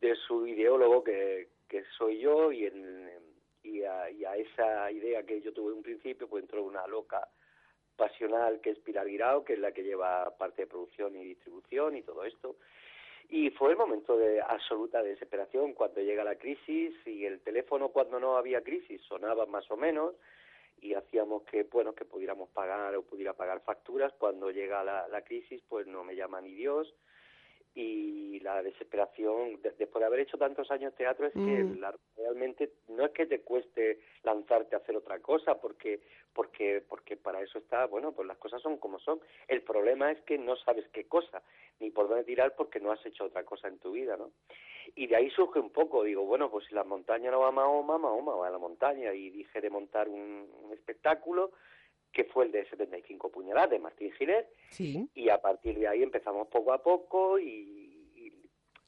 de 0.00 0.14
su 0.26 0.46
ideólogo 0.46 1.04
que, 1.04 1.50
que 1.68 1.84
soy 1.98 2.20
yo 2.20 2.50
y 2.50 2.64
en 2.64 3.31
y 3.62 3.82
a, 3.82 4.08
esa 4.36 4.90
idea 4.90 5.22
que 5.24 5.40
yo 5.40 5.52
tuve 5.52 5.70
en 5.70 5.78
un 5.78 5.82
principio, 5.82 6.28
pues 6.28 6.42
entró 6.42 6.64
una 6.64 6.86
loca 6.86 7.28
pasional 7.96 8.60
que 8.60 8.70
es 8.70 8.78
Pilar 8.78 9.06
Guirao, 9.06 9.44
que 9.44 9.54
es 9.54 9.58
la 9.58 9.72
que 9.72 9.82
lleva 9.82 10.36
parte 10.36 10.62
de 10.62 10.68
producción 10.68 11.14
y 11.16 11.24
distribución 11.24 11.96
y 11.96 12.02
todo 12.02 12.24
esto. 12.24 12.56
Y 13.28 13.50
fue 13.50 13.70
el 13.70 13.76
momento 13.76 14.16
de 14.16 14.40
absoluta 14.40 15.02
desesperación. 15.02 15.72
Cuando 15.74 16.00
llega 16.00 16.24
la 16.24 16.36
crisis 16.36 16.94
y 17.06 17.24
el 17.24 17.40
teléfono 17.40 17.90
cuando 17.90 18.18
no 18.18 18.36
había 18.36 18.62
crisis 18.62 19.00
sonaba 19.02 19.46
más 19.46 19.70
o 19.70 19.76
menos 19.76 20.14
y 20.80 20.94
hacíamos 20.94 21.44
que 21.44 21.62
bueno 21.62 21.94
que 21.94 22.04
pudiéramos 22.04 22.48
pagar 22.50 22.94
o 22.96 23.02
pudiera 23.02 23.32
pagar 23.32 23.60
facturas. 23.60 24.12
Cuando 24.18 24.50
llega 24.50 24.84
la, 24.84 25.08
la 25.08 25.22
crisis 25.22 25.62
pues 25.68 25.86
no 25.86 26.04
me 26.04 26.16
llama 26.16 26.40
ni 26.40 26.54
Dios 26.54 26.92
y 27.74 28.40
la 28.40 28.62
desesperación 28.62 29.60
después 29.62 30.00
de 30.00 30.04
haber 30.04 30.20
hecho 30.20 30.36
tantos 30.36 30.70
años 30.70 30.94
teatro 30.94 31.26
es 31.26 31.32
que 31.32 31.40
mm. 31.40 31.82
realmente 32.16 32.72
no 32.88 33.06
es 33.06 33.12
que 33.12 33.24
te 33.24 33.40
cueste 33.40 34.00
lanzarte 34.22 34.74
a 34.74 34.78
hacer 34.78 34.94
otra 34.96 35.20
cosa 35.20 35.58
porque 35.58 36.00
porque 36.34 36.82
porque 36.86 37.16
para 37.16 37.40
eso 37.40 37.58
está 37.58 37.86
bueno 37.86 38.12
pues 38.12 38.28
las 38.28 38.36
cosas 38.36 38.60
son 38.60 38.76
como 38.76 38.98
son 38.98 39.20
el 39.48 39.62
problema 39.62 40.10
es 40.10 40.20
que 40.22 40.36
no 40.36 40.56
sabes 40.56 40.86
qué 40.92 41.06
cosa 41.06 41.42
ni 41.80 41.90
por 41.90 42.08
dónde 42.08 42.24
tirar 42.24 42.54
porque 42.56 42.78
no 42.78 42.92
has 42.92 43.04
hecho 43.06 43.24
otra 43.24 43.44
cosa 43.44 43.68
en 43.68 43.78
tu 43.78 43.92
vida 43.92 44.18
no 44.18 44.32
y 44.94 45.06
de 45.06 45.16
ahí 45.16 45.30
surge 45.30 45.58
un 45.58 45.70
poco 45.70 46.02
digo 46.02 46.26
bueno 46.26 46.50
pues 46.50 46.66
si 46.66 46.74
la 46.74 46.84
montaña 46.84 47.30
no 47.30 47.40
va 47.40 47.48
a 47.48 47.52
Mahoma 47.52 47.96
Mahoma 47.96 48.34
va 48.34 48.48
a 48.48 48.50
la 48.50 48.58
montaña 48.58 49.14
y 49.14 49.30
dije 49.30 49.62
de 49.62 49.70
montar 49.70 50.10
un, 50.10 50.46
un 50.62 50.72
espectáculo 50.72 51.52
que 52.12 52.24
fue 52.24 52.44
el 52.44 52.52
de 52.52 52.66
75 52.66 53.30
puñaladas 53.30 53.70
de 53.70 53.78
Martín 53.78 54.12
Gilet, 54.12 54.48
sí. 54.68 55.08
y 55.14 55.28
a 55.30 55.40
partir 55.40 55.78
de 55.78 55.88
ahí 55.88 56.02
empezamos 56.02 56.48
poco 56.48 56.72
a 56.72 56.82
poco 56.82 57.38
y, 57.38 58.32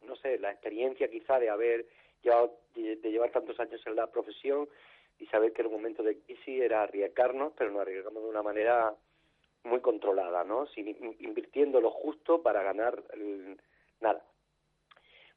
no 0.03 0.15
sé, 0.17 0.39
la 0.39 0.51
experiencia 0.51 1.09
quizá 1.09 1.39
de 1.39 1.49
haber 1.49 1.87
llevado, 2.23 2.59
de, 2.75 2.97
llevar 2.97 3.31
tantos 3.31 3.59
años 3.59 3.81
en 3.87 3.97
la 3.97 4.11
profesión 4.11 4.69
y 5.19 5.27
saber 5.27 5.53
que 5.53 5.63
en 5.63 5.69
un 5.69 5.75
momento 5.75 6.03
de 6.03 6.19
crisis 6.19 6.61
era 6.61 6.83
arriesgarnos, 6.83 7.53
pero 7.57 7.71
nos 7.71 7.81
arriesgamos 7.81 8.23
de 8.23 8.29
una 8.29 8.43
manera 8.43 8.95
muy 9.63 9.81
controlada, 9.81 10.45
¿no? 10.45 10.67
Sin, 10.67 10.89
invirtiendo 11.21 11.81
lo 11.81 11.91
justo 11.91 12.43
para 12.43 12.63
ganar 12.63 13.03
nada. 14.01 14.23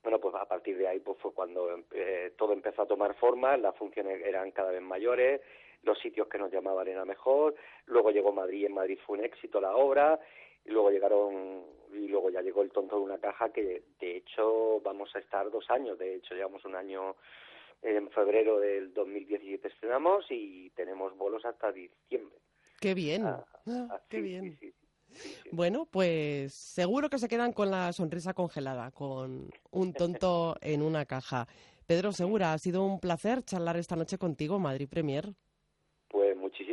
Bueno, 0.03 0.19
pues 0.19 0.35
a 0.35 0.45
partir 0.45 0.77
de 0.77 0.87
ahí 0.87 0.99
pues 0.99 1.17
fue 1.19 1.33
cuando 1.33 1.83
eh, 1.91 2.33
todo 2.37 2.53
empezó 2.53 2.83
a 2.83 2.87
tomar 2.87 3.15
forma, 3.15 3.57
las 3.57 3.75
funciones 3.75 4.21
eran 4.25 4.51
cada 4.51 4.71
vez 4.71 4.81
mayores, 4.81 5.41
los 5.87 5.97
sitios 5.99 6.27
que 6.27 6.37
nos 6.37 6.51
llamaban 6.51 6.87
era 6.87 7.05
mejor, 7.05 7.55
luego 7.85 8.11
llegó 8.11 8.31
Madrid, 8.31 8.65
en 8.65 8.73
Madrid 8.73 8.99
fue 9.05 9.17
un 9.17 9.25
éxito 9.25 9.59
la 9.59 9.75
obra, 9.75 10.19
y 10.63 10.69
luego 10.69 10.91
llegaron, 10.91 11.63
y 11.93 12.07
luego 12.07 12.29
ya 12.29 12.41
llegó 12.41 12.61
el 12.61 12.71
tonto 12.71 12.97
de 12.97 13.01
una 13.01 13.17
caja 13.17 13.51
que 13.51 13.83
de 13.99 14.17
hecho 14.17 14.79
vamos 14.81 15.09
a 15.15 15.19
estar 15.19 15.49
dos 15.49 15.69
años, 15.71 15.97
de 15.97 16.15
hecho 16.15 16.35
llevamos 16.35 16.63
un 16.65 16.75
año 16.75 17.15
en 17.81 18.09
febrero 18.11 18.59
del 18.59 18.93
2017 18.93 19.67
estrenamos 19.67 20.25
y 20.29 20.69
tenemos 20.71 21.15
bolos 21.15 21.45
hasta 21.45 21.71
diciembre. 21.71 22.37
Qué 22.79 22.93
bien, 22.93 23.25
ah, 23.25 23.45
ah, 23.67 24.01
qué 24.09 24.21
bien. 24.21 24.59
Bueno, 25.51 25.87
pues 25.89 26.53
seguro 26.53 27.09
que 27.09 27.17
se 27.17 27.27
quedan 27.27 27.53
con 27.53 27.71
la 27.71 27.93
sonrisa 27.93 28.33
congelada, 28.33 28.91
con 28.91 29.49
un 29.71 29.93
tonto 29.93 30.57
en 30.61 30.81
una 30.81 31.05
caja. 31.05 31.47
Pedro 31.85 32.11
Segura, 32.11 32.53
ha 32.53 32.57
sido 32.57 32.83
un 32.83 32.99
placer 32.99 33.43
charlar 33.43 33.77
esta 33.77 33.95
noche 33.95 34.17
contigo, 34.17 34.59
Madrid 34.59 34.89
Premier. 34.89 35.33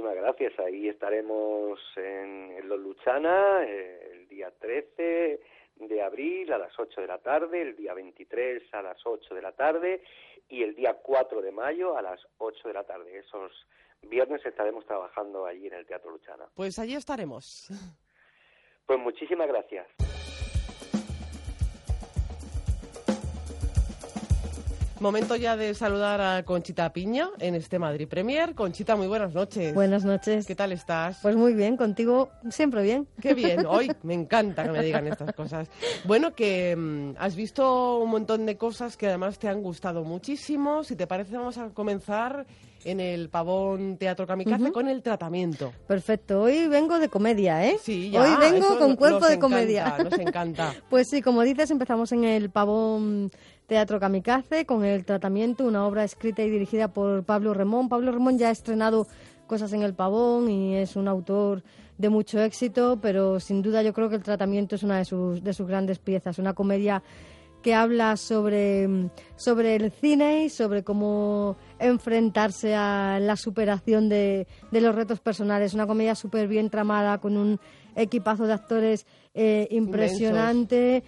Muchísimas 0.05 0.23
gracias. 0.37 0.59
Ahí 0.59 0.89
estaremos 0.91 1.81
en, 1.97 2.69
Los 2.69 2.79
Luchana 2.79 3.65
eh, 3.65 4.11
el 4.13 4.29
día 4.29 4.53
13 4.61 5.41
de 5.77 6.03
abril 6.03 6.53
a 6.53 6.59
las 6.59 6.79
8 6.79 7.01
de 7.01 7.07
la 7.07 7.17
tarde, 7.17 7.63
el 7.63 7.75
día 7.75 7.95
23 7.95 8.63
a 8.75 8.83
las 8.83 8.99
8 9.03 9.35
de 9.35 9.41
la 9.41 9.53
tarde 9.53 10.03
y 10.51 10.63
el 10.63 10.75
día 10.75 10.93
4 11.03 11.41
de 11.41 11.51
mayo 11.53 11.97
a 11.97 12.03
las 12.03 12.21
8 12.37 12.69
de 12.69 12.75
la 12.75 12.85
tarde. 12.85 13.19
Esos 13.19 13.51
viernes 14.03 14.45
estaremos 14.45 14.85
trabajando 14.85 15.47
allí 15.47 15.69
en 15.69 15.73
el 15.75 15.87
Teatro 15.87 16.11
Luchana. 16.11 16.45
Pues 16.55 16.79
allí 16.79 16.95
estaremos. 16.95 17.69
Pues 18.85 18.99
muchísimas 18.99 19.49
gracias. 19.49 19.87
Momento 25.05 25.37
ya 25.37 25.55
de 25.55 25.75
saludar 25.75 26.23
a 26.23 26.43
Conchita 26.47 26.91
Piña 26.95 27.29
en 27.39 27.55
este 27.55 27.79
Madrid 27.79 28.09
Premier. 28.09 28.55
Conchita, 28.55 28.97
muy 28.97 29.07
buenas 29.07 29.35
noches. 29.35 29.75
Buenas 29.75 30.03
noches. 30.03 30.47
¿Qué 30.47 30.55
tal 30.55 30.73
estás? 30.73 31.19
Pues 31.21 31.37
muy 31.37 31.53
bien, 31.53 31.77
contigo 31.77 32.31
siempre 32.49 32.83
bien. 32.83 33.07
Qué 33.21 33.35
bien, 33.35 33.67
hoy 33.67 33.93
me 34.03 34.15
encanta 34.15 34.65
que 34.65 34.71
me 34.71 34.83
digan 34.83 35.07
estas 35.07 35.35
cosas. 35.35 35.69
Bueno, 36.07 36.35
que 36.35 36.75
mm, 36.75 37.17
has 37.19 37.37
visto 37.37 37.99
un 37.99 38.09
montón 38.09 38.47
de 38.47 38.57
cosas 38.57 38.97
que 38.97 39.07
además 39.07 39.39
te 39.39 39.47
han 39.47 39.61
gustado 39.61 40.05
muchísimo. 40.05 40.83
Si 40.85 40.97
te 40.97 41.07
parece, 41.07 41.37
vamos 41.37 41.59
a 41.59 41.69
comenzar 41.69 42.47
en 42.85 43.01
el 43.01 43.29
Pavón 43.29 43.97
Teatro 43.97 44.27
Kamikaze 44.27 44.71
con 44.73 44.89
el 44.89 45.03
tratamiento. 45.03 45.73
Perfecto, 45.87 46.43
hoy 46.43 46.69
vengo 46.69 46.99
de 46.99 47.09
comedia, 47.09 47.67
¿eh? 47.67 47.79
Sí, 47.83 48.11
ya, 48.11 48.23
Hoy 48.23 48.31
vengo 48.39 48.79
con 48.79 48.97
cuerpo 48.97 49.27
de 49.27 49.39
comedia. 49.39 49.97
Nos 50.03 50.19
encanta. 50.19 50.75
pues 50.91 51.09
sí, 51.09 51.23
como 51.23 51.43
dices, 51.43 51.71
empezamos 51.71 52.13
en 52.13 52.25
el 52.25 52.51
Pavón 52.51 53.31
Teatro 53.67 53.99
Kamikaze 53.99 54.67
con 54.67 54.85
el 54.85 55.05
tratamiento, 55.05 55.65
una 55.65 55.87
obra 55.87 56.05
escrita 56.05 56.43
y 56.43 56.51
dirigida 56.51 56.89
por 56.89 57.25
Pablo 57.25 57.55
Remón. 57.55 57.89
Pablo 57.89 58.12
Remón 58.12 58.39
ya 58.39 58.49
ha 58.49 58.53
estrenado 58.53 59.07
cosas 59.47 59.73
en 59.73 59.83
el 59.83 59.95
Pavón 59.95 60.51
y 60.51 60.77
es 60.77 60.97
un 60.97 61.09
autor 61.09 61.62
de 61.97 62.09
mucho 62.09 62.41
éxito, 62.41 62.99
pero 63.01 63.41
sin 63.41 63.62
duda 63.62 63.83
yo 63.83 63.93
creo 63.93 64.09
que 64.09 64.17
el 64.17 64.23
tratamiento 64.23 64.75
es 64.75 64.83
una 64.83 64.99
de 64.99 65.05
sus, 65.05 65.43
de 65.43 65.53
sus 65.55 65.67
grandes 65.67 65.99
piezas, 65.99 66.39
una 66.39 66.53
comedia 66.53 67.03
que 67.62 67.75
habla 67.75 68.19
sobre, 68.19 69.09
sobre 69.37 69.77
el 69.77 69.91
cine 69.91 70.45
y 70.45 70.51
sobre 70.51 70.85
cómo 70.85 71.57
enfrentarse 71.79 72.75
a 72.75 73.19
la 73.19 73.37
superación 73.37 74.11
de, 74.11 74.47
de 74.71 74.81
los 74.83 74.95
retos 74.95 75.21
personales. 75.21 75.73
Una 75.73 75.87
comedia 75.87 76.15
súper 76.15 76.47
bien 76.47 76.69
tramada, 76.69 77.17
con 77.19 77.39
un 77.39 77.59
equipazo 77.97 78.47
de 78.47 78.53
actores 78.53 79.07
eh, 79.33 79.67
impresionante. 79.71 81.03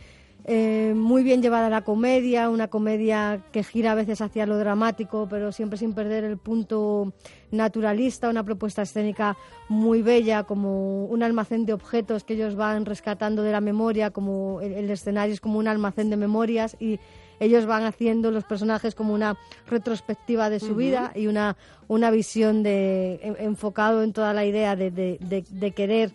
Eh, 0.49 0.93
muy 0.95 1.25
bien 1.25 1.43
llevada 1.43 1.69
la 1.69 1.83
comedia, 1.83 2.49
una 2.51 2.69
comedia 2.69 3.41
que 3.51 3.65
gira 3.65 3.93
a 3.93 3.95
veces 3.97 4.21
hacia 4.21 4.47
lo 4.47 4.57
dramático, 4.59 5.27
pero 5.29 5.51
siempre 5.51 5.77
sin 5.77 5.93
perder 5.93 6.23
el 6.23 6.39
punto 6.39 7.13
naturalista, 7.51 8.29
una 8.29 8.45
propuesta 8.45 8.83
escénica 8.83 9.37
muy 9.69 10.03
bella, 10.03 10.45
como 10.45 11.07
un 11.07 11.25
almacén 11.25 11.67
de 11.67 11.73
objetos 11.73 12.23
que 12.23 12.35
ellos 12.35 12.55
van 12.55 12.87
rescatando 12.87 13.43
de 13.43 13.51
la 13.51 13.61
memoria, 13.61 14.13
como 14.13 14.61
el, 14.61 14.89
escenario 14.89 15.35
es 15.35 15.41
como 15.41 15.59
un 15.59 15.67
almacén 15.67 16.11
de 16.11 16.17
memorias 16.17 16.77
y 16.79 17.01
ellos 17.41 17.67
van 17.67 17.83
haciendo 17.83 18.31
los 18.31 18.45
personajes 18.45 18.95
como 18.95 19.15
una 19.15 19.37
retrospectiva 19.69 20.49
de 20.49 20.61
su 20.61 20.77
vida 20.77 21.11
y 21.17 21.27
una, 21.27 21.57
una 21.89 22.13
visión 22.13 22.63
de, 22.63 23.35
enfocado 23.41 24.05
en 24.05 24.13
toda 24.13 24.33
la 24.33 24.45
idea 24.45 24.77
de, 24.77 24.93
de 25.21 25.71
querer 25.73 26.13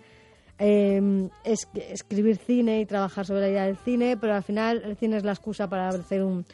eh, 0.64 1.30
es, 1.44 1.68
escribir 1.74 2.38
cine 2.38 2.82
y 2.82 2.86
trabajar 2.86 3.26
sobre 3.26 3.42
la 3.42 3.50
idea 3.50 3.66
del 3.66 3.78
cine, 3.78 4.16
pero 4.16 4.36
al 4.36 4.44
final 4.44 4.84
el 4.86 4.96
cine 4.96 5.18
es 5.18 5.24
la 5.24 5.32
excusa 5.32 5.68
para 5.68 5.90
hacer 5.90 6.24
un, 6.24 6.46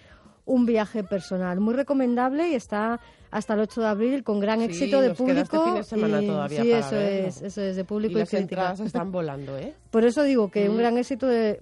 un 0.46 0.66
viaje 0.66 1.04
personal. 1.04 1.60
Muy 1.60 1.74
recomendable 1.74 2.48
y 2.50 2.56
está 2.56 3.02
hasta 3.30 3.54
el 3.54 3.60
8 3.60 3.82
de 3.82 3.88
abril 3.88 4.24
con 4.24 4.40
gran 4.40 4.62
éxito 4.62 5.02
de 5.02 5.08
este 5.08 5.18
público. 5.18 5.84
Fin 5.84 6.12
de 6.12 6.22
todavía 6.26 6.62
sí, 6.62 6.72
eso 6.72 6.96
es, 6.96 7.42
eso 7.42 7.62
es, 7.62 7.76
de 7.76 7.84
público 7.84 8.14
y, 8.14 8.16
y 8.16 8.20
las 8.20 8.34
entradas 8.34 8.80
están 8.80 9.12
volando, 9.12 9.58
¿eh? 9.58 9.74
Por 9.92 10.06
eso 10.06 10.24
digo 10.24 10.50
que 10.50 10.70
un 10.70 10.76
mm. 10.76 10.80
gran 10.80 10.98
éxito 10.98 11.28
de 11.28 11.60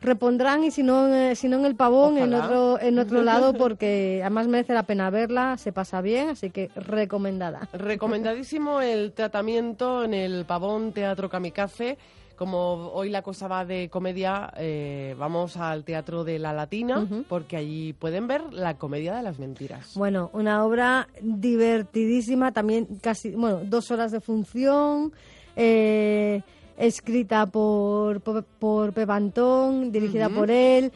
repondrán 0.00 0.64
y 0.64 0.70
si 0.70 0.82
no, 0.82 1.06
eh, 1.14 1.34
si 1.36 1.48
no 1.48 1.58
en 1.58 1.66
el 1.66 1.76
pavón, 1.76 2.18
en 2.18 2.34
otro, 2.34 2.80
en 2.80 2.98
otro 2.98 3.22
lado, 3.22 3.52
porque 3.54 4.20
además 4.22 4.48
merece 4.48 4.74
la 4.74 4.84
pena 4.84 5.10
verla, 5.10 5.56
se 5.58 5.72
pasa 5.72 6.00
bien, 6.00 6.30
así 6.30 6.50
que 6.50 6.70
recomendada. 6.74 7.68
Recomendadísimo 7.72 8.80
el 8.80 9.12
tratamiento 9.12 10.04
en 10.04 10.14
el 10.14 10.44
pavón 10.44 10.92
Teatro 10.92 11.28
Kamikaze. 11.28 11.98
Como 12.36 12.90
hoy 12.94 13.10
la 13.10 13.20
cosa 13.20 13.48
va 13.48 13.66
de 13.66 13.90
comedia, 13.90 14.50
eh, 14.56 15.14
vamos 15.18 15.58
al 15.58 15.84
Teatro 15.84 16.24
de 16.24 16.38
la 16.38 16.54
Latina, 16.54 17.06
porque 17.28 17.58
allí 17.58 17.92
pueden 17.92 18.28
ver 18.28 18.54
la 18.54 18.78
comedia 18.78 19.14
de 19.14 19.22
las 19.22 19.38
mentiras. 19.38 19.92
Bueno, 19.94 20.30
una 20.32 20.64
obra 20.64 21.08
divertidísima, 21.20 22.50
también 22.50 22.86
casi, 23.02 23.32
bueno, 23.32 23.60
dos 23.64 23.90
horas 23.90 24.10
de 24.10 24.22
función. 24.22 25.12
Eh, 25.54 26.40
escrita 26.80 27.46
por, 27.46 28.20
por, 28.20 28.92
Pepantón, 28.92 29.92
dirigida 29.92 30.28
por 30.30 30.50
él. 30.50 30.92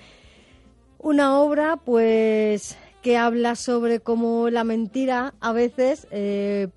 Una 0.99 1.39
obra, 1.39 1.77
pues, 1.77 2.77
que 3.03 3.17
habla 3.17 3.55
sobre 3.55 4.01
cómo 4.01 4.49
la 4.49 4.65
mentira 4.65 5.35
a 5.41 5.53
veces 5.53 6.07
eh, 6.11 6.69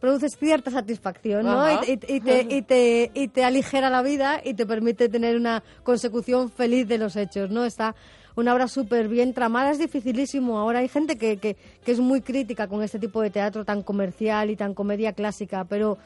produce 0.00 0.28
cierta 0.28 0.72
satisfacción, 0.72 1.46
¿no? 1.46 1.84
Y, 1.84 1.96
te, 1.96 2.12
y, 2.50 2.62
te, 2.62 3.10
y 3.14 3.28
te 3.28 3.44
aligera 3.44 3.88
la 3.88 4.02
vida 4.02 4.40
y 4.44 4.54
te 4.54 4.66
permite 4.66 5.08
tener 5.08 5.36
una 5.36 5.62
consecución 5.84 6.50
feliz 6.50 6.88
de 6.88 6.98
los 6.98 7.14
hechos, 7.14 7.50
¿no? 7.50 7.64
Está 7.64 7.94
una 8.34 8.54
obra 8.54 8.68
súper 8.68 9.08
bien 9.08 9.32
tramada, 9.32 9.70
es 9.70 9.78
dificilísimo. 9.78 10.58
Ahora 10.58 10.80
hay 10.80 10.88
gente 10.88 11.16
que, 11.16 11.38
que, 11.38 11.56
que 11.84 11.92
es 11.92 12.00
muy 12.00 12.20
crítica 12.20 12.66
con 12.66 12.82
este 12.82 12.98
tipo 12.98 13.22
de 13.22 13.30
teatro 13.30 13.64
tan 13.64 13.82
comercial 13.82 14.50
y 14.50 14.56
tan 14.56 14.74
comedia 14.74 15.12
clásica, 15.12 15.64
pero 15.64 15.96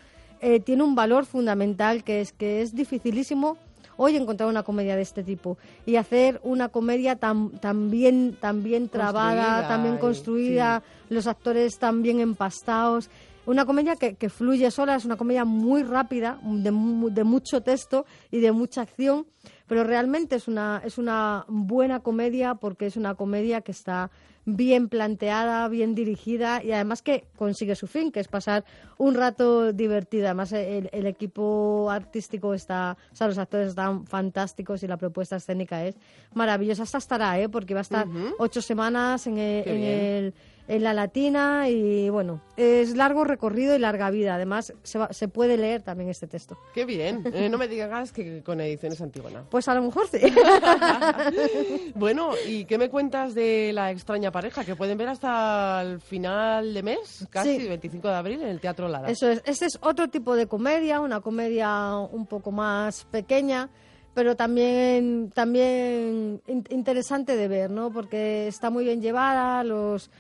eh, 0.41 0.61
tiene 0.61 0.83
un 0.83 0.95
valor 0.95 1.27
fundamental 1.27 2.05
que 2.05 2.21
es 2.21 2.33
que 2.33 2.63
es 2.63 2.75
dificilísimo 2.75 3.59
hoy 4.03 4.17
encontrar 4.17 4.49
una 4.49 4.63
comedia 4.63 4.97
de 4.97 5.03
este 5.03 5.23
tipo 5.23 5.59
y 5.85 5.97
hacer 5.97 6.41
una 6.43 6.71
comedia 6.71 7.17
tan, 7.17 7.51
tan 7.59 7.91
bien, 7.91 8.35
tan 8.41 8.63
bien 8.63 8.89
trabada, 8.89 9.69
tan 9.69 9.83
bien 9.83 9.99
construida, 9.99 10.83
los 11.11 11.27
actores 11.27 11.79
tan 11.79 12.01
bien 12.01 12.21
empastados. 12.21 13.11
Una 13.45 13.67
comedia 13.67 13.97
que, 13.97 14.15
que, 14.15 14.31
fluye 14.31 14.71
sola, 14.71 14.95
es 14.95 15.05
una 15.05 15.19
comedia 15.19 15.45
muy 15.45 15.83
rápida, 15.83 16.39
de, 16.43 16.71
de 17.11 17.25
mucho 17.25 17.61
texto 17.61 18.07
y 18.31 18.41
de 18.41 18.53
mucha 18.53 18.81
acción, 18.81 19.27
pero 19.67 19.85
realmente 19.85 20.37
es 20.37 20.49
una, 20.49 20.81
es 20.83 20.97
una 20.97 21.45
buena 21.49 22.01
comedia 22.01 22.55
porque 22.55 22.87
es 22.87 22.97
una 22.97 23.15
comedia 23.15 23.61
que 23.61 23.73
está 23.73 24.11
bien 24.57 24.89
planteada, 24.89 25.69
bien 25.69 25.95
dirigida 25.95 26.63
y 26.63 26.73
además 26.73 27.03
que 27.03 27.25
consigue 27.37 27.75
su 27.75 27.87
fin, 27.87 28.13
que 28.13 28.21
es 28.21 28.29
pasar 28.29 28.65
un 28.99 29.15
rato 29.15 29.73
divertido. 29.73 30.27
Además, 30.27 30.53
el, 30.53 31.07
equipo 31.07 31.89
artístico 31.91 32.55
está, 32.55 32.97
o 33.13 33.17
sea, 33.17 33.27
los 33.27 33.39
actores 33.39 33.69
están 33.69 34.07
fantásticos 34.07 34.83
y 34.83 34.87
la 34.87 34.97
propuesta 34.97 35.37
escénica 35.37 35.85
es 35.85 35.97
maravillosa. 36.35 36.83
Hasta 36.83 36.99
estará, 36.99 37.39
¿eh? 37.39 37.49
Porque 37.49 37.75
va 37.75 37.81
a 37.81 37.83
estar 37.83 38.07
ocho 38.39 38.63
semanas 38.63 39.27
en 39.27 39.39
el 39.39 40.35
en 40.71 40.85
la 40.85 40.95
latina 40.95 41.69
y 41.69 42.09
bueno, 42.11 42.41
es 42.57 42.97
largo 42.97 43.25
recorrido 43.25 43.75
y 43.75 43.81
larga 43.81 44.09
vida. 44.09 44.37
Además, 44.37 44.73
se, 44.85 45.01
se 45.11 45.27
puede 45.27 45.57
leer 45.57 45.83
también 45.83 46.09
este 46.11 46.29
texto. 46.29 46.57
Qué 46.73 46.85
bien. 46.85 47.25
Eh, 47.33 47.49
no 47.49 47.59
me 47.59 47.67
digas 47.67 48.13
que 48.13 48.43
con 48.45 48.61
ediciones 48.61 49.01
Antígona. 49.01 49.45
Pues 49.51 49.67
a 49.67 49.75
lo 49.75 49.83
mejor 49.83 50.07
sí. 50.07 50.19
bueno, 51.97 52.35
¿y 52.47 52.67
qué 52.67 52.79
me 52.79 52.89
cuentas 52.89 53.35
de 53.35 53.73
la 53.73 53.91
extraña 53.91 54.31
pareja 54.31 54.65
que 54.65 54.77
pueden 54.77 54.97
ver 54.97 55.09
hasta 55.09 55.83
el 55.83 56.01
final 56.01 56.73
de 56.73 56.83
mes, 56.85 57.27
casi 57.31 57.67
25 57.67 58.07
de 58.07 58.15
abril, 58.15 58.43
en 58.43 58.49
el 58.49 58.61
Teatro 58.61 58.87
Lara? 58.87 59.11
Eso 59.11 59.29
es. 59.29 59.43
Este 59.45 59.67
es 59.67 59.79
otro 59.83 60.09
tipo 60.09 60.37
de 60.37 60.47
comedia, 60.47 61.01
una 61.01 61.21
comedia 61.21 61.97
un 61.97 62.27
poco 62.27 62.53
más 62.53 63.07
pequeña 63.07 63.71
pero 64.13 64.35
también 64.35 65.31
también 65.31 66.43
interesante 66.69 67.37
de 67.37 67.47
ver, 67.47 67.71
¿no? 67.71 67.93
Porque 67.93 68.49
está 68.49 68.69
muy 68.69 68.85
bien 68.85 69.01
llevada, 69.01 69.63
los 69.63 70.11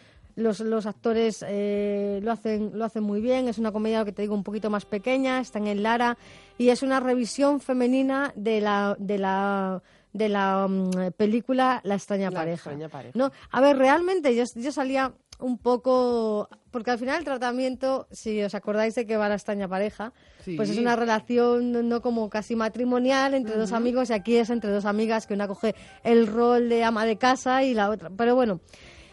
los, 0.40 0.60
los 0.60 0.86
actores 0.86 1.44
eh, 1.46 2.20
lo, 2.22 2.32
hacen, 2.32 2.72
lo 2.74 2.84
hacen 2.84 3.02
muy 3.02 3.20
bien. 3.20 3.48
Es 3.48 3.58
una 3.58 3.72
comedia, 3.72 4.04
que 4.04 4.12
te 4.12 4.22
digo, 4.22 4.34
un 4.34 4.44
poquito 4.44 4.70
más 4.70 4.84
pequeña. 4.84 5.40
Están 5.40 5.66
en 5.66 5.82
Lara. 5.82 6.16
Y 6.58 6.68
es 6.70 6.82
una 6.82 7.00
revisión 7.00 7.60
femenina 7.60 8.32
de 8.36 8.60
la, 8.60 8.96
de 8.98 9.18
la, 9.18 9.82
de 10.12 10.28
la 10.28 10.66
mm, 10.68 11.12
película 11.16 11.80
La 11.84 11.94
extraña 11.94 12.30
pareja. 12.30 12.72
No, 13.14 13.30
a 13.50 13.60
ver, 13.60 13.76
realmente 13.76 14.34
yo, 14.34 14.44
yo 14.54 14.72
salía 14.72 15.14
un 15.40 15.58
poco 15.58 16.48
porque 16.70 16.90
al 16.90 16.98
final 16.98 17.18
el 17.18 17.24
tratamiento, 17.24 18.06
si 18.10 18.42
os 18.42 18.54
acordáis 18.54 18.94
de 18.94 19.06
que 19.06 19.16
va 19.16 19.28
la 19.28 19.34
extraña 19.34 19.66
pareja, 19.66 20.12
pues 20.56 20.70
es 20.70 20.78
una 20.78 20.94
relación 20.96 21.88
no 21.88 22.00
como 22.00 22.30
casi 22.30 22.54
matrimonial 22.54 23.34
entre 23.34 23.56
dos 23.56 23.72
amigos 23.72 24.10
y 24.10 24.12
aquí 24.12 24.36
es 24.36 24.50
entre 24.50 24.70
dos 24.70 24.84
amigas 24.84 25.26
que 25.26 25.34
una 25.34 25.48
coge 25.48 25.74
el 26.04 26.26
rol 26.26 26.68
de 26.68 26.84
ama 26.84 27.04
de 27.06 27.16
casa 27.16 27.64
y 27.64 27.74
la 27.74 27.90
otra. 27.90 28.10
Pero 28.10 28.34
bueno, 28.36 28.60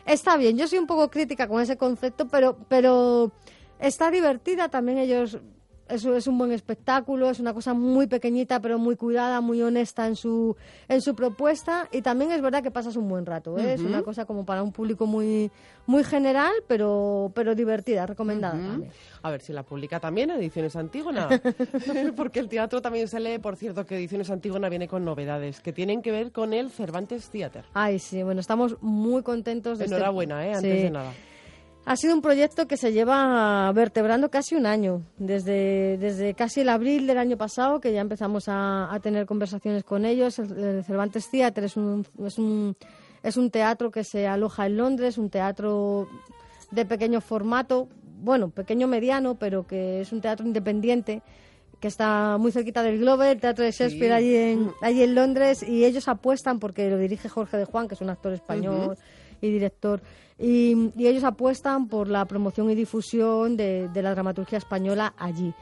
está 0.08 0.38
bien. 0.38 0.58
Yo 0.58 0.68
soy 0.68 0.80
un 0.80 0.88
poco 0.88 1.10
crítica 1.10 1.48
con 1.48 1.62
ese 1.62 1.78
concepto, 1.78 2.28
pero, 2.28 2.58
pero 2.68 3.32
está 3.80 4.10
divertida. 4.10 4.70
También 4.70 4.98
ellos 4.98 5.38
eso 5.90 6.16
es 6.16 6.28
un 6.28 6.38
buen 6.38 6.52
espectáculo, 6.52 7.30
es 7.30 7.40
una 7.40 7.54
cosa 7.54 7.74
muy 7.74 8.08
pequeñita 8.08 8.60
pero 8.60 8.78
muy 8.78 8.96
cuidada, 8.96 9.42
muy 9.42 9.62
honesta 9.62 10.08
en 10.08 10.16
su 10.16 10.56
en 10.88 11.02
su 11.02 11.16
propuesta 11.16 11.88
y 11.92 12.02
también 12.02 12.32
es 12.32 12.42
verdad 12.42 12.64
que 12.64 12.72
pasas 12.72 12.96
un 12.96 13.08
buen 13.08 13.26
rato, 13.26 13.58
¿eh? 13.58 13.74
es 13.74 13.82
una 13.82 14.04
cosa 14.04 14.26
como 14.26 14.46
para 14.46 14.64
un 14.64 14.72
público 14.72 15.06
muy 15.06 15.52
muy 15.86 16.04
general 16.04 16.52
pero 16.68 17.32
pero 17.34 17.56
divertida, 17.56 18.06
recomendada. 18.06 18.80
A 19.22 19.32
ver 19.32 19.42
si 19.42 19.54
la 19.54 19.64
publica 19.64 20.00
también 20.00 20.32
Ediciones 20.32 20.76
Antígona, 20.76 21.28
porque 22.16 22.40
el 22.40 22.50
teatro 22.50 22.82
también 22.82 23.08
se 23.08 23.20
lee, 23.20 23.40
por 23.40 23.56
cierto, 23.56 23.86
que 23.86 23.96
Ediciones 23.96 24.30
Antígona 24.30 24.70
viene 24.70 24.88
con 24.88 25.04
novedades 25.04 25.60
que 25.62 25.74
tienen 25.74 26.02
que 26.02 26.12
ver 26.12 26.32
con 26.32 26.54
el 26.54 26.70
Cervantes 26.70 27.30
Theater. 27.30 27.66
Ay, 27.74 28.00
sí, 28.00 28.24
bueno, 28.24 28.42
estamos 28.42 28.78
muy 28.82 29.24
contentos 29.24 29.80
de 29.80 29.86
este 29.86 29.96
Enhorabuena, 29.96 30.46
¿eh? 30.46 30.54
Antes 30.54 30.84
de 30.84 30.90
nada. 30.90 31.14
Ha 31.90 31.96
sido 31.96 32.14
un 32.14 32.22
proyecto 32.22 32.68
que 32.68 32.76
se 32.76 32.92
lleva 32.92 33.72
vertebrando 33.72 34.30
casi 34.30 34.56
un 34.56 34.66
año, 34.66 35.04
desde, 35.18 35.98
desde 35.98 36.34
casi 36.34 36.60
el 36.60 36.68
abril 36.68 37.08
del 37.08 37.18
año 37.18 37.38
pasado, 37.38 37.80
que 37.80 37.94
ya 37.94 38.02
empezamos 38.02 38.44
a, 38.50 39.00
tener 39.02 39.26
conversaciones 39.26 39.86
con 39.86 40.04
ellos. 40.04 40.38
El, 40.38 40.84
Cervantes 40.84 41.32
Theatre 41.32 41.66
es 41.66 41.78
un, 41.78 42.06
es, 42.26 42.38
un, 42.40 42.76
es 43.24 43.38
un 43.38 43.52
teatro 43.52 43.90
que 43.90 44.04
se 44.04 44.28
aloja 44.28 44.66
en 44.66 44.76
Londres, 44.76 45.18
un 45.18 45.30
teatro 45.30 46.10
de 46.72 46.86
pequeño 46.86 47.22
formato, 47.22 47.88
bueno, 48.20 48.50
pequeño 48.50 48.90
mediano, 48.90 49.36
pero 49.36 49.66
que 49.66 50.02
es 50.02 50.12
un 50.12 50.20
teatro 50.20 50.46
independiente 50.46 51.22
que 51.80 51.88
está 51.88 52.38
muy 52.38 52.52
cerquita 52.52 52.84
del 52.84 53.00
Globe, 53.00 53.32
el 53.32 53.40
Teatro 53.40 53.64
de 53.64 53.72
Shakespeare 53.72 54.12
allí, 54.12 54.36
en, 54.36 54.72
allí 54.82 55.04
en 55.04 55.16
Londres, 55.16 55.64
y 55.64 55.86
ellos 55.86 56.10
apuestan, 56.10 56.60
porque 56.60 56.90
lo 56.90 56.98
dirige 56.98 57.30
Jorge 57.30 57.56
de 57.56 57.64
Juan, 57.64 57.88
que 57.88 57.94
es 57.94 58.02
un 58.02 58.10
actor 58.10 58.34
español 58.34 58.98
y 59.40 59.50
director, 59.50 60.02
y, 60.40 60.92
ellos 60.98 61.24
apuestan 61.24 61.88
por 61.88 62.08
la 62.08 62.26
promoción 62.26 62.70
y 62.70 62.76
difusión 62.76 63.58
de, 63.58 63.90
la 63.94 64.12
dramaturgia 64.12 64.58
española 64.58 65.14
allí. 65.18 65.54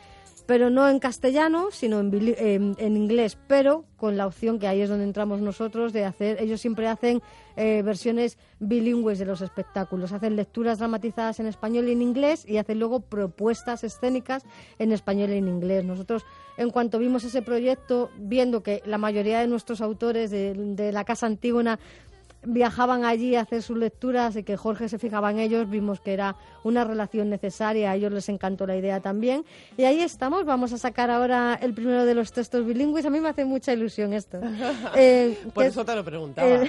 Pero 0.45 0.69
no 0.69 0.87
en 0.87 0.99
castellano, 0.99 1.69
sino 1.71 1.99
en, 1.99 2.75
en, 2.77 2.97
inglés, 2.97 3.35
pero 3.47 3.85
con 3.97 4.15
la 4.15 4.27
opción 4.27 4.59
que 4.59 4.67
ahí 4.67 4.81
es 4.81 4.89
donde 4.89 5.05
entramos 5.05 5.41
nosotros 5.41 5.91
de 5.91 6.05
hacer, 6.05 6.39
ellos 6.39 6.61
siempre 6.61 6.87
hacen 6.87 7.23
eh, 7.55 7.81
versiones 7.81 8.37
bilingües 8.59 9.17
de 9.17 9.25
los 9.25 9.41
espectáculos, 9.41 10.11
hacen 10.11 10.35
lecturas 10.35 10.77
dramatizadas 10.77 11.39
en 11.39 11.47
español 11.47 11.87
y 11.87 11.93
en 11.93 12.01
inglés 12.01 12.45
y 12.47 12.57
hacen 12.57 12.77
luego 12.77 12.99
propuestas 12.99 13.83
escénicas 13.83 14.43
en 14.77 14.91
español 14.91 15.31
y 15.31 15.37
en 15.37 15.47
inglés. 15.47 15.83
Nosotros, 15.85 16.25
en 16.57 16.69
cuanto 16.69 16.99
vimos 16.99 17.23
ese 17.23 17.41
proyecto, 17.41 18.11
viendo 18.17 18.61
que 18.61 18.83
la 18.85 18.99
mayoría 18.99 19.39
de 19.39 19.47
nuestros 19.47 19.81
autores 19.81 20.29
de, 20.29 20.53
de 20.53 20.91
la 20.91 21.05
Casa 21.05 21.25
Antígona 21.25 21.79
viajaban 22.45 23.05
allí 23.05 23.35
a 23.35 23.41
hacer 23.41 23.61
sus 23.61 23.77
lecturas 23.77 24.35
y 24.35 24.43
que 24.43 24.57
Jorge 24.57 24.89
se 24.89 24.99
fijaba 24.99 25.31
en 25.31 25.39
ellos, 25.39 25.69
vimos 25.69 25.99
que 25.99 26.13
era 26.13 26.35
una 26.63 26.83
relación 26.83 27.29
necesaria, 27.29 27.91
a 27.91 27.95
ellos 27.95 28.11
les 28.11 28.29
encantó 28.29 28.65
la 28.65 28.75
idea 28.75 28.99
también. 28.99 29.45
Y 29.77 29.83
ahí 29.83 30.01
estamos, 30.01 30.45
vamos 30.45 30.73
a 30.73 30.77
sacar 30.77 31.09
ahora 31.11 31.57
el 31.61 31.73
primero 31.73 32.05
de 32.05 32.15
los 32.15 32.31
textos 32.31 32.65
bilingües, 32.65 33.05
a 33.05 33.09
mí 33.09 33.19
me 33.19 33.29
hace 33.29 33.45
mucha 33.45 33.73
ilusión 33.73 34.13
esto. 34.13 34.39
Eh, 34.97 35.37
Por 35.53 35.65
eso 35.65 35.83
te 35.83 35.95
lo 35.95 36.03
preguntaba. 36.03 36.63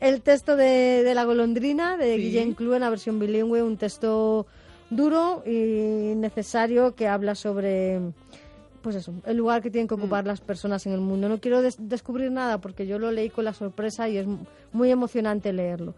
El, 0.00 0.20
texto 0.22 0.56
de, 0.56 1.10
La 1.14 1.24
golondrina 1.24 1.96
de 1.96 2.16
Guillén 2.16 2.54
Clou 2.54 2.74
en 2.74 2.80
la 2.80 2.90
versión 2.90 3.18
bilingüe, 3.18 3.62
un 3.62 3.76
texto 3.76 4.46
duro 4.90 5.42
y 5.46 6.14
necesario 6.16 6.94
que 6.94 7.08
habla 7.08 7.34
sobre 7.34 8.00
pues 8.82 8.96
eso, 8.96 9.14
el 9.24 9.36
lugar 9.36 9.62
que 9.62 9.70
tienen 9.70 9.88
que 9.88 9.94
ocupar 9.94 10.24
mm. 10.24 10.26
las 10.26 10.40
personas 10.40 10.84
en 10.86 10.92
el 10.92 11.00
mundo. 11.00 11.28
No 11.28 11.40
quiero 11.40 11.62
descubrir 11.62 12.30
nada 12.30 12.58
porque 12.58 12.86
yo 12.86 12.98
lo 12.98 13.10
leí 13.10 13.30
con 13.30 13.44
la 13.44 13.52
sorpresa 13.52 14.08
y 14.08 14.18
es 14.18 14.26
muy 14.72 14.90
emocionante 14.90 15.52
leerlo. 15.52 15.94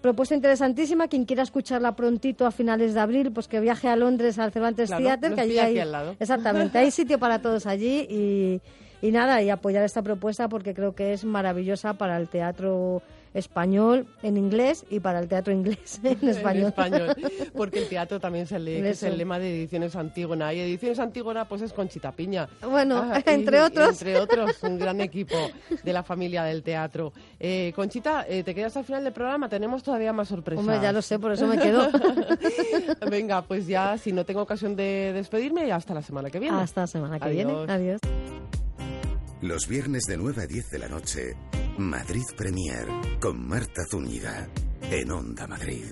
Propuesta 0.00 0.34
interesantísima, 0.34 1.08
quien 1.08 1.24
quiera 1.24 1.42
escucharla 1.42 1.96
prontito 1.96 2.46
a 2.46 2.50
finales 2.52 2.94
de 2.94 3.00
abril, 3.00 3.32
pues 3.32 3.48
que 3.48 3.60
viaje 3.60 3.88
a 3.88 3.96
Londres 3.96 4.38
al 4.38 4.52
Cervantes 4.52 4.90
Theatre, 4.90 5.34
que 5.34 5.40
allí 5.40 5.58
hay, 5.58 5.82
exactamente, 6.20 6.78
hay 6.78 6.90
sitio 6.92 7.18
para 7.18 7.42
todos 7.42 7.66
allí 7.66 8.06
y, 8.08 8.60
y 9.02 9.10
nada, 9.10 9.42
y 9.42 9.50
apoyar 9.50 9.82
esta 9.82 10.02
propuesta 10.02 10.48
porque 10.48 10.74
creo 10.74 10.94
que 10.94 11.12
es 11.12 11.24
maravillosa 11.24 11.94
para 11.94 12.16
el 12.18 12.28
teatro 12.28 13.02
español 13.36 14.06
en 14.22 14.36
inglés 14.36 14.84
y 14.90 15.00
para 15.00 15.18
el 15.18 15.28
teatro 15.28 15.52
inglés 15.52 16.00
en 16.04 16.28
español. 16.28 16.72
porque 17.54 17.80
el 17.80 17.88
teatro 17.88 18.18
también 18.18 18.46
se 18.46 18.58
lee, 18.58 18.80
que 18.80 18.90
es 18.90 19.02
el 19.02 19.18
lema 19.18 19.38
de 19.38 19.50
Ediciones 19.50 19.94
Antígona. 19.94 20.52
Y 20.54 20.60
Ediciones 20.60 20.98
Antígona 20.98 21.46
pues 21.46 21.62
es 21.62 21.72
Conchita 21.72 22.12
Piña. 22.12 22.48
Bueno, 22.62 23.04
ah, 23.12 23.22
entre 23.26 23.60
otros. 23.60 23.90
Entre 23.90 24.18
otros, 24.18 24.62
un 24.62 24.78
gran 24.78 25.00
equipo 25.00 25.36
de 25.82 25.92
la 25.92 26.02
familia 26.02 26.44
del 26.44 26.62
teatro. 26.62 27.12
Eh, 27.38 27.72
Conchita, 27.76 28.24
eh, 28.28 28.42
te 28.42 28.54
quedas 28.54 28.76
al 28.76 28.84
final 28.84 29.04
del 29.04 29.12
programa, 29.12 29.48
tenemos 29.48 29.82
todavía 29.82 30.12
más 30.12 30.28
sorpresas. 30.28 30.60
Hombre, 30.60 30.80
ya 30.80 30.92
lo 30.92 31.02
sé, 31.02 31.18
por 31.18 31.32
eso 31.32 31.46
me 31.46 31.58
quedo. 31.58 31.88
Venga, 33.10 33.42
pues 33.42 33.66
ya, 33.66 33.98
si 33.98 34.12
no 34.12 34.24
tengo 34.24 34.40
ocasión 34.42 34.74
de 34.74 35.12
despedirme, 35.14 35.70
hasta 35.70 35.94
la 35.94 36.02
semana 36.02 36.30
que 36.30 36.38
viene. 36.38 36.58
Hasta 36.58 36.82
la 36.82 36.86
semana 36.86 37.20
que 37.20 37.28
viene. 37.28 37.52
Adiós. 37.68 38.00
Los 39.42 39.68
viernes 39.68 40.04
de 40.04 40.16
9 40.16 40.42
a 40.42 40.46
10 40.46 40.70
de 40.70 40.78
la 40.78 40.88
noche, 40.88 41.36
Madrid 41.76 42.24
Premier, 42.38 42.86
con 43.20 43.46
Marta 43.46 43.82
Zúñiga, 43.90 44.48
en 44.90 45.10
Onda 45.10 45.46
Madrid. 45.46 45.84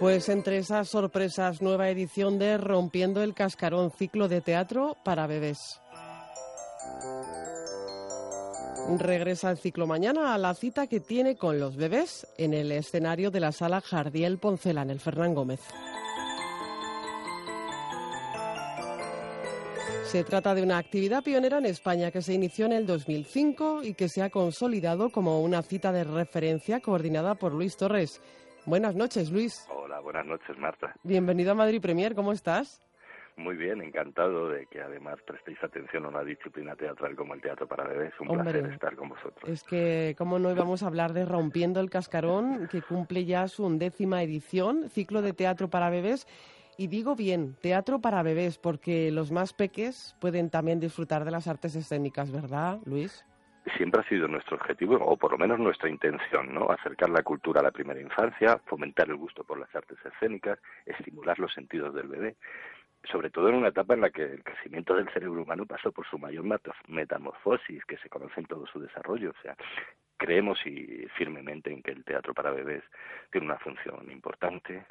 Pues 0.00 0.30
entre 0.30 0.56
esas 0.56 0.88
sorpresas, 0.88 1.60
nueva 1.60 1.90
edición 1.90 2.38
de 2.38 2.56
Rompiendo 2.56 3.22
el 3.22 3.34
Cascarón, 3.34 3.90
ciclo 3.90 4.28
de 4.28 4.40
teatro 4.40 4.96
para 5.04 5.26
bebés. 5.26 5.82
Regresa 8.98 9.50
el 9.50 9.58
ciclo 9.58 9.86
mañana 9.86 10.34
a 10.34 10.38
la 10.38 10.54
cita 10.54 10.86
que 10.86 11.00
tiene 11.00 11.36
con 11.36 11.58
los 11.58 11.76
bebés 11.76 12.26
en 12.38 12.54
el 12.54 12.70
escenario 12.72 13.30
de 13.30 13.40
la 13.40 13.52
sala 13.52 13.80
Jardiel 13.80 14.38
en 14.64 14.90
el 14.90 15.00
Fernán 15.00 15.34
Gómez. 15.34 15.60
Se 20.04 20.22
trata 20.22 20.54
de 20.54 20.62
una 20.62 20.78
actividad 20.78 21.24
pionera 21.24 21.58
en 21.58 21.66
España 21.66 22.12
que 22.12 22.22
se 22.22 22.32
inició 22.32 22.66
en 22.66 22.72
el 22.72 22.86
2005 22.86 23.82
y 23.82 23.94
que 23.94 24.08
se 24.08 24.22
ha 24.22 24.30
consolidado 24.30 25.10
como 25.10 25.42
una 25.42 25.62
cita 25.62 25.90
de 25.90 26.04
referencia 26.04 26.80
coordinada 26.80 27.34
por 27.34 27.52
Luis 27.52 27.76
Torres. 27.76 28.22
Buenas 28.66 28.94
noches, 28.94 29.30
Luis. 29.30 29.66
Hola, 29.68 29.98
buenas 30.00 30.24
noches, 30.26 30.56
Marta. 30.58 30.94
Bienvenido 31.02 31.52
a 31.52 31.54
Madrid 31.54 31.80
Premier, 31.80 32.14
¿cómo 32.14 32.32
estás? 32.32 32.85
Muy 33.36 33.54
bien, 33.54 33.82
encantado 33.82 34.48
de 34.48 34.66
que 34.66 34.80
además 34.80 35.16
prestéis 35.26 35.62
atención 35.62 36.06
a 36.06 36.08
una 36.08 36.24
disciplina 36.24 36.74
teatral 36.74 37.14
como 37.14 37.34
el 37.34 37.42
teatro 37.42 37.66
para 37.66 37.84
bebés. 37.84 38.14
Un 38.18 38.28
placer 38.28 38.64
estar 38.66 38.96
con 38.96 39.10
vosotros. 39.10 39.48
Es 39.48 39.62
que, 39.62 40.14
¿cómo 40.16 40.38
no 40.38 40.50
íbamos 40.50 40.82
a 40.82 40.86
hablar 40.86 41.12
de 41.12 41.26
Rompiendo 41.26 41.80
el 41.80 41.90
Cascarón, 41.90 42.66
que 42.68 42.80
cumple 42.80 43.26
ya 43.26 43.46
su 43.48 43.66
undécima 43.66 44.22
edición, 44.22 44.88
ciclo 44.88 45.20
de 45.20 45.34
teatro 45.34 45.68
para 45.68 45.90
bebés? 45.90 46.26
Y 46.78 46.86
digo 46.86 47.14
bien, 47.14 47.56
teatro 47.60 48.00
para 48.00 48.22
bebés, 48.22 48.56
porque 48.58 49.10
los 49.10 49.30
más 49.30 49.52
peques 49.52 50.16
pueden 50.18 50.48
también 50.48 50.80
disfrutar 50.80 51.26
de 51.26 51.30
las 51.30 51.46
artes 51.46 51.76
escénicas, 51.76 52.32
¿verdad, 52.32 52.80
Luis? 52.86 53.24
siempre 53.76 54.00
ha 54.00 54.08
sido 54.08 54.28
nuestro 54.28 54.56
objetivo, 54.56 54.94
o 54.94 55.16
por 55.16 55.32
lo 55.32 55.38
menos 55.38 55.58
nuestra 55.58 55.90
intención, 55.90 56.54
¿no? 56.54 56.70
Acercar 56.70 57.10
la 57.10 57.24
cultura 57.24 57.60
a 57.60 57.64
la 57.64 57.72
primera 57.72 58.00
infancia, 58.00 58.60
fomentar 58.66 59.08
el 59.08 59.16
gusto 59.16 59.42
por 59.42 59.58
las 59.58 59.74
artes 59.74 59.98
escénicas, 60.04 60.60
estimular 60.86 61.36
los 61.40 61.52
sentidos 61.52 61.92
del 61.92 62.06
bebé 62.06 62.36
sobre 63.10 63.30
todo 63.30 63.48
en 63.48 63.56
una 63.56 63.68
etapa 63.68 63.94
en 63.94 64.00
la 64.00 64.10
que 64.10 64.22
el 64.22 64.42
crecimiento 64.42 64.94
del 64.94 65.08
cerebro 65.10 65.42
humano 65.42 65.66
pasó 65.66 65.92
por 65.92 66.06
su 66.06 66.18
mayor 66.18 66.44
metamorfosis, 66.88 67.84
que 67.84 67.98
se 67.98 68.08
conoce 68.08 68.40
en 68.40 68.46
todo 68.46 68.66
su 68.66 68.80
desarrollo. 68.80 69.30
O 69.30 69.42
sea, 69.42 69.56
creemos 70.16 70.58
y 70.66 71.06
firmemente 71.16 71.72
en 71.72 71.82
que 71.82 71.92
el 71.92 72.04
teatro 72.04 72.34
para 72.34 72.50
bebés 72.50 72.82
tiene 73.30 73.46
una 73.46 73.58
función 73.58 74.10
importante 74.10 74.86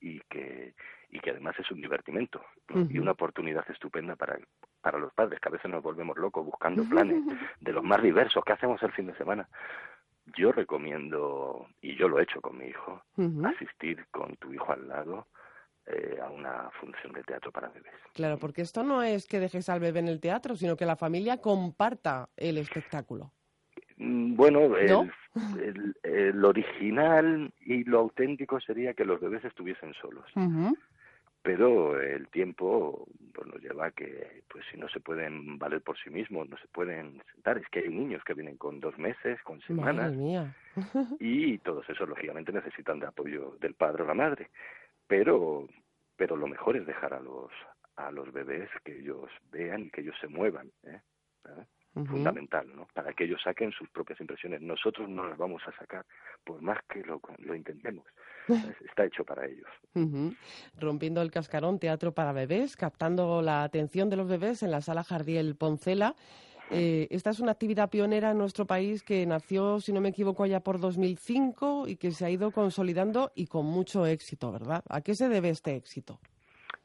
y 0.00 0.20
que 0.28 0.74
y 1.08 1.20
que 1.20 1.30
además 1.30 1.54
es 1.58 1.70
un 1.70 1.80
divertimento 1.80 2.44
y 2.90 2.98
una 2.98 3.12
oportunidad 3.12 3.64
estupenda 3.70 4.16
para 4.16 4.38
para 4.82 4.98
los 4.98 5.12
padres 5.14 5.40
que 5.40 5.48
a 5.48 5.52
veces 5.52 5.70
nos 5.70 5.82
volvemos 5.82 6.16
locos 6.18 6.44
buscando 6.44 6.84
planes 6.84 7.22
de 7.60 7.72
los 7.72 7.82
más 7.82 8.02
diversos. 8.02 8.44
¿qué 8.44 8.52
hacemos 8.52 8.82
el 8.82 8.92
fin 8.92 9.06
de 9.06 9.16
semana 9.16 9.48
yo 10.36 10.52
recomiendo 10.52 11.68
y 11.80 11.96
yo 11.96 12.08
lo 12.08 12.18
he 12.18 12.24
hecho 12.24 12.40
con 12.40 12.58
mi 12.58 12.66
hijo 12.66 13.02
asistir 13.44 14.04
con 14.10 14.36
tu 14.36 14.52
hijo 14.52 14.72
al 14.72 14.88
lado 14.88 15.26
eh, 15.86 16.18
a 16.20 16.28
una 16.30 16.68
función 16.80 17.12
de 17.12 17.22
teatro 17.22 17.52
para 17.52 17.68
bebés. 17.68 17.92
Claro, 18.12 18.38
porque 18.38 18.62
esto 18.62 18.82
no 18.82 19.04
es 19.04 19.26
que 19.26 19.38
dejes 19.38 19.68
al 19.68 19.78
bebé 19.78 20.00
en 20.00 20.08
el 20.08 20.18
teatro, 20.18 20.56
sino 20.56 20.76
que 20.76 20.84
la 20.84 20.96
familia 20.96 21.36
comparta 21.36 22.28
el 22.36 22.58
espectáculo. 22.58 23.30
Mm, 23.96 24.34
bueno, 24.34 24.76
el, 24.76 26.44
original 26.44 27.52
y 27.60 27.84
lo 27.84 28.00
auténtico 28.00 28.60
sería 28.60 28.94
que 28.94 29.04
los 29.04 29.20
bebés 29.20 29.44
estuviesen 29.44 29.94
solos. 29.94 30.24
Pero 31.42 32.00
el 32.00 32.26
tiempo 32.30 33.06
pues, 33.32 33.46
nos 33.46 33.62
lleva 33.62 33.86
a 33.86 33.90
que, 33.92 34.42
pues 34.48 34.64
si 34.72 34.76
no 34.76 34.88
se 34.88 34.98
pueden 34.98 35.56
valer 35.56 35.82
por 35.82 35.96
sí 35.96 36.10
mismos, 36.10 36.48
no 36.48 36.58
se 36.58 36.66
pueden 36.66 37.22
sentar. 37.32 37.58
Es 37.58 37.68
que 37.68 37.78
hay 37.78 37.90
niños 37.90 38.24
que 38.24 38.34
vienen 38.34 38.56
con 38.56 38.80
dos 38.80 38.98
meses, 38.98 39.40
con 39.44 39.60
semanas. 39.60 40.12
y 41.20 41.58
todos 41.58 41.88
esos, 41.88 42.08
lógicamente, 42.08 42.50
necesitan 42.50 42.98
de 42.98 43.06
apoyo 43.06 43.56
del 43.60 43.74
padre 43.74 44.02
o 44.02 44.06
la 44.06 44.14
madre 44.14 44.50
pero 45.06 45.66
pero 46.16 46.36
lo 46.36 46.46
mejor 46.46 46.76
es 46.76 46.86
dejar 46.86 47.14
a 47.14 47.20
los 47.20 47.50
a 47.96 48.10
los 48.10 48.32
bebés 48.32 48.68
que 48.84 48.98
ellos 48.98 49.30
vean 49.50 49.84
y 49.84 49.90
que 49.90 50.02
ellos 50.02 50.16
se 50.20 50.28
muevan 50.28 50.70
¿eh? 50.84 51.00
fundamental, 52.04 52.66
¿no? 52.74 52.86
Para 52.92 53.12
que 53.14 53.24
ellos 53.24 53.40
saquen 53.42 53.72
sus 53.72 53.88
propias 53.88 54.20
impresiones. 54.20 54.60
Nosotros 54.60 55.08
no 55.08 55.26
las 55.26 55.38
vamos 55.38 55.62
a 55.66 55.72
sacar, 55.78 56.04
por 56.44 56.60
más 56.60 56.78
que 56.88 57.02
lo, 57.02 57.20
lo 57.38 57.54
intentemos. 57.54 58.04
Está 58.86 59.06
hecho 59.06 59.24
para 59.24 59.46
ellos. 59.46 59.68
Rompiendo 60.78 61.22
el 61.22 61.30
cascarón, 61.30 61.78
teatro 61.78 62.12
para 62.12 62.32
bebés, 62.32 62.76
captando 62.76 63.40
la 63.40 63.62
atención 63.62 64.10
de 64.10 64.16
los 64.16 64.28
bebés 64.28 64.62
en 64.62 64.70
la 64.70 64.82
sala 64.82 65.04
Jardiel 65.04 65.56
Poncela. 65.56 66.14
Eh, 66.70 67.06
esta 67.10 67.30
es 67.30 67.40
una 67.40 67.52
actividad 67.52 67.90
pionera 67.90 68.32
en 68.32 68.38
nuestro 68.38 68.66
país 68.66 69.02
que 69.02 69.24
nació, 69.26 69.80
si 69.80 69.92
no 69.92 70.00
me 70.00 70.08
equivoco, 70.08 70.42
allá 70.42 70.60
por 70.60 70.80
2005 70.80 71.86
y 71.86 71.96
que 71.96 72.10
se 72.10 72.24
ha 72.24 72.30
ido 72.30 72.50
consolidando 72.50 73.30
y 73.34 73.46
con 73.46 73.66
mucho 73.66 74.06
éxito, 74.06 74.50
¿verdad? 74.50 74.82
¿A 74.88 75.00
qué 75.00 75.14
se 75.14 75.28
debe 75.28 75.50
este 75.50 75.76
éxito? 75.76 76.18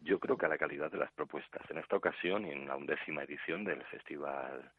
Yo 0.02 0.20
creo 0.20 0.38
que 0.38 0.46
a 0.46 0.50
la 0.50 0.58
calidad 0.58 0.92
de 0.92 0.98
las 0.98 1.12
propuestas. 1.12 1.64
En 1.70 1.78
esta 1.78 1.96
ocasión 1.96 2.46
en 2.46 2.68
la 2.68 2.76
undécima 2.76 3.24
edición 3.24 3.64
del 3.64 3.84
Festival 3.84 4.72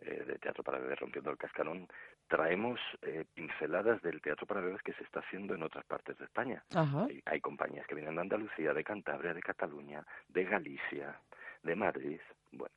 eh, 0.00 0.24
de 0.24 0.38
Teatro 0.38 0.62
para 0.62 0.78
Bebés 0.78 1.00
Rompiendo 1.00 1.30
el 1.30 1.36
Cascarón, 1.36 1.88
traemos 2.28 2.78
eh, 3.02 3.24
pinceladas 3.34 4.00
del 4.02 4.20
teatro 4.20 4.46
para 4.46 4.60
bebés 4.60 4.82
que 4.82 4.92
se 4.92 5.02
está 5.02 5.20
haciendo 5.20 5.54
en 5.54 5.62
otras 5.62 5.84
partes 5.86 6.16
de 6.18 6.24
España. 6.26 6.62
Hay, 6.74 7.22
hay, 7.24 7.40
compañías 7.40 7.86
que 7.86 7.94
vienen 7.94 8.14
de 8.14 8.20
Andalucía, 8.20 8.72
de 8.74 8.84
Cantabria, 8.84 9.34
de 9.34 9.40
Cataluña, 9.40 10.04
de 10.28 10.44
Galicia, 10.44 11.18
de 11.62 11.74
Madrid. 11.74 12.20
Bueno, 12.52 12.74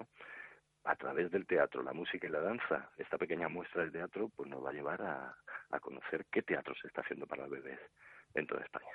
a 0.84 0.95
través 0.95 1.32
del 1.32 1.45
teatro, 1.45 1.84
la 1.84 1.93
música 1.93 2.27
y 2.27 2.32
la 2.32 2.41
danza, 2.41 2.89
esta 2.97 3.17
pequeña 3.17 3.49
muestra 3.49 3.84
de 3.84 3.91
teatro 3.91 4.29
pues 4.36 4.49
nos 4.49 4.63
va 4.63 4.71
a 4.71 4.73
llevar 4.73 5.01
a, 5.01 5.36
a 5.69 5.79
conocer 5.79 6.25
qué 6.32 6.41
teatro 6.41 6.73
se 6.82 6.88
está 6.88 7.01
haciendo 7.01 7.27
para 7.27 7.47
bebés 7.47 7.79
en 8.36 8.47
toda 8.47 8.61
España. 8.61 8.88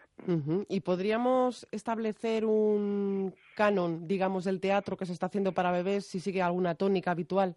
¿Y 0.69 0.81
podríamos 0.81 1.69
establecer 1.71 2.45
un 2.45 3.35
canon, 3.55 4.09
digamos, 4.09 4.45
del 4.45 4.61
teatro 4.61 4.97
que 4.97 5.05
se 5.05 5.13
está 5.13 5.27
haciendo 5.27 5.53
para 5.53 5.73
bebés 5.73 6.07
si 6.07 6.21
sigue 6.21 6.41
alguna 6.43 6.75
tónica 6.75 7.11
habitual? 7.11 7.55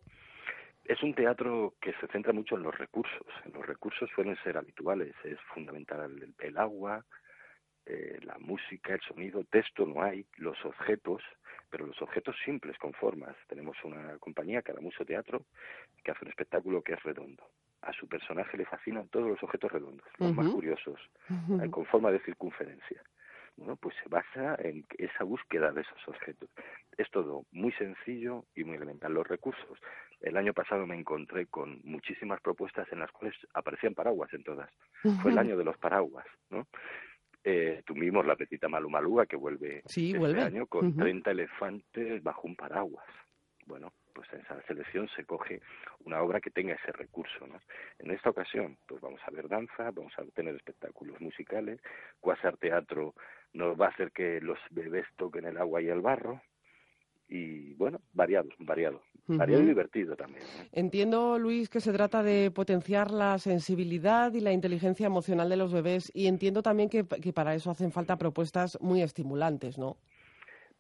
Es 0.84 1.02
un 1.04 1.14
teatro 1.14 1.76
que 1.80 1.94
se 1.94 2.08
centra 2.08 2.34
mucho 2.34 2.56
en 2.56 2.64
los 2.64 2.78
recursos. 2.78 3.26
Los 3.54 3.66
recursos 3.66 4.10
suelen 4.14 4.36
ser 4.44 4.58
habituales. 4.58 5.14
Es 5.24 5.40
fundamental 5.54 6.34
el, 6.40 6.58
agua, 6.58 7.06
eh, 7.90 8.20
la 8.24 8.38
música, 8.40 8.94
el 8.94 9.02
sonido, 9.02 9.44
texto 9.46 9.86
no 9.86 10.02
hay, 10.02 10.26
los 10.38 10.64
objetos, 10.66 11.22
pero 11.70 11.86
los 11.86 12.02
objetos 12.02 12.36
simples 12.46 12.78
con 12.78 12.94
formas. 12.94 13.36
Tenemos 13.48 13.76
una 13.84 14.18
compañía, 14.20 14.62
Caramuso 14.62 15.04
Teatro, 15.06 15.46
que 16.04 16.12
hace 16.12 16.26
un 16.26 16.30
espectáculo 16.30 16.82
que 16.82 16.94
es 16.94 17.04
redondo 17.04 17.44
a 17.82 17.94
su 17.94 18.08
personaje 18.08 18.58
le 18.58 18.66
fascinan 18.66 19.08
todos 19.10 19.30
los 19.30 19.42
objetos 19.44 19.72
redondos, 19.72 20.08
los 20.18 20.34
más 20.36 20.48
curiosos, 20.50 21.00
eh, 21.30 21.70
con 21.70 21.86
forma 21.86 22.12
de 22.12 22.20
circunferencia. 22.20 23.02
Bueno, 23.56 23.76
pues 23.76 23.96
se 24.02 24.10
basa 24.10 24.56
en 24.60 24.86
esa 24.98 25.24
búsqueda 25.24 25.72
de 25.72 25.82
esos 25.82 26.08
objetos. 26.08 26.50
Es 26.98 27.10
todo 27.12 27.46
muy 27.52 27.72
sencillo 27.74 28.46
y 28.56 28.64
muy 28.64 28.78
elemental. 28.78 29.14
Los 29.14 29.28
recursos. 29.28 29.80
El 30.22 30.38
año 30.38 30.54
pasado 30.54 30.86
me 30.86 30.96
encontré 30.96 31.46
con 31.48 31.82
muchísimas 31.84 32.40
propuestas 32.42 32.88
en 32.92 33.00
las 33.00 33.12
cuales 33.12 33.36
aparecían 33.54 33.96
paraguas 33.96 34.34
en 34.34 34.44
todas. 34.44 34.70
Fue 35.22 35.32
el 35.32 35.38
año 35.38 35.58
de 35.58 35.64
los 35.64 35.78
paraguas, 35.78 36.26
¿no? 36.50 36.68
Eh, 37.44 37.84
tuvimos 37.86 38.26
la 38.26 38.36
petita 38.36 38.68
Malumalúa 38.68 39.26
que 39.26 39.38
vuelve 39.38 39.82
sí, 39.86 40.14
este 40.14 40.42
año 40.42 40.68
con 40.68 40.96
30 40.96 41.32
elefantes 41.32 42.22
bajo 42.22 42.48
un 42.48 42.56
paraguas. 42.56 43.06
Bueno, 43.66 43.94
pues 44.14 44.28
en 44.34 44.42
esa 44.42 44.62
selección 44.64 45.08
se 45.16 45.24
coge 45.26 45.62
una 46.04 46.22
obra 46.22 46.42
que 46.42 46.50
tenga 46.50 46.74
ese 46.74 46.92
recurso. 46.92 47.48
¿no? 47.48 47.60
En 48.00 48.12
esta 48.12 48.30
ocasión, 48.30 48.78
pues 48.88 49.00
vamos 49.00 49.22
a 49.26 49.32
ver 49.32 49.48
danza, 49.48 49.92
vamos 49.92 50.14
a 50.18 50.26
tener 50.34 50.56
espectáculos 50.56 51.22
musicales, 51.22 51.80
Quasar 52.20 52.58
Teatro 52.58 53.14
nos 53.54 53.80
va 53.80 53.88
a 53.88 53.90
hacer 53.90 54.12
que 54.12 54.42
los 54.42 54.60
bebés 54.72 55.06
toquen 55.16 55.46
el 55.46 55.58
agua 55.58 55.82
y 55.82 55.88
el 55.88 56.02
barro, 56.02 56.42
y 57.30 57.74
bueno, 57.76 58.02
variado, 58.14 58.50
variado. 58.60 59.02
Variado 59.28 59.62
y 59.62 59.68
divertido 59.68 60.16
también. 60.16 60.44
Entiendo, 60.72 61.38
Luis, 61.38 61.70
que 61.70 61.82
se 61.82 61.94
trata 61.94 62.24
de 62.24 62.50
potenciar 62.50 63.12
la 63.12 63.38
sensibilidad 63.38 64.34
y 64.34 64.40
la 64.40 64.52
inteligencia 64.52 65.06
emocional 65.06 65.50
de 65.50 65.58
los 65.58 65.72
bebés 65.72 66.12
y 66.16 66.26
entiendo 66.26 66.64
también 66.64 66.90
que, 66.90 67.06
que 67.06 67.32
para 67.32 67.54
eso 67.54 67.70
hacen 67.70 67.92
falta 67.92 68.18
propuestas 68.18 68.80
muy 68.82 69.04
estimulantes, 69.04 69.78
¿no? 69.78 69.98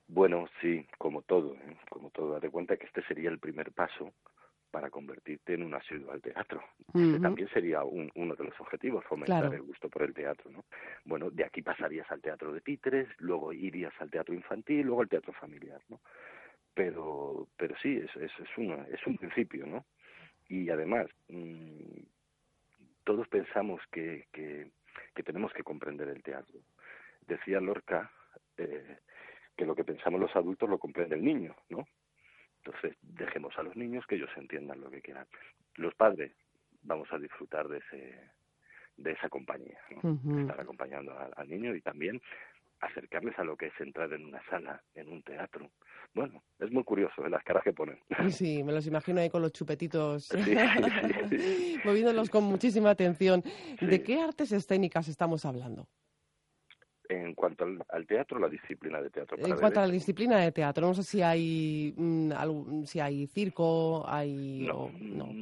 Bueno, 0.08 0.48
sí, 0.60 0.84
como 0.98 1.22
todo, 1.22 1.54
¿eh? 1.54 1.78
como 1.92 2.10
todo. 2.10 2.32
Date 2.32 2.50
cuenta 2.50 2.76
que 2.78 2.88
este 2.88 3.04
sería 3.04 3.30
el 3.30 3.38
primer 3.38 3.72
paso 3.72 4.12
para 4.72 4.90
convertirte 4.90 5.54
en 5.54 5.64
un 5.64 5.74
asiduo 5.74 6.12
al 6.12 6.22
teatro. 6.22 6.62
Este 6.94 7.20
también 7.20 7.48
sería 7.50 7.84
uno 7.84 8.36
de 8.36 8.44
los 8.44 8.60
objetivos, 8.60 9.04
fomentar 9.06 9.54
el 9.54 9.62
gusto 9.62 9.90
por 9.90 10.04
el 10.04 10.14
teatro, 10.14 10.50
¿no? 10.52 10.66
Bueno, 11.06 11.30
de 11.30 11.44
aquí 11.44 11.62
pasarías 11.62 12.10
al 12.12 12.22
teatro 12.22 12.54
de 12.54 12.62
títeres, 12.62 13.08
luego 13.20 13.54
irías 13.54 13.94
al 14.00 14.10
teatro 14.10 14.34
infantil, 14.34 14.82
luego 14.86 15.02
al 15.02 15.10
teatro 15.10 15.34
familiar, 15.34 15.82
¿no? 15.90 16.00
Pero, 16.74 17.48
pero 17.58 17.76
sí, 17.82 17.98
es, 17.98 18.16
es, 18.16 18.32
es, 18.40 18.58
una, 18.58 18.84
es 18.88 19.06
un 19.06 19.18
principio, 19.18 19.66
¿no? 19.66 19.86
Y 20.48 20.70
además, 20.70 21.08
mmm, 21.28 22.02
todos 23.04 23.28
pensamos 23.28 23.82
que, 23.92 24.28
que, 24.32 24.72
que 25.16 25.24
tenemos 25.24 25.52
que 25.54 25.64
comprender 25.64 26.10
el 26.10 26.24
teatro. 26.24 26.60
Decía 27.28 27.60
Lorca, 27.60 28.12
eh, 28.58 28.98
que 29.56 29.66
lo 29.66 29.76
que 29.76 29.84
pensamos 29.84 30.20
los 30.20 30.36
adultos 30.36 30.70
lo 30.70 30.78
comprende 30.78 31.16
el 31.16 31.24
niño, 31.24 31.56
¿no? 31.70 31.86
Entonces, 32.64 32.96
dejemos 33.02 33.58
a 33.58 33.64
los 33.64 33.76
niños 33.76 34.06
que 34.08 34.16
ellos 34.16 34.30
entiendan 34.36 34.82
lo 34.82 34.90
que 34.90 35.02
quieran. 35.02 35.28
Los 35.76 35.96
padres 35.96 36.34
vamos 36.84 37.12
a 37.12 37.18
disfrutar 37.18 37.68
de 37.68 37.80
ese 37.80 38.32
de 38.98 39.12
esa 39.14 39.30
compañía, 39.30 39.80
¿no? 40.04 40.42
estar 40.42 40.60
acompañando 40.60 41.18
al, 41.18 41.50
niño 41.50 41.74
y 41.74 41.82
también 41.82 42.22
acercarles 42.82 43.38
a 43.38 43.44
lo 43.44 43.56
que 43.58 43.68
es 43.68 43.74
entrar 43.80 44.12
en 44.14 44.26
una 44.26 44.42
sala, 44.50 44.82
en 44.96 45.10
un 45.10 45.22
teatro. 45.24 45.70
Bueno, 46.14 46.44
es 46.60 46.72
muy 46.72 46.84
curioso 46.84 47.26
¿eh? 47.26 47.30
las 47.30 47.44
caras 47.44 47.64
que 47.64 47.74
ponen. 47.74 48.00
Sí, 48.32 48.64
me 48.64 48.72
los 48.72 48.88
imagino 48.88 49.22
ahí 49.22 49.30
con 49.30 49.42
los 49.42 49.52
chupetitos, 49.52 50.30
moviéndolos 51.86 52.30
con 52.30 52.44
muchísima 52.44 52.92
atención. 52.92 53.44
¿De 53.82 54.02
qué 54.04 54.22
artes 54.22 54.52
escénicas 54.52 55.08
estamos 55.08 55.46
hablando? 55.46 55.88
En 57.10 57.34
cuanto 57.34 57.66
al, 57.66 58.06
teatro, 58.06 58.38
la 58.38 58.48
disciplina 58.48 59.02
de 59.02 59.10
teatro. 59.10 59.36
en 59.40 59.58
cuanto 59.58 59.80
a 59.80 59.88
la 59.88 59.92
disciplina 59.92 60.38
de 60.38 60.52
teatro, 60.52 60.86
no 60.86 60.94
sé 60.94 61.02
si 61.02 61.24
hay 61.24 61.92
mm, 61.98 62.84
si 62.84 63.00
hay 63.00 63.26
circo, 63.26 64.08
hay 64.08 64.68
no, 64.68 64.92
no, 65.00 65.34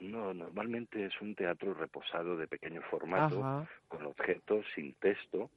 no, 0.00 0.34
normalmente 0.34 1.06
es 1.06 1.18
un 1.22 1.34
teatro 1.34 1.72
reposado 1.72 2.36
de 2.36 2.46
pequeño 2.46 2.82
formato, 2.90 3.66
con 3.88 4.04
objetos 4.04 4.66
sin 4.74 4.92
texto, 4.94 5.50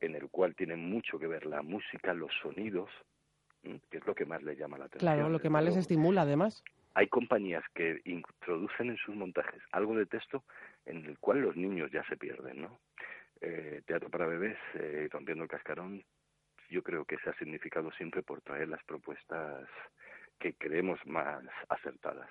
en 0.00 0.14
el 0.14 0.28
cual 0.30 0.54
tiene 0.54 0.76
mucho 0.76 1.18
que 1.18 1.26
ver 1.26 1.46
la 1.46 1.62
música, 1.62 2.14
los 2.14 2.32
sonidos, 2.42 2.90
que 3.62 3.98
es 3.98 4.06
lo 4.06 4.14
que 4.14 4.24
más 4.24 4.42
le 4.42 4.56
llama 4.56 4.78
la 4.78 4.86
atención. 4.86 5.14
Claro, 5.14 5.28
lo 5.28 5.38
que 5.38 5.50
más 5.50 5.64
les 5.64 5.76
estimula, 5.76 6.22
además. 6.22 6.64
Hay 6.94 7.06
compañías 7.08 7.62
que 7.74 8.00
introducen 8.04 8.90
en 8.90 8.96
sus 8.96 9.14
montajes 9.14 9.62
algo 9.72 9.94
de 9.94 10.06
texto 10.06 10.42
en 10.86 11.04
el 11.04 11.18
cual 11.18 11.40
los 11.40 11.56
niños 11.56 11.90
ya 11.92 12.02
se 12.04 12.16
pierden, 12.16 12.62
¿no? 12.62 12.80
Eh, 13.40 13.82
teatro 13.86 14.10
para 14.10 14.26
bebés, 14.26 14.58
eh, 14.74 15.08
rompiendo 15.10 15.44
el 15.44 15.50
cascarón, 15.50 16.02
yo 16.68 16.82
creo 16.82 17.04
que 17.04 17.18
se 17.18 17.30
ha 17.30 17.34
significado 17.34 17.90
siempre 17.92 18.22
por 18.22 18.40
traer 18.42 18.68
las 18.68 18.82
propuestas 18.84 19.68
que 20.40 20.54
creemos 20.54 20.98
más 21.06 21.44
acertadas 21.68 22.28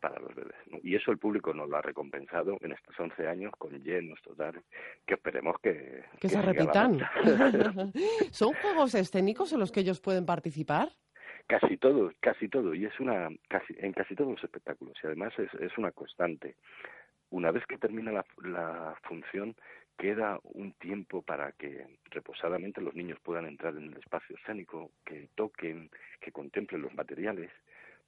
para 0.00 0.20
los 0.20 0.34
bebés. 0.34 0.54
Y 0.82 0.94
eso 0.94 1.10
el 1.10 1.18
público 1.18 1.52
nos 1.54 1.68
lo 1.68 1.78
ha 1.78 1.82
recompensado 1.82 2.58
en 2.60 2.72
estos 2.72 2.98
11 3.00 3.26
años 3.26 3.52
con 3.58 3.72
llenos 3.82 4.20
total, 4.22 4.62
que 5.06 5.14
esperemos 5.14 5.56
que... 5.60 6.04
Que, 6.20 6.28
se 6.28 6.42
repitan. 6.42 7.00
¿Son 8.30 8.52
juegos 8.52 8.94
escénicos 8.94 9.52
en 9.52 9.60
los 9.60 9.72
que 9.72 9.80
ellos 9.80 10.00
pueden 10.00 10.26
participar? 10.26 10.90
Casi 11.46 11.78
todo, 11.78 12.12
casi 12.20 12.48
todo, 12.48 12.74
y 12.74 12.84
es 12.84 13.00
una, 13.00 13.30
casi, 13.48 13.74
en 13.78 13.92
casi 13.92 14.14
todos 14.14 14.32
los 14.32 14.44
espectáculos, 14.44 14.94
y 15.02 15.06
además 15.06 15.32
es, 15.38 15.52
es 15.54 15.76
una 15.78 15.90
constante. 15.92 16.56
Una 17.30 17.50
vez 17.50 17.64
que 17.66 17.78
termina 17.78 18.12
la, 18.12 18.24
la 18.42 18.94
función, 19.04 19.56
queda 19.98 20.38
un 20.44 20.72
tiempo 20.74 21.22
para 21.22 21.52
que 21.52 21.84
reposadamente 22.10 22.80
los 22.80 22.94
niños 22.94 23.18
puedan 23.22 23.46
entrar 23.46 23.76
en 23.76 23.92
el 23.92 23.96
espacio 23.98 24.36
escénico, 24.36 24.92
que 25.04 25.28
toquen, 25.34 25.90
que 26.20 26.32
contemplen 26.32 26.82
los 26.82 26.94
materiales. 26.94 27.50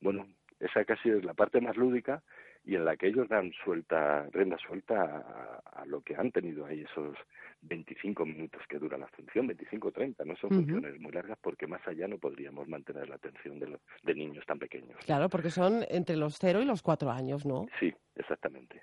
Bueno, 0.01 0.27
esa 0.61 0.85
casi 0.85 1.11
es 1.11 1.25
la 1.25 1.35
parte 1.35 1.61
más 1.61 1.77
lúdica 1.77 2.23
y 2.65 2.77
en 2.77 2.85
la 2.85 2.97
que 2.97 3.09
ellos 3.09 3.29
dan 3.29 3.53
suelta, 3.65 4.27
renda 4.33 4.57
suelta 4.59 5.61
a, 5.73 5.85
lo 5.87 6.03
que 6.03 6.15
han 6.15 6.31
tenido 6.31 6.67
ahí 6.67 6.83
esos 6.83 7.17
25 7.63 8.25
minutos 8.27 8.63
que 8.69 8.79
dura 8.79 8.99
la 8.99 9.09
función, 9.09 9.47
25 9.47 9.89
o 9.89 9.93
30, 9.93 10.25
no 10.25 10.37
son 10.37 10.51
funciones 10.51 11.01
muy 11.01 11.11
largas 11.11 11.39
porque 11.41 11.67
más 11.67 11.81
allá 11.89 12.07
no 12.07 12.19
podríamos 12.19 12.69
mantener 12.69 13.09
la 13.09 13.17
atención 13.17 13.59
de, 13.59 13.69
los, 13.69 13.81
de 14.03 14.15
niños 14.15 14.45
tan 14.47 14.59
pequeños. 14.59 14.97
Claro, 15.07 15.29
porque 15.29 15.51
son 15.51 15.85
entre 15.89 16.17
los 16.17 16.39
0 16.39 16.63
y 16.63 16.67
los 16.67 16.83
4 16.83 17.11
años, 17.11 17.47
¿no? 17.47 17.67
Sí, 17.81 17.93
exactamente. 18.21 18.83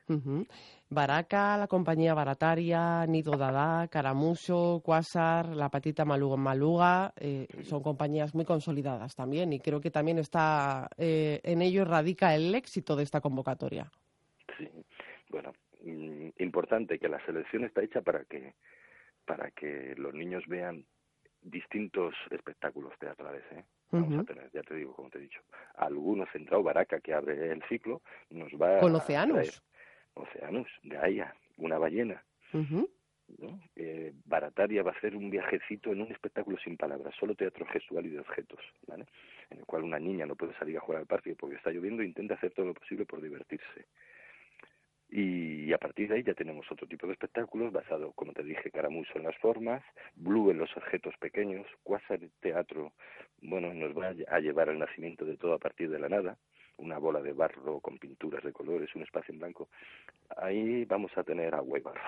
Baraca, 0.89 1.57
la 1.57 1.67
compañía 1.67 2.13
barataria, 2.13 3.05
Nido 3.05 3.37
Dada, 3.37 3.87
Caramuso, 3.87 4.81
Quasar, 4.83 5.47
La 5.55 5.69
Patita 5.69 6.05
Maluga, 6.05 6.37
Maluga, 6.37 7.13
eh, 7.17 7.47
son 7.63 7.81
compañías 7.81 8.33
muy 8.33 8.45
consolidadas 8.45 9.15
también 9.15 9.53
y 9.53 9.59
creo 9.59 9.79
que 9.81 9.91
también 9.91 10.17
está 10.17 10.89
eh, 10.97 11.39
en 11.43 11.61
ello 11.61 11.85
radica 11.85 12.35
el 12.35 12.53
éxito 12.55 12.95
de 12.95 13.03
esta 13.03 13.21
convocatoria. 13.21 13.91
Sí, 14.57 14.69
bueno, 15.29 15.53
mm, 15.83 16.29
importante 16.39 16.99
que 16.99 17.09
la 17.09 17.23
selección 17.25 17.65
está 17.65 17.83
hecha 17.83 18.01
para 18.01 18.23
que 18.25 18.53
para 19.25 19.51
que 19.51 19.93
los 19.97 20.13
niños 20.13 20.43
vean 20.47 20.85
distintos 21.41 22.15
espectáculos 22.31 22.93
teatrales, 22.97 23.43
¿eh? 23.51 23.63
Vamos 23.91 24.19
a 24.19 24.23
tener, 24.23 24.51
ya 24.51 24.61
te 24.63 24.75
digo, 24.75 24.93
como 24.93 25.09
te 25.09 25.17
he 25.17 25.21
dicho, 25.21 25.39
alguno 25.75 26.25
centrado, 26.31 26.61
Baraca, 26.63 26.99
que 26.99 27.13
abre 27.13 27.51
el 27.51 27.63
ciclo, 27.63 28.01
nos 28.29 28.51
va 28.53 28.79
Con 28.79 28.93
a 28.93 28.97
Oceanus. 28.97 29.63
Oceanus, 30.13 30.67
Gaia, 30.83 31.33
una 31.57 31.77
ballena. 31.77 32.21
¿no? 33.37 33.59
Eh, 33.75 34.13
Barataria 34.25 34.83
va 34.83 34.91
a 34.91 34.95
hacer 34.95 35.15
un 35.15 35.29
viajecito 35.29 35.91
en 35.91 36.01
un 36.01 36.11
espectáculo 36.11 36.57
sin 36.63 36.77
palabras, 36.77 37.13
solo 37.19 37.35
teatro 37.35 37.65
gestual 37.65 38.05
y 38.05 38.09
de 38.09 38.19
objetos, 38.19 38.59
¿vale? 38.87 39.05
En 39.49 39.59
el 39.59 39.65
cual 39.65 39.83
una 39.83 39.99
niña 39.99 40.25
no 40.25 40.35
puede 40.35 40.53
salir 40.57 40.77
a 40.77 40.81
jugar 40.81 41.01
al 41.01 41.07
parque 41.07 41.35
porque 41.35 41.55
está 41.55 41.71
lloviendo 41.71 42.01
e 42.01 42.05
intenta 42.05 42.35
hacer 42.35 42.51
todo 42.51 42.67
lo 42.67 42.73
posible 42.73 43.05
por 43.05 43.21
divertirse. 43.21 43.85
Y, 45.09 45.71
a 45.73 45.77
partir 45.77 46.09
de 46.09 46.15
ahí 46.15 46.23
ya 46.23 46.33
tenemos 46.33 46.69
otro 46.71 46.87
tipo 46.87 47.07
de 47.07 47.13
espectáculos 47.13 47.71
basado, 47.71 48.11
como 48.13 48.33
te 48.33 48.43
dije, 48.43 48.71
Caramuso 48.71 49.11
en 49.15 49.23
las 49.23 49.37
formas, 49.37 49.83
Blue 50.15 50.51
en 50.51 50.57
los 50.57 50.75
objetos 50.75 51.15
pequeños, 51.19 51.65
Quasar 51.83 52.19
Teatro, 52.41 52.93
bueno, 53.41 53.73
nos 53.73 53.95
va 53.97 54.13
a 54.29 54.39
llevar 54.39 54.69
al 54.69 54.79
nacimiento 54.79 55.25
de 55.25 55.37
todo 55.37 55.53
a 55.53 55.59
partir 55.59 55.89
de 55.89 55.99
la 55.99 56.09
nada, 56.09 56.37
una 56.77 56.97
bola 56.97 57.21
de 57.21 57.33
barro 57.33 57.79
con 57.79 57.97
pinturas 57.97 58.43
de 58.43 58.53
colores, 58.53 58.93
un 58.95 59.03
espacio 59.03 59.33
en 59.33 59.39
blanco. 59.39 59.69
Ahí 60.37 60.85
vamos 60.85 61.11
a 61.17 61.23
tener 61.23 61.53
agua 61.55 61.79
y 61.79 61.81
barro. 61.81 62.01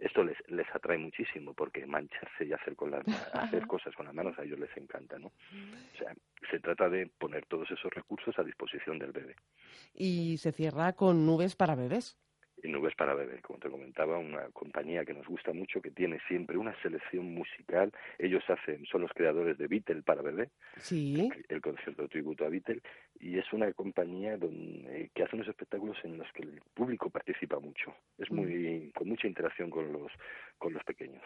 Esto 0.00 0.24
les, 0.24 0.36
les 0.48 0.66
atrae 0.74 0.98
muchísimo 0.98 1.54
porque 1.54 1.86
mancharse 1.86 2.44
y 2.44 2.52
hacer, 2.52 2.74
con 2.74 2.90
las, 2.90 3.06
hacer 3.34 3.66
cosas 3.66 3.94
con 3.94 4.06
las 4.06 4.14
manos 4.14 4.36
a 4.38 4.42
ellos 4.42 4.58
les 4.58 4.76
encanta, 4.76 5.18
¿no? 5.18 5.28
O 5.28 5.98
sea, 5.98 6.14
se 6.50 6.58
trata 6.58 6.88
de 6.88 7.06
poner 7.06 7.46
todos 7.46 7.70
esos 7.70 7.92
recursos 7.92 8.36
a 8.38 8.42
disposición 8.42 8.98
del 8.98 9.12
bebé. 9.12 9.36
Y 9.94 10.38
se 10.38 10.50
cierra 10.50 10.94
con 10.94 11.26
nubes 11.26 11.54
para 11.54 11.76
bebés 11.76 12.18
y 12.62 12.68
Nubes 12.68 12.94
para 12.94 13.14
Bebé, 13.14 13.40
como 13.42 13.58
te 13.58 13.68
comentaba, 13.68 14.18
una 14.18 14.48
compañía 14.50 15.04
que 15.04 15.14
nos 15.14 15.26
gusta 15.26 15.52
mucho, 15.52 15.80
que 15.80 15.90
tiene 15.90 16.18
siempre 16.26 16.56
una 16.56 16.74
selección 16.82 17.34
musical. 17.34 17.92
Ellos 18.18 18.42
hacen, 18.48 18.84
son 18.86 19.02
los 19.02 19.12
creadores 19.12 19.58
de 19.58 19.66
Beatle 19.66 20.02
para 20.02 20.22
Bebé, 20.22 20.50
sí. 20.78 21.28
el, 21.48 21.60
concierto 21.60 22.08
tributo 22.08 22.44
a 22.44 22.48
Beatle, 22.48 22.80
y 23.20 23.38
es 23.38 23.52
una 23.52 23.72
compañía 23.72 24.36
donde, 24.36 25.10
que 25.14 25.22
hace 25.22 25.36
unos 25.36 25.48
espectáculos 25.48 25.96
en 26.04 26.18
los 26.18 26.30
que 26.32 26.42
el 26.42 26.60
público 26.74 27.10
participa 27.10 27.58
mucho. 27.58 27.94
Es 28.18 28.30
muy, 28.30 28.90
con 28.94 29.08
mucha 29.08 29.26
interacción 29.26 29.70
con 29.70 29.92
los, 29.92 30.10
con 30.58 30.72
los 30.72 30.82
pequeños. 30.84 31.22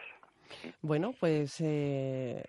Bueno, 0.81 1.13
pues 1.19 1.61
eh, 1.61 2.43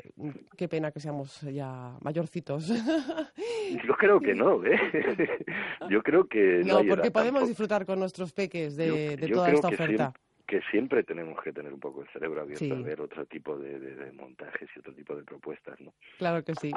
qué 0.57 0.69
pena 0.69 0.91
que 0.91 1.01
seamos 1.01 1.41
ya 1.43 1.97
mayorcitos. 2.01 2.69
Yo 3.87 3.95
creo 3.95 4.21
que 4.21 4.35
no, 4.35 4.65
¿eh? 4.65 4.79
Yo 5.91 6.03
creo 6.03 6.27
que 6.27 6.63
no. 6.65 6.83
porque 6.89 7.11
podemos 7.11 7.49
disfrutar 7.49 7.87
con 7.87 7.99
nuestros 7.99 8.33
peques 8.33 8.77
de, 8.77 9.17
toda 9.33 9.51
esta 9.51 9.69
oferta. 9.69 10.13
que 10.47 10.61
siempre 10.71 11.03
tenemos 11.03 11.41
que 11.43 11.53
tener 11.53 11.73
un 11.73 11.81
poco 11.81 12.03
el 12.03 12.09
cerebro 12.09 12.43
abierto 12.43 12.75
a 12.75 12.83
ver 12.83 13.01
otro 13.01 13.25
tipo 13.27 13.57
de, 13.57 14.13
montajes 14.13 14.69
y 14.75 14.79
otro 14.79 14.95
tipo 14.95 15.17
de 15.17 15.25
propuestas, 15.25 15.81
¿no? 15.81 15.93
Claro 16.19 16.45
que 16.45 16.55
sí. 16.55 16.71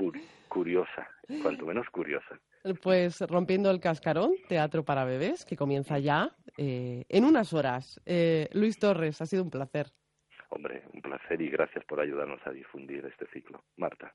curiosa, 0.47 1.09
cuanto 1.41 1.65
menos 1.65 1.89
curiosa. 1.89 2.39
Pues 2.81 3.21
Rompiendo 3.21 3.69
el 3.69 3.79
Cascarón, 3.79 4.33
teatro 4.47 4.83
para 4.83 5.05
bebés, 5.05 5.45
que 5.45 5.55
comienza 5.55 5.99
ya 5.99 6.35
eh, 6.57 7.05
en 7.09 7.25
unas 7.25 7.53
horas. 7.53 8.01
Eh, 8.05 8.49
Luis 8.53 8.79
Torres, 8.79 9.21
ha 9.21 9.25
sido 9.25 9.43
un 9.43 9.51
placer. 9.51 9.91
Hombre, 10.55 10.83
un 10.93 11.01
placer 11.01 11.41
y 11.41 11.49
gracias 11.49 11.83
por 11.83 11.99
ayudarnos 11.99 12.39
a 12.47 12.51
difundir 12.51 13.05
este 13.05 13.27
ciclo. 13.27 13.61
Marta. 13.75 14.13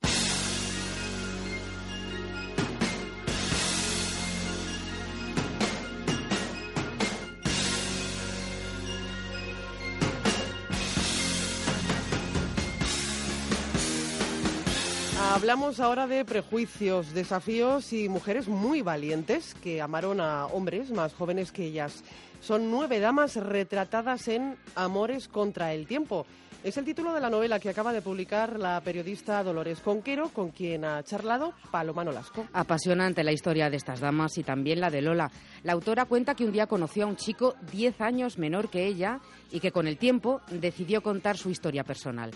Hablamos 15.40 15.80
ahora 15.80 16.06
de 16.06 16.22
prejuicios, 16.26 17.14
desafíos 17.14 17.94
y 17.94 18.10
mujeres 18.10 18.46
muy 18.46 18.82
valientes 18.82 19.54
que 19.54 19.80
amaron 19.80 20.20
a 20.20 20.44
hombres 20.44 20.90
más 20.90 21.14
jóvenes 21.14 21.50
que 21.50 21.64
ellas. 21.64 22.04
Son 22.42 22.70
nueve 22.70 23.00
damas 23.00 23.36
retratadas 23.36 24.28
en 24.28 24.58
Amores 24.74 25.28
contra 25.28 25.72
el 25.72 25.86
tiempo. 25.86 26.26
Es 26.62 26.76
el 26.76 26.84
título 26.84 27.14
de 27.14 27.22
la 27.22 27.30
novela 27.30 27.58
que 27.58 27.70
acaba 27.70 27.94
de 27.94 28.02
publicar 28.02 28.58
la 28.58 28.82
periodista 28.82 29.42
Dolores 29.42 29.80
Conquero, 29.80 30.28
con 30.28 30.50
quien 30.50 30.84
ha 30.84 31.02
charlado 31.04 31.54
Paloma 31.70 32.04
Nolasco. 32.04 32.46
Apasionante 32.52 33.24
la 33.24 33.32
historia 33.32 33.70
de 33.70 33.78
estas 33.78 34.00
damas 34.00 34.36
y 34.36 34.42
también 34.42 34.78
la 34.78 34.90
de 34.90 35.00
Lola. 35.00 35.30
La 35.62 35.72
autora 35.72 36.04
cuenta 36.04 36.34
que 36.34 36.44
un 36.44 36.52
día 36.52 36.66
conoció 36.66 37.04
a 37.04 37.08
un 37.08 37.16
chico 37.16 37.54
diez 37.72 37.98
años 38.02 38.36
menor 38.36 38.68
que 38.68 38.84
ella 38.84 39.20
y 39.50 39.60
que 39.60 39.72
con 39.72 39.86
el 39.86 39.96
tiempo 39.96 40.42
decidió 40.50 41.02
contar 41.02 41.38
su 41.38 41.48
historia 41.48 41.82
personal. 41.82 42.30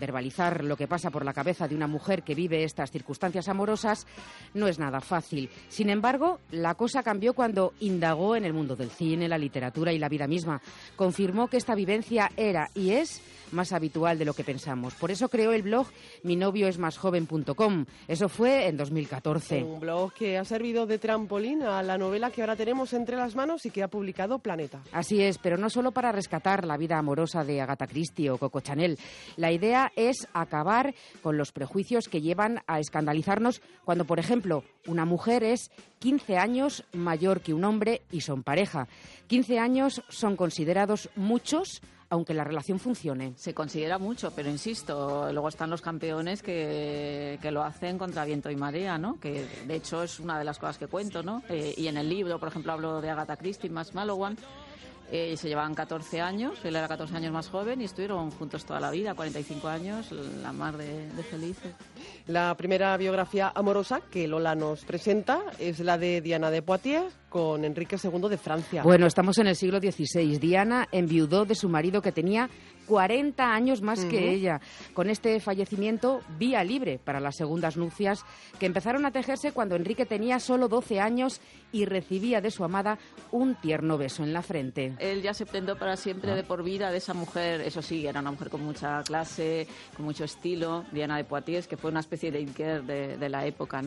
Verbalizar 0.00 0.64
lo 0.64 0.76
que 0.76 0.88
pasa 0.88 1.10
por 1.10 1.24
la 1.24 1.34
cabeza 1.34 1.68
de 1.68 1.76
una 1.76 1.86
mujer 1.86 2.22
que 2.22 2.34
vive 2.34 2.64
estas 2.64 2.90
circunstancias 2.90 3.48
amorosas 3.48 4.06
no 4.54 4.66
es 4.66 4.78
nada 4.78 5.00
fácil. 5.00 5.50
Sin 5.68 5.90
embargo, 5.90 6.40
la 6.50 6.74
cosa 6.74 7.02
cambió 7.02 7.34
cuando 7.34 7.74
indagó 7.80 8.34
en 8.34 8.44
el 8.44 8.54
mundo 8.54 8.76
del 8.76 8.90
cine, 8.90 9.28
la 9.28 9.38
literatura 9.38 9.92
y 9.92 9.98
la 9.98 10.08
vida 10.08 10.26
misma. 10.26 10.60
Confirmó 10.96 11.48
que 11.48 11.58
esta 11.58 11.74
vivencia 11.74 12.30
era 12.36 12.68
y 12.74 12.92
es 12.92 13.22
más 13.52 13.72
habitual 13.72 14.18
de 14.18 14.24
lo 14.24 14.34
que 14.34 14.44
pensamos. 14.44 14.94
Por 14.94 15.10
eso 15.10 15.28
creó 15.28 15.52
el 15.52 15.62
blog 15.62 15.86
mi 16.22 16.36
novio 16.36 16.68
es 16.68 16.78
más 16.78 16.96
joven.com. 16.96 17.86
Eso 18.08 18.28
fue 18.28 18.68
en 18.68 18.76
2014. 18.76 19.62
Un 19.62 19.80
blog 19.80 20.12
que 20.12 20.38
ha 20.38 20.44
servido 20.44 20.86
de 20.86 20.98
trampolín 20.98 21.62
a 21.62 21.82
la 21.82 21.98
novela 21.98 22.30
que 22.30 22.42
ahora 22.42 22.56
tenemos 22.56 22.92
entre 22.92 23.16
las 23.16 23.34
manos 23.34 23.66
y 23.66 23.70
que 23.70 23.82
ha 23.82 23.88
publicado 23.88 24.38
Planeta. 24.38 24.80
Así 24.92 25.22
es, 25.22 25.38
pero 25.38 25.56
no 25.56 25.70
solo 25.70 25.92
para 25.92 26.12
rescatar 26.12 26.64
la 26.64 26.76
vida 26.76 26.98
amorosa 26.98 27.44
de 27.44 27.60
Agatha 27.60 27.86
Christie 27.86 28.30
o 28.30 28.38
Coco 28.38 28.60
Chanel. 28.60 28.98
La 29.36 29.52
idea 29.52 29.89
es 29.96 30.28
acabar 30.32 30.94
con 31.22 31.36
los 31.36 31.52
prejuicios 31.52 32.08
que 32.08 32.20
llevan 32.20 32.62
a 32.66 32.80
escandalizarnos 32.80 33.62
cuando, 33.84 34.04
por 34.04 34.18
ejemplo, 34.18 34.64
una 34.86 35.04
mujer 35.04 35.44
es 35.44 35.70
15 35.98 36.38
años 36.38 36.84
mayor 36.92 37.40
que 37.40 37.54
un 37.54 37.64
hombre 37.64 38.02
y 38.10 38.20
son 38.22 38.42
pareja. 38.42 38.88
15 39.28 39.58
años 39.58 40.02
son 40.08 40.36
considerados 40.36 41.10
muchos 41.16 41.80
aunque 42.10 42.34
la 42.34 42.42
relación 42.42 42.80
funcione. 42.80 43.34
Se 43.36 43.54
considera 43.54 43.96
mucho, 43.96 44.32
pero 44.34 44.50
insisto, 44.50 45.32
luego 45.32 45.48
están 45.48 45.70
los 45.70 45.80
campeones 45.80 46.42
que, 46.42 47.38
que 47.40 47.52
lo 47.52 47.62
hacen 47.62 47.98
contra 47.98 48.24
viento 48.24 48.50
y 48.50 48.56
marea, 48.56 48.98
¿no? 48.98 49.20
Que 49.20 49.46
de 49.66 49.76
hecho 49.76 50.02
es 50.02 50.18
una 50.18 50.36
de 50.36 50.44
las 50.44 50.58
cosas 50.58 50.76
que 50.76 50.88
cuento, 50.88 51.22
¿no? 51.22 51.44
Eh, 51.48 51.72
y 51.76 51.86
en 51.86 51.96
el 51.96 52.08
libro, 52.08 52.40
por 52.40 52.48
ejemplo, 52.48 52.72
hablo 52.72 53.00
de 53.00 53.10
Agatha 53.10 53.36
Christie, 53.36 53.70
más 53.70 53.94
Malowan, 53.94 54.36
eh, 55.12 55.36
se 55.36 55.48
llevaban 55.48 55.74
14 55.74 56.20
años, 56.20 56.58
él 56.64 56.76
era 56.76 56.88
14 56.88 57.16
años 57.16 57.32
más 57.32 57.48
joven 57.48 57.80
y 57.80 57.84
estuvieron 57.84 58.30
juntos 58.30 58.64
toda 58.64 58.80
la 58.80 58.90
vida, 58.90 59.14
45 59.14 59.68
años, 59.68 60.12
la 60.12 60.52
mar 60.52 60.76
de, 60.76 61.10
de, 61.10 61.22
felices. 61.22 61.74
La 62.26 62.56
primera 62.56 62.96
biografía 62.96 63.52
amorosa 63.54 64.00
que 64.10 64.28
Lola 64.28 64.54
nos 64.54 64.84
presenta 64.84 65.40
es 65.58 65.80
la 65.80 65.98
de 65.98 66.20
Diana 66.20 66.50
de 66.50 66.62
Poitiers 66.62 67.19
con 67.30 67.64
Enrique 67.64 67.96
II 68.02 68.28
de 68.28 68.36
Francia. 68.36 68.82
Bueno, 68.82 69.06
estamos 69.06 69.38
en 69.38 69.46
el 69.46 69.56
siglo 69.56 69.78
XVI. 69.78 70.38
Diana 70.38 70.88
enviudó 70.92 71.46
de 71.46 71.54
su 71.54 71.68
marido 71.68 72.02
que 72.02 72.12
tenía 72.12 72.50
40 72.90 73.54
años 73.54 73.82
más 73.82 74.04
que 74.04 74.32
ella. 74.32 74.60
Con 74.94 75.08
este 75.08 75.38
fallecimiento, 75.38 76.22
vía 76.38 76.64
libre 76.64 76.98
para 76.98 77.20
las 77.20 77.36
segundas 77.36 77.76
nupcias 77.76 78.24
que 78.58 78.66
empezaron 78.66 79.06
a 79.06 79.12
tejerse 79.12 79.52
cuando 79.52 79.76
Enrique 79.76 80.06
tenía 80.06 80.40
solo 80.40 80.66
12 80.66 80.98
años 80.98 81.40
y 81.70 81.84
recibía 81.84 82.40
de 82.40 82.50
su 82.50 82.64
amada 82.64 82.98
un 83.30 83.54
tierno 83.54 83.96
beso 83.96 84.24
en 84.24 84.32
la 84.32 84.42
frente. 84.42 84.96
Él 84.98 85.22
ya 85.22 85.34
se 85.34 85.46
prendó 85.46 85.78
para 85.78 85.96
siempre 85.96 86.34
de 86.34 86.42
por 86.42 86.64
vida 86.64 86.90
de 86.90 86.98
esa 86.98 87.14
mujer, 87.14 87.60
eso 87.60 87.80
sí, 87.80 88.06
era 88.08 88.18
una 88.18 88.32
mujer 88.32 88.50
con 88.50 88.64
mucha 88.64 89.04
clase, 89.04 89.68
con 89.96 90.04
mucho 90.04 90.24
estilo, 90.24 90.84
Diana 90.90 91.16
de 91.16 91.24
Poitiers, 91.24 91.68
que 91.68 91.76
fue 91.76 91.92
una 91.92 92.00
especie 92.00 92.32
de 92.32 92.40
Inker 92.40 92.82
de, 92.82 93.16
de 93.16 93.28
la 93.28 93.46
época. 93.46 93.82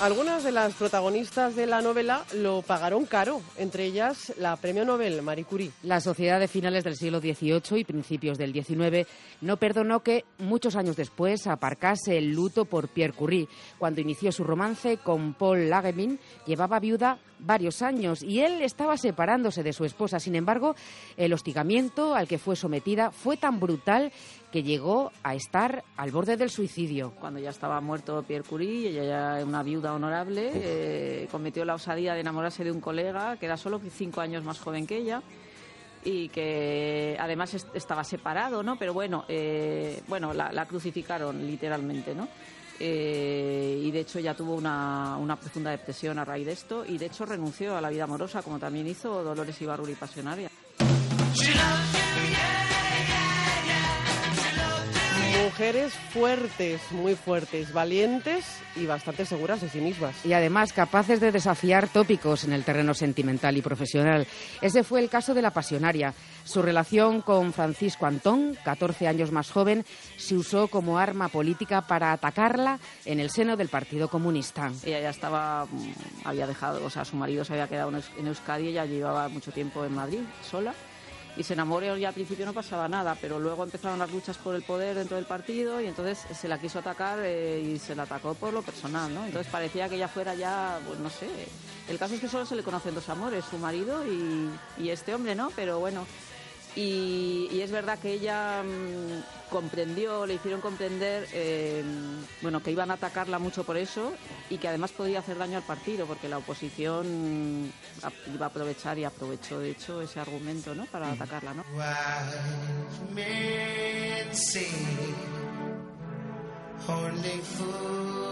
Algunas 0.00 0.44
de 0.44 0.52
las 0.52 0.74
protagonistas 0.74 1.56
de 1.56 1.66
la 1.66 1.82
novela 1.82 2.24
lo 2.32 2.62
pagaron 2.62 3.04
caro, 3.04 3.42
entre 3.56 3.84
ellas 3.84 4.32
la 4.38 4.54
premio 4.56 4.84
Nobel 4.84 5.22
Marie 5.22 5.44
Curie. 5.44 5.72
La 5.82 6.00
sociedad 6.00 6.38
de 6.38 6.46
finales 6.46 6.84
del 6.84 6.94
siglo 6.94 7.18
XVIII 7.18 7.80
y 7.80 7.84
principios 7.84 8.38
del 8.38 8.52
XIX 8.52 9.08
no 9.40 9.56
perdonó 9.56 10.04
que, 10.04 10.24
muchos 10.38 10.76
años 10.76 10.94
después, 10.94 11.48
aparcase 11.48 12.16
el 12.16 12.32
luto 12.32 12.64
por 12.64 12.86
Pierre 12.88 13.12
Curie. 13.12 13.48
Cuando 13.76 14.00
inició 14.00 14.30
su 14.30 14.44
romance 14.44 14.98
con 14.98 15.34
Paul 15.34 15.68
Lagemin, 15.68 16.20
llevaba 16.46 16.78
viuda 16.78 17.18
varios 17.38 17.82
años 17.82 18.22
y 18.22 18.40
él 18.40 18.62
estaba 18.62 18.96
separándose 18.96 19.62
de 19.62 19.72
su 19.72 19.84
esposa. 19.84 20.20
Sin 20.20 20.34
embargo, 20.34 20.74
el 21.16 21.32
hostigamiento 21.32 22.14
al 22.14 22.28
que 22.28 22.38
fue 22.38 22.56
sometida 22.56 23.10
fue 23.10 23.36
tan 23.36 23.60
brutal 23.60 24.12
que 24.52 24.62
llegó 24.62 25.12
a 25.22 25.34
estar 25.34 25.84
al 25.96 26.10
borde 26.10 26.36
del 26.36 26.50
suicidio. 26.50 27.12
Cuando 27.20 27.38
ya 27.40 27.50
estaba 27.50 27.80
muerto 27.80 28.22
Pierre 28.22 28.48
Curie, 28.48 28.88
ella 28.88 29.04
ya 29.04 29.36
era 29.36 29.44
una 29.44 29.62
viuda 29.62 29.94
honorable, 29.94 30.50
eh, 30.54 31.28
cometió 31.30 31.64
la 31.64 31.74
osadía 31.74 32.14
de 32.14 32.20
enamorarse 32.20 32.64
de 32.64 32.72
un 32.72 32.80
colega 32.80 33.36
que 33.36 33.46
era 33.46 33.56
solo 33.56 33.80
cinco 33.90 34.20
años 34.20 34.44
más 34.44 34.58
joven 34.58 34.86
que 34.86 34.96
ella 34.96 35.22
y 36.04 36.28
que 36.28 37.16
además 37.18 37.54
estaba 37.74 38.04
separado, 38.04 38.62
¿no? 38.62 38.76
Pero 38.78 38.94
bueno, 38.94 39.24
eh, 39.28 40.00
bueno, 40.08 40.32
la, 40.32 40.66
crucificaron 40.66 41.46
literalmente, 41.46 42.14
¿no? 42.14 42.28
Eh, 42.80 43.80
y 43.82 43.90
de 43.90 44.00
hecho 44.00 44.20
ya 44.20 44.34
tuvo 44.34 44.54
una, 44.54 45.16
una, 45.18 45.34
profunda 45.36 45.70
depresión 45.70 46.18
a 46.18 46.24
raíz 46.24 46.46
de 46.46 46.52
esto 46.52 46.84
y 46.86 46.96
de 46.96 47.06
hecho 47.06 47.26
renunció 47.26 47.76
a 47.76 47.80
la 47.80 47.90
vida 47.90 48.04
amorosa 48.04 48.42
como 48.42 48.58
también 48.58 48.86
hizo 48.86 49.24
Dolores 49.24 49.60
Ibarruri 49.60 49.94
Pasionaria. 49.94 50.48
Mujeres 55.58 55.92
fuertes, 55.92 56.80
muy 56.92 57.16
fuertes, 57.16 57.72
valientes 57.72 58.44
y 58.76 58.86
bastante 58.86 59.26
seguras 59.26 59.60
de 59.60 59.68
sí 59.68 59.80
mismas. 59.80 60.24
Y 60.24 60.32
además 60.32 60.72
capaces 60.72 61.18
de 61.18 61.32
desafiar 61.32 61.88
tópicos 61.88 62.44
en 62.44 62.52
el 62.52 62.62
terreno 62.62 62.94
sentimental 62.94 63.56
y 63.56 63.60
profesional. 63.60 64.24
Ese 64.62 64.84
fue 64.84 65.00
el 65.00 65.10
caso 65.10 65.34
de 65.34 65.42
la 65.42 65.50
pasionaria. 65.50 66.14
Su 66.44 66.62
relación 66.62 67.22
con 67.22 67.52
Francisco 67.52 68.06
Antón, 68.06 68.56
14 68.62 69.08
años 69.08 69.32
más 69.32 69.50
joven, 69.50 69.84
se 70.16 70.36
usó 70.36 70.68
como 70.68 70.96
arma 70.96 71.26
política 71.26 71.82
para 71.82 72.12
atacarla 72.12 72.78
en 73.04 73.18
el 73.18 73.30
seno 73.30 73.56
del 73.56 73.68
Partido 73.68 74.08
Comunista. 74.08 74.70
Ella 74.84 75.00
ya 75.00 75.10
estaba, 75.10 75.64
mm, 75.64 75.92
había 76.22 76.46
dejado, 76.46 76.84
o 76.84 76.90
sea, 76.90 77.04
su 77.04 77.16
marido 77.16 77.44
se 77.44 77.54
había 77.54 77.66
quedado 77.66 77.90
en 78.16 78.26
Euskadi 78.28 78.66
y 78.66 78.68
ella 78.68 78.84
llevaba 78.84 79.28
mucho 79.28 79.50
tiempo 79.50 79.84
en 79.84 79.92
Madrid 79.92 80.20
sola 80.48 80.72
y 81.38 81.44
se 81.44 81.52
enamoró 81.52 81.96
y 81.96 82.04
al 82.04 82.12
principio 82.12 82.44
no 82.44 82.52
pasaba 82.52 82.88
nada, 82.88 83.16
pero 83.20 83.38
luego 83.38 83.62
empezaron 83.62 84.00
las 84.00 84.10
luchas 84.10 84.36
por 84.36 84.56
el 84.56 84.62
poder 84.62 84.96
dentro 84.96 85.16
del 85.16 85.24
partido 85.24 85.80
y 85.80 85.86
entonces 85.86 86.18
se 86.36 86.48
la 86.48 86.58
quiso 86.58 86.80
atacar 86.80 87.20
eh, 87.22 87.60
y 87.60 87.78
se 87.78 87.94
la 87.94 88.02
atacó 88.02 88.34
por 88.34 88.52
lo 88.52 88.60
personal, 88.60 89.14
¿no? 89.14 89.24
Entonces 89.24 89.50
parecía 89.50 89.88
que 89.88 89.94
ella 89.94 90.08
fuera 90.08 90.34
ya, 90.34 90.80
pues 90.84 90.98
no 90.98 91.08
sé, 91.08 91.28
el 91.88 91.96
caso 91.96 92.14
es 92.14 92.20
que 92.20 92.28
solo 92.28 92.44
se 92.44 92.56
le 92.56 92.64
conocen 92.64 92.92
dos 92.94 93.08
amores, 93.08 93.44
su 93.44 93.56
marido 93.56 94.04
y, 94.04 94.50
y 94.82 94.90
este 94.90 95.14
hombre, 95.14 95.36
¿no? 95.36 95.52
Pero 95.54 95.78
bueno, 95.78 96.04
y, 96.80 97.60
es 97.60 97.72
verdad 97.72 97.98
que 97.98 98.12
ella 98.12 98.62
mm, 98.62 99.50
comprendió, 99.50 100.24
le 100.26 100.34
hicieron 100.34 100.60
comprender, 100.60 101.26
eh, 101.32 101.82
bueno, 102.40 102.62
que 102.62 102.70
iban 102.70 102.92
a 102.92 102.94
atacarla 102.94 103.40
mucho 103.40 103.64
por 103.64 103.76
eso 103.76 104.12
y 104.48 104.58
que 104.58 104.68
además 104.68 104.92
podía 104.92 105.18
hacer 105.18 105.38
daño 105.38 105.56
al 105.56 105.64
partido, 105.64 106.06
porque 106.06 106.28
la 106.28 106.38
oposición 106.38 107.72
iba 108.32 108.46
a 108.46 108.48
aprovechar 108.48 108.96
y 108.96 109.04
aprovechó, 109.04 109.58
de 109.58 109.72
hecho, 109.72 110.00
ese 110.00 110.20
argumento, 110.20 110.72
¿no? 110.74 110.86
Para 110.86 111.10
atacarla, 111.10 111.52
¿no? 111.52 111.64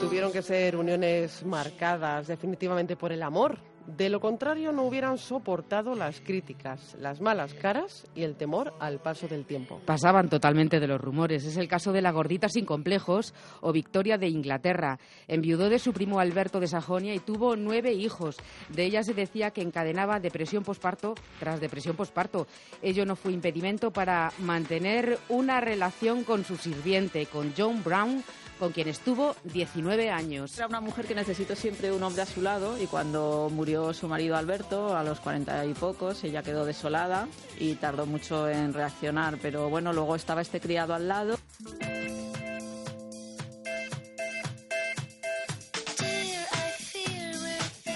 Tuvieron 0.01 0.31
que 0.31 0.43
ser 0.43 0.77
uniones 0.77 1.45
marcadas 1.45 2.29
definitivamente 2.29 2.95
por 2.95 3.11
el 3.11 3.25
amor 3.25 3.59
de 3.87 4.09
lo 4.09 4.21
contrario, 4.21 4.73
no 4.73 4.83
hubieran 4.83 5.19
soportado 5.19 5.95
las 5.95 6.21
críticas, 6.21 6.97
las 7.01 7.21
malas 7.21 7.55
caras 7.55 8.07
y 8.15 8.23
el 8.23 8.35
temor 8.35 8.75
al 8.81 8.99
paso 8.99 9.29
del 9.29 9.45
tiempo. 9.45 9.81
Pasaban 9.85 10.29
totalmente 10.29 10.81
de 10.81 10.87
los 10.87 11.01
rumores. 11.01 11.45
Es 11.45 11.57
el 11.57 11.69
caso 11.69 11.93
de 11.93 12.03
la 12.03 12.11
gordita 12.11 12.49
sin 12.49 12.65
complejos 12.65 13.35
o 13.61 13.73
Victoria 13.73 14.19
de 14.19 14.29
Inglaterra. 14.29 14.99
Enviudó 15.29 15.69
de 15.69 15.79
su 15.79 15.93
primo 15.93 16.19
Alberto 16.19 16.61
de 16.61 16.67
Sajonia 16.67 17.15
y 17.15 17.21
tuvo 17.21 17.57
nueve 17.57 17.93
hijos. 17.93 18.37
De 18.69 18.85
ella 18.85 19.03
se 19.03 19.15
decía 19.15 19.51
que 19.51 19.63
encadenaba 19.63 20.21
depresión 20.21 20.65
posparto 20.65 21.15
tras 21.39 21.61
depresión 21.61 21.97
posparto. 21.97 22.47
Ello 22.83 23.05
no 23.07 23.17
fue 23.17 23.33
impedimento 23.33 23.93
para 23.93 24.33
mantener 24.39 25.19
una 25.29 25.61
relación 25.61 26.25
con 26.25 26.45
su 26.45 26.57
sirviente, 26.57 27.27
con 27.27 27.53
John 27.57 27.83
Brown, 27.85 28.23
con 28.59 28.73
quien 28.73 28.89
estuvo 28.89 29.37
19 29.45 30.11
años. 30.11 30.57
Era 30.57 30.67
una 30.67 30.81
mujer 30.81 31.07
que 31.07 31.15
necesitó 31.15 31.55
siempre 31.55 31.93
un 31.93 32.03
hombre 32.03 32.23
a 32.23 32.27
su 32.27 32.43
lado 32.43 32.81
y 32.81 32.87
cuando 32.87 33.51
murió 33.53 33.93
su 33.93 34.09
marido 34.09 34.37
Alberto 34.37 34.97
a 34.97 35.05
los 35.05 35.21
40 35.21 35.67
y 35.67 35.75
pocos, 35.75 36.25
ella 36.25 36.43
quedó 36.43 36.65
desolada 36.65 37.29
y 37.59 37.75
tardó 37.75 38.07
mucho 38.07 38.49
en 38.49 38.73
reaccionar, 38.73 39.39
pero 39.41 39.69
bueno, 39.69 39.93
luego 39.93 40.17
estaba 40.17 40.41
este 40.41 40.61
criado 40.61 40.95
al 40.95 41.09
lado. 41.09 41.37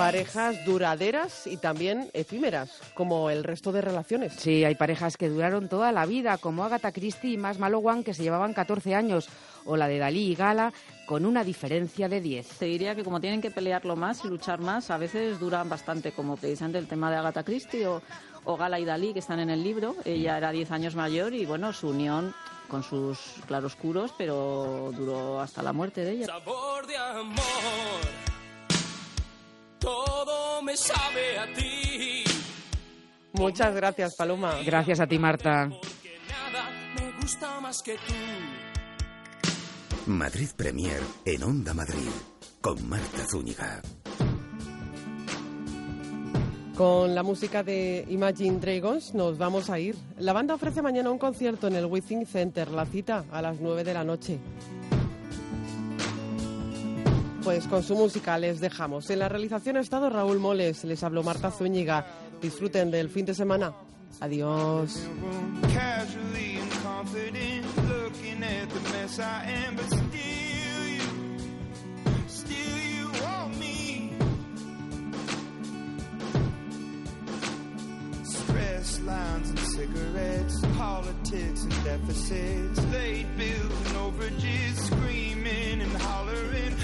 parejas 0.00 0.64
duraderas 0.64 1.46
y 1.46 1.58
también 1.58 2.08
efímeras, 2.14 2.70
como 2.94 3.28
el 3.28 3.44
resto 3.44 3.70
de 3.70 3.82
relaciones. 3.82 4.32
Sí, 4.32 4.64
hay 4.64 4.74
parejas 4.74 5.18
que 5.18 5.28
duraron 5.28 5.68
toda 5.68 5.92
la 5.92 6.06
vida, 6.06 6.38
como 6.38 6.64
Agatha 6.64 6.90
Christie 6.90 7.32
y 7.32 7.36
Mas 7.36 7.58
Malowan, 7.58 8.02
que 8.02 8.14
se 8.14 8.22
llevaban 8.22 8.54
14 8.54 8.94
años, 8.94 9.28
o 9.64 9.76
la 9.76 9.88
de 9.88 9.98
Dalí 9.98 10.32
y 10.32 10.34
Gala, 10.34 10.72
con 11.06 11.26
una 11.26 11.44
diferencia 11.44 12.08
de 12.08 12.20
10. 12.20 12.46
Te 12.58 12.66
diría 12.66 12.94
que 12.94 13.04
como 13.04 13.20
tienen 13.20 13.40
que 13.40 13.50
pelearlo 13.50 13.96
más 13.96 14.24
y 14.24 14.28
luchar 14.28 14.60
más, 14.60 14.90
a 14.90 14.98
veces 14.98 15.38
duran 15.40 15.68
bastante, 15.68 16.12
como 16.12 16.36
precisamente 16.36 16.78
el 16.78 16.86
tema 16.86 17.10
de 17.10 17.16
Agatha 17.16 17.42
Christie 17.42 17.86
o, 17.86 18.02
o 18.44 18.56
Gala 18.56 18.78
y 18.78 18.84
Dalí, 18.84 19.12
que 19.12 19.18
están 19.18 19.40
en 19.40 19.50
el 19.50 19.62
libro. 19.62 19.96
Ella 20.04 20.36
era 20.38 20.52
10 20.52 20.70
años 20.70 20.94
mayor 20.94 21.34
y, 21.34 21.46
bueno, 21.46 21.72
su 21.72 21.88
unión 21.88 22.34
con 22.68 22.82
sus 22.82 23.18
claroscuros, 23.46 24.14
pero 24.16 24.92
duró 24.96 25.40
hasta 25.40 25.62
la 25.62 25.72
muerte 25.72 26.04
de 26.04 26.12
ella. 26.12 26.26
Sabor 26.26 26.86
de 26.86 26.96
amor 26.96 27.40
todo 29.80 30.62
me 30.62 30.76
sabe 30.76 31.38
a 31.38 31.52
ti. 31.54 32.22
Muchas 33.32 33.74
gracias, 33.74 34.14
Paloma. 34.14 34.56
Gracias 34.64 35.00
a 35.00 35.06
ti, 35.06 35.18
Marta. 35.18 35.70
Madrid 40.18 40.48
Premier 40.56 41.00
en 41.24 41.42
Onda 41.44 41.72
Madrid 41.72 42.10
con 42.60 42.88
Marta 42.88 43.24
Zúñiga. 43.30 43.80
Con 46.76 47.14
la 47.14 47.22
música 47.22 47.62
de 47.62 48.04
Imagine 48.08 48.58
Dragons 48.58 49.14
nos 49.14 49.38
vamos 49.38 49.70
a 49.70 49.78
ir. 49.78 49.96
La 50.18 50.32
banda 50.32 50.54
ofrece 50.54 50.82
mañana 50.82 51.10
un 51.10 51.18
concierto 51.18 51.68
en 51.68 51.76
el 51.76 51.86
Withing 51.86 52.26
Center, 52.26 52.70
la 52.70 52.86
cita 52.86 53.24
a 53.30 53.40
las 53.40 53.60
9 53.60 53.84
de 53.84 53.94
la 53.94 54.02
noche. 54.02 54.38
Pues 57.44 57.66
con 57.68 57.82
su 57.82 57.94
música 57.94 58.36
les 58.36 58.60
dejamos. 58.60 59.08
En 59.10 59.20
la 59.20 59.28
realización 59.28 59.76
ha 59.76 59.80
estado 59.80 60.10
Raúl 60.10 60.38
Moles, 60.38 60.84
les 60.84 61.02
habló 61.04 61.22
Marta 61.22 61.50
Zúñiga. 61.50 62.04
Disfruten 62.42 62.90
del 62.90 63.10
fin 63.10 63.26
de 63.26 63.34
semana. 63.34 63.72
Adiós. 64.20 65.08
looking 68.20 68.42
at 68.42 68.68
the 68.70 68.80
mess 68.90 69.18
I 69.18 69.44
am, 69.44 69.76
but 69.76 69.86
still 69.86 70.86
you, 70.86 71.38
still 72.26 72.78
you 72.78 73.10
want 73.22 73.58
me. 73.58 74.12
Stress 78.24 79.00
lines 79.00 79.50
and 79.50 79.58
cigarettes, 79.58 80.60
politics 80.76 81.62
and 81.62 81.84
deficits, 81.84 82.84
late 82.92 83.26
bills 83.36 83.86
and 83.86 83.96
overages, 83.96 84.76
screaming 84.76 85.80
and 85.80 85.92
hollering. 85.92 86.76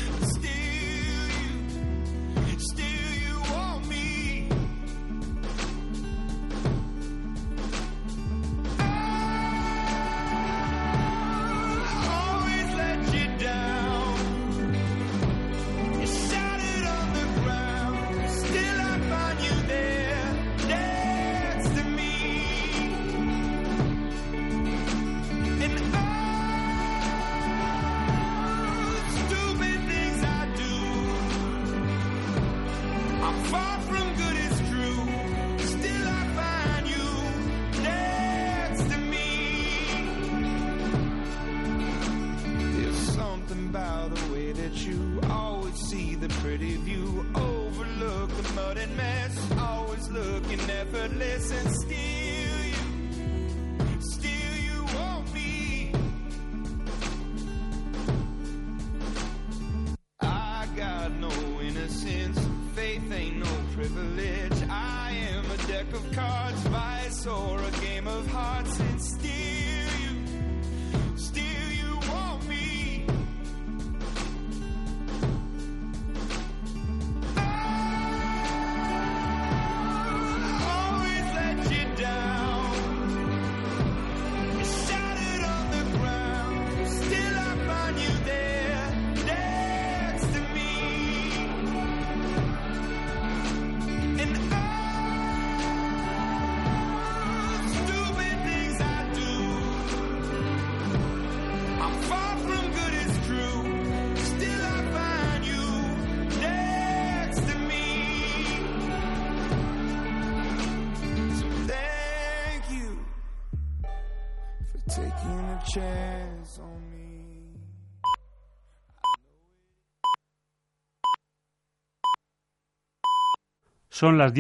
Son 123.99 124.19
las 124.19 124.35